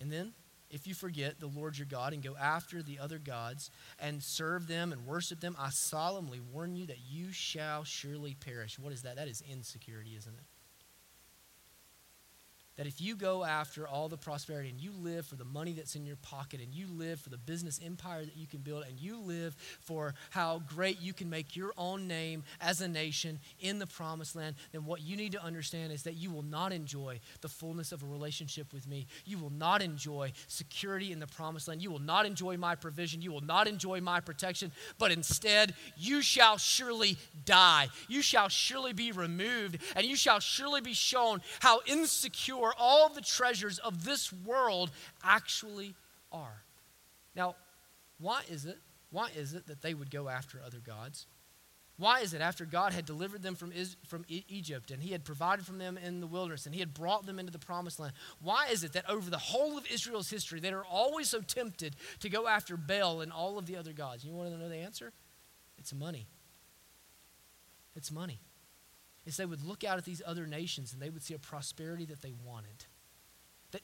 And 0.00 0.10
then, 0.10 0.32
if 0.72 0.86
you 0.86 0.94
forget 0.94 1.38
the 1.38 1.46
Lord 1.46 1.76
your 1.76 1.86
God 1.86 2.14
and 2.14 2.22
go 2.22 2.34
after 2.36 2.82
the 2.82 2.98
other 2.98 3.18
gods 3.18 3.70
and 3.98 4.22
serve 4.22 4.66
them 4.66 4.90
and 4.90 5.06
worship 5.06 5.40
them, 5.40 5.54
I 5.58 5.68
solemnly 5.70 6.40
warn 6.40 6.74
you 6.74 6.86
that 6.86 6.98
you 7.08 7.30
shall 7.30 7.84
surely 7.84 8.34
perish. 8.34 8.78
What 8.78 8.92
is 8.92 9.02
that? 9.02 9.16
That 9.16 9.28
is 9.28 9.42
insecurity, 9.48 10.16
isn't 10.16 10.32
it? 10.34 10.44
That 12.76 12.86
if 12.86 13.00
you 13.00 13.14
go 13.14 13.44
after 13.44 13.86
all 13.86 14.08
the 14.08 14.16
prosperity 14.16 14.70
and 14.70 14.80
you 14.80 14.92
live 14.92 15.26
for 15.26 15.36
the 15.36 15.44
money 15.44 15.72
that's 15.72 15.94
in 15.94 16.06
your 16.06 16.16
pocket 16.16 16.60
and 16.60 16.74
you 16.74 16.86
live 16.88 17.20
for 17.20 17.28
the 17.28 17.36
business 17.36 17.78
empire 17.84 18.24
that 18.24 18.36
you 18.36 18.46
can 18.46 18.60
build 18.60 18.84
and 18.88 18.98
you 18.98 19.18
live 19.18 19.54
for 19.80 20.14
how 20.30 20.62
great 20.74 21.00
you 21.00 21.12
can 21.12 21.28
make 21.28 21.54
your 21.54 21.72
own 21.76 22.08
name 22.08 22.42
as 22.60 22.80
a 22.80 22.88
nation 22.88 23.38
in 23.60 23.78
the 23.78 23.86
promised 23.86 24.34
land, 24.34 24.56
then 24.72 24.84
what 24.86 25.02
you 25.02 25.16
need 25.16 25.32
to 25.32 25.42
understand 25.42 25.92
is 25.92 26.02
that 26.04 26.14
you 26.14 26.30
will 26.30 26.42
not 26.42 26.72
enjoy 26.72 27.20
the 27.42 27.48
fullness 27.48 27.92
of 27.92 28.02
a 28.02 28.06
relationship 28.06 28.72
with 28.72 28.88
me. 28.88 29.06
You 29.26 29.38
will 29.38 29.50
not 29.50 29.82
enjoy 29.82 30.32
security 30.46 31.12
in 31.12 31.18
the 31.18 31.26
promised 31.26 31.68
land. 31.68 31.82
You 31.82 31.90
will 31.90 31.98
not 31.98 32.24
enjoy 32.24 32.56
my 32.56 32.74
provision. 32.74 33.20
You 33.20 33.32
will 33.32 33.42
not 33.42 33.68
enjoy 33.68 34.00
my 34.00 34.20
protection, 34.20 34.72
but 34.98 35.12
instead 35.12 35.74
you 35.96 36.22
shall 36.22 36.56
surely 36.56 37.18
die. 37.44 37.88
You 38.08 38.22
shall 38.22 38.48
surely 38.48 38.94
be 38.94 39.12
removed 39.12 39.78
and 39.94 40.06
you 40.06 40.16
shall 40.16 40.40
surely 40.40 40.80
be 40.80 40.94
shown 40.94 41.42
how 41.60 41.80
insecure 41.86 42.61
where 42.62 42.72
all 42.78 43.08
the 43.08 43.20
treasures 43.20 43.80
of 43.80 44.04
this 44.04 44.32
world 44.32 44.92
actually 45.24 45.96
are. 46.30 46.62
Now, 47.34 47.56
why 48.20 48.42
is 48.48 48.66
it? 48.66 48.78
Why 49.10 49.30
is 49.36 49.52
it 49.52 49.66
that 49.66 49.82
they 49.82 49.94
would 49.94 50.12
go 50.12 50.28
after 50.28 50.60
other 50.64 50.78
gods? 50.78 51.26
Why 51.96 52.20
is 52.20 52.34
it 52.34 52.40
after 52.40 52.64
God 52.64 52.92
had 52.92 53.04
delivered 53.04 53.42
them 53.42 53.56
from, 53.56 53.72
from 54.06 54.24
Egypt 54.28 54.92
and 54.92 55.02
He 55.02 55.10
had 55.10 55.24
provided 55.24 55.66
from 55.66 55.78
them 55.78 55.98
in 55.98 56.20
the 56.20 56.26
wilderness 56.28 56.64
and 56.64 56.72
He 56.72 56.78
had 56.78 56.94
brought 56.94 57.26
them 57.26 57.40
into 57.40 57.50
the 57.50 57.58
promised 57.58 57.98
land? 57.98 58.12
Why 58.40 58.68
is 58.70 58.84
it 58.84 58.92
that 58.92 59.10
over 59.10 59.28
the 59.28 59.38
whole 59.38 59.76
of 59.76 59.84
Israel's 59.90 60.30
history 60.30 60.60
they 60.60 60.72
are 60.72 60.84
always 60.84 61.28
so 61.28 61.40
tempted 61.40 61.96
to 62.20 62.30
go 62.30 62.46
after 62.46 62.76
Baal 62.76 63.22
and 63.22 63.32
all 63.32 63.58
of 63.58 63.66
the 63.66 63.76
other 63.76 63.92
gods? 63.92 64.24
You 64.24 64.30
want 64.30 64.52
to 64.52 64.56
know 64.56 64.68
the 64.68 64.76
answer? 64.76 65.12
It's 65.78 65.92
money. 65.92 66.28
It's 67.96 68.12
money 68.12 68.38
is 69.24 69.36
they 69.36 69.46
would 69.46 69.62
look 69.62 69.84
out 69.84 69.98
at 69.98 70.04
these 70.04 70.22
other 70.26 70.46
nations 70.46 70.92
and 70.92 71.00
they 71.00 71.10
would 71.10 71.22
see 71.22 71.34
a 71.34 71.38
prosperity 71.38 72.04
that 72.06 72.22
they 72.22 72.32
wanted. 72.44 72.86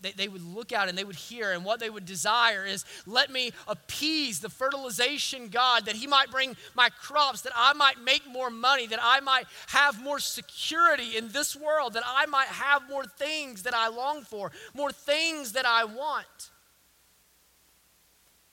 They, 0.02 0.12
they 0.12 0.28
would 0.28 0.42
look 0.42 0.72
out 0.72 0.88
and 0.88 0.98
they 0.98 1.04
would 1.04 1.16
hear, 1.16 1.52
and 1.52 1.64
what 1.64 1.80
they 1.80 1.88
would 1.88 2.04
desire 2.04 2.66
is, 2.66 2.84
let 3.06 3.30
me 3.30 3.52
appease 3.66 4.40
the 4.40 4.50
fertilization 4.50 5.48
God 5.48 5.86
that 5.86 5.96
He 5.96 6.06
might 6.06 6.30
bring 6.30 6.56
my 6.74 6.90
crops, 6.90 7.42
that 7.42 7.52
I 7.56 7.72
might 7.72 7.98
make 8.02 8.26
more 8.30 8.50
money, 8.50 8.86
that 8.86 9.00
I 9.02 9.20
might 9.20 9.46
have 9.68 10.02
more 10.02 10.18
security 10.18 11.16
in 11.16 11.28
this 11.30 11.56
world, 11.56 11.94
that 11.94 12.02
I 12.06 12.26
might 12.26 12.48
have 12.48 12.88
more 12.88 13.04
things 13.04 13.62
that 13.62 13.74
I 13.74 13.88
long 13.88 14.22
for, 14.22 14.52
more 14.74 14.92
things 14.92 15.52
that 15.52 15.64
I 15.64 15.84
want. 15.84 16.50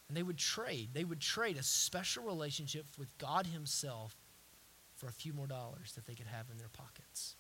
And 0.07 0.15
they 0.15 0.23
would 0.23 0.38
trade. 0.38 0.89
They 0.93 1.03
would 1.03 1.19
trade 1.19 1.57
a 1.57 1.63
special 1.63 2.23
relationship 2.23 2.86
with 2.97 3.17
God 3.17 3.47
Himself 3.47 4.15
for 4.95 5.07
a 5.07 5.13
few 5.13 5.33
more 5.33 5.47
dollars 5.47 5.93
that 5.93 6.05
they 6.05 6.15
could 6.15 6.27
have 6.27 6.49
in 6.51 6.57
their 6.57 6.69
pockets. 6.69 7.35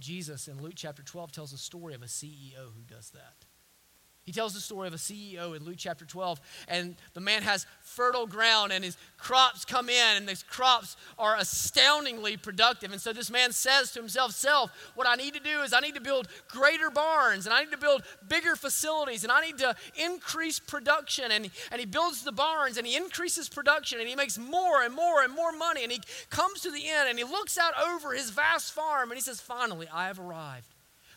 Jesus 0.00 0.48
in 0.48 0.60
Luke 0.60 0.74
chapter 0.76 1.02
12 1.02 1.32
tells 1.32 1.52
a 1.52 1.58
story 1.58 1.94
of 1.94 2.02
a 2.02 2.06
CEO 2.06 2.72
who 2.74 2.82
does 2.86 3.10
that. 3.10 3.44
He 4.24 4.30
tells 4.30 4.54
the 4.54 4.60
story 4.60 4.86
of 4.86 4.94
a 4.94 4.98
CEO 4.98 5.56
in 5.56 5.64
Luke 5.64 5.74
chapter 5.78 6.04
12, 6.04 6.40
and 6.68 6.94
the 7.12 7.20
man 7.20 7.42
has 7.42 7.66
fertile 7.80 8.28
ground, 8.28 8.70
and 8.70 8.84
his 8.84 8.96
crops 9.18 9.64
come 9.64 9.88
in, 9.88 10.16
and 10.16 10.28
these 10.28 10.44
crops 10.44 10.96
are 11.18 11.36
astoundingly 11.36 12.36
productive. 12.36 12.92
And 12.92 13.00
so 13.00 13.12
this 13.12 13.30
man 13.30 13.50
says 13.50 13.90
to 13.92 13.98
himself, 13.98 14.30
Self, 14.30 14.70
what 14.94 15.08
I 15.08 15.16
need 15.16 15.34
to 15.34 15.40
do 15.40 15.62
is 15.62 15.72
I 15.72 15.80
need 15.80 15.96
to 15.96 16.00
build 16.00 16.28
greater 16.46 16.88
barns, 16.88 17.46
and 17.46 17.52
I 17.52 17.64
need 17.64 17.72
to 17.72 17.78
build 17.78 18.04
bigger 18.28 18.54
facilities, 18.54 19.24
and 19.24 19.32
I 19.32 19.44
need 19.44 19.58
to 19.58 19.74
increase 19.96 20.60
production. 20.60 21.32
And, 21.32 21.50
and 21.72 21.80
he 21.80 21.86
builds 21.86 22.22
the 22.22 22.30
barns, 22.30 22.78
and 22.78 22.86
he 22.86 22.96
increases 22.96 23.48
production, 23.48 23.98
and 23.98 24.08
he 24.08 24.14
makes 24.14 24.38
more 24.38 24.82
and 24.84 24.94
more 24.94 25.24
and 25.24 25.34
more 25.34 25.50
money. 25.50 25.82
And 25.82 25.90
he 25.90 26.00
comes 26.30 26.60
to 26.60 26.70
the 26.70 26.88
end, 26.88 27.08
and 27.08 27.18
he 27.18 27.24
looks 27.24 27.58
out 27.58 27.72
over 27.76 28.12
his 28.12 28.30
vast 28.30 28.72
farm, 28.72 29.10
and 29.10 29.16
he 29.16 29.22
says, 29.22 29.40
Finally, 29.40 29.88
I 29.92 30.06
have 30.06 30.20
arrived. 30.20 30.71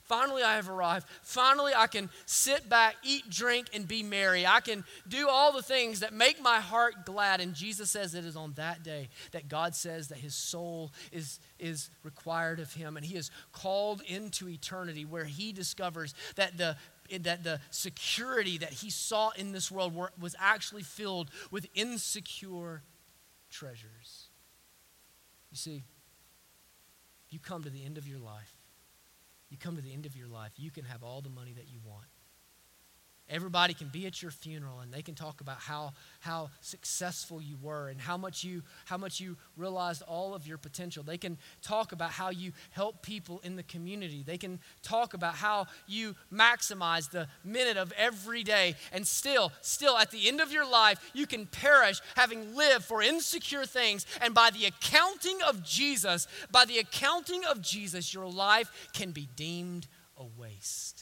Finally, 0.05 0.43
I 0.43 0.55
have 0.55 0.69
arrived. 0.69 1.07
Finally, 1.23 1.73
I 1.75 1.87
can 1.87 2.11
sit 2.27 2.69
back, 2.69 2.95
eat, 3.03 3.27
drink, 3.27 3.69
and 3.73 3.87
be 3.87 4.03
merry. 4.03 4.45
I 4.45 4.59
can 4.59 4.83
do 5.07 5.27
all 5.27 5.51
the 5.51 5.63
things 5.63 6.01
that 6.01 6.13
make 6.13 6.39
my 6.39 6.59
heart 6.59 7.05
glad. 7.05 7.41
And 7.41 7.55
Jesus 7.55 7.89
says 7.89 8.13
it 8.13 8.23
is 8.23 8.35
on 8.35 8.53
that 8.53 8.83
day 8.83 9.09
that 9.31 9.49
God 9.49 9.73
says 9.73 10.09
that 10.09 10.19
his 10.19 10.35
soul 10.35 10.91
is, 11.11 11.39
is 11.59 11.89
required 12.03 12.59
of 12.59 12.71
him. 12.71 12.97
And 12.97 13.05
he 13.05 13.15
is 13.15 13.31
called 13.51 14.03
into 14.07 14.47
eternity 14.47 15.05
where 15.05 15.25
he 15.25 15.51
discovers 15.51 16.13
that 16.35 16.57
the 16.57 16.77
that 17.21 17.43
the 17.43 17.59
security 17.69 18.57
that 18.57 18.71
he 18.71 18.89
saw 18.89 19.29
in 19.37 19.51
this 19.51 19.69
world 19.69 19.93
were, 19.93 20.09
was 20.19 20.35
actually 20.39 20.81
filled 20.81 21.29
with 21.51 21.67
insecure 21.75 22.81
treasures. 23.51 24.29
You 25.51 25.57
see, 25.57 25.83
you 27.29 27.37
come 27.37 27.61
to 27.61 27.69
the 27.69 27.85
end 27.85 27.99
of 27.99 28.07
your 28.07 28.17
life 28.17 28.54
you 29.49 29.57
come 29.57 29.75
to 29.75 29.81
the 29.81 29.93
end 29.93 30.05
of 30.05 30.15
your 30.15 30.27
life, 30.27 30.51
you 30.55 30.71
can 30.71 30.85
have 30.85 31.03
all 31.03 31.21
the 31.21 31.29
money 31.29 31.53
that 31.53 31.69
you 31.69 31.79
want. 31.83 32.07
Everybody 33.27 33.73
can 33.73 33.87
be 33.87 34.05
at 34.05 34.21
your 34.21 34.29
funeral 34.29 34.81
and 34.81 34.93
they 34.93 35.01
can 35.01 35.15
talk 35.15 35.41
about 35.41 35.57
how, 35.57 35.93
how 36.19 36.51
successful 36.61 37.41
you 37.41 37.57
were 37.59 37.89
and 37.89 37.99
how 37.99 38.17
much 38.17 38.43
you, 38.43 38.61
how 38.85 38.97
much 38.97 39.19
you 39.19 39.35
realized 39.57 40.03
all 40.03 40.35
of 40.35 40.45
your 40.45 40.59
potential. 40.59 41.01
They 41.01 41.17
can 41.17 41.39
talk 41.63 41.91
about 41.91 42.11
how 42.11 42.29
you 42.29 42.51
help 42.69 43.01
people 43.01 43.41
in 43.43 43.55
the 43.55 43.63
community. 43.63 44.23
They 44.23 44.37
can 44.37 44.59
talk 44.83 45.15
about 45.15 45.33
how 45.33 45.65
you 45.87 46.15
maximize 46.31 47.09
the 47.09 47.27
minute 47.43 47.77
of 47.77 47.91
every 47.97 48.43
day. 48.43 48.75
And 48.93 49.07
still, 49.07 49.51
still, 49.61 49.97
at 49.97 50.11
the 50.11 50.27
end 50.27 50.39
of 50.39 50.51
your 50.51 50.69
life, 50.69 50.99
you 51.15 51.25
can 51.25 51.47
perish 51.47 52.01
having 52.15 52.55
lived 52.55 52.85
for 52.85 53.01
insecure 53.01 53.65
things. 53.65 54.05
And 54.21 54.35
by 54.35 54.51
the 54.51 54.65
accounting 54.65 55.39
of 55.47 55.63
Jesus, 55.63 56.27
by 56.51 56.65
the 56.65 56.77
accounting 56.77 57.43
of 57.43 57.59
Jesus, 57.59 58.13
your 58.13 58.27
life 58.27 58.89
can 58.93 59.09
be 59.09 59.27
deemed 59.35 59.87
a 60.15 60.25
waste 60.37 60.94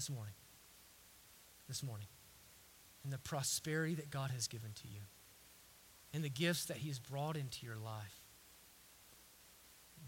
this 0.00 0.08
morning, 0.08 0.32
this 1.68 1.82
morning, 1.82 2.06
And 3.04 3.12
the 3.12 3.18
prosperity 3.18 3.94
that 3.96 4.10
God 4.10 4.30
has 4.30 4.48
given 4.48 4.70
to 4.72 4.88
you, 4.88 5.02
And 6.14 6.24
the 6.24 6.30
gifts 6.30 6.64
that 6.64 6.78
He 6.78 6.88
has 6.88 6.98
brought 6.98 7.36
into 7.36 7.66
your 7.66 7.76
life, 7.76 8.22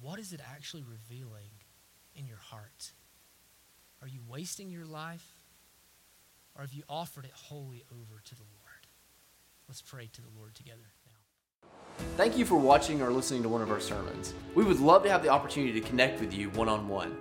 what 0.01 0.19
is 0.19 0.33
it 0.33 0.41
actually 0.51 0.83
revealing 0.83 1.51
in 2.17 2.27
your 2.27 2.39
heart? 2.39 2.93
Are 4.01 4.09
you 4.09 4.21
wasting 4.27 4.71
your 4.71 4.87
life? 4.87 5.37
Or 6.57 6.63
have 6.63 6.73
you 6.73 6.85
offered 6.89 7.27
it 7.27 7.33
wholly 7.35 7.85
over 7.93 8.23
to 8.25 8.35
the 8.35 8.41
Lord? 8.41 8.87
Let's 9.69 9.83
pray 9.83 10.09
to 10.11 10.23
the 10.23 10.29
Lord 10.39 10.55
together 10.55 10.79
now. 11.05 11.69
Thank 12.17 12.39
you 12.39 12.47
for 12.47 12.57
watching 12.57 13.03
or 13.03 13.11
listening 13.11 13.43
to 13.43 13.51
one 13.51 13.61
of 13.61 13.71
our 13.71 13.81
sermons. 13.81 14.33
We 14.55 14.65
would 14.65 14.81
love 14.81 15.03
to 15.03 15.11
have 15.11 15.23
the 15.23 15.29
opportunity 15.29 15.79
to 15.79 15.87
connect 15.87 16.19
with 16.19 16.33
you 16.33 16.49
one 16.51 16.71
on 16.71 16.89
one. 16.89 17.15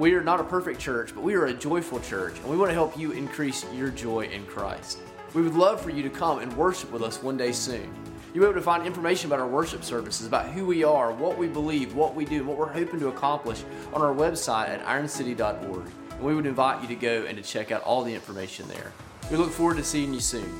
We 0.00 0.14
are 0.14 0.22
not 0.22 0.40
a 0.40 0.44
perfect 0.44 0.80
church, 0.80 1.14
but 1.14 1.22
we 1.22 1.34
are 1.34 1.44
a 1.44 1.52
joyful 1.52 2.00
church, 2.00 2.38
and 2.38 2.46
we 2.46 2.56
want 2.56 2.70
to 2.70 2.74
help 2.74 2.98
you 2.98 3.12
increase 3.12 3.66
your 3.74 3.90
joy 3.90 4.22
in 4.22 4.46
Christ. 4.46 5.00
We 5.34 5.42
would 5.42 5.52
love 5.52 5.78
for 5.78 5.90
you 5.90 6.02
to 6.02 6.08
come 6.08 6.38
and 6.38 6.50
worship 6.56 6.90
with 6.90 7.02
us 7.02 7.22
one 7.22 7.36
day 7.36 7.52
soon. 7.52 7.94
You'll 8.32 8.44
be 8.44 8.48
able 8.48 8.54
to 8.54 8.62
find 8.62 8.86
information 8.86 9.26
about 9.26 9.40
our 9.40 9.46
worship 9.46 9.84
services, 9.84 10.26
about 10.26 10.48
who 10.48 10.64
we 10.64 10.84
are, 10.84 11.12
what 11.12 11.36
we 11.36 11.48
believe, 11.48 11.94
what 11.94 12.14
we 12.14 12.24
do, 12.24 12.38
and 12.38 12.46
what 12.46 12.56
we're 12.56 12.72
hoping 12.72 12.98
to 12.98 13.08
accomplish 13.08 13.62
on 13.92 14.00
our 14.00 14.14
website 14.14 14.70
at 14.70 14.82
ironcity.org. 14.86 15.84
And 16.12 16.22
we 16.22 16.34
would 16.34 16.46
invite 16.46 16.80
you 16.80 16.88
to 16.88 16.94
go 16.94 17.26
and 17.26 17.36
to 17.36 17.44
check 17.44 17.70
out 17.70 17.82
all 17.82 18.02
the 18.02 18.14
information 18.14 18.66
there. 18.68 18.94
We 19.30 19.36
look 19.36 19.50
forward 19.50 19.76
to 19.76 19.84
seeing 19.84 20.14
you 20.14 20.20
soon. 20.20 20.50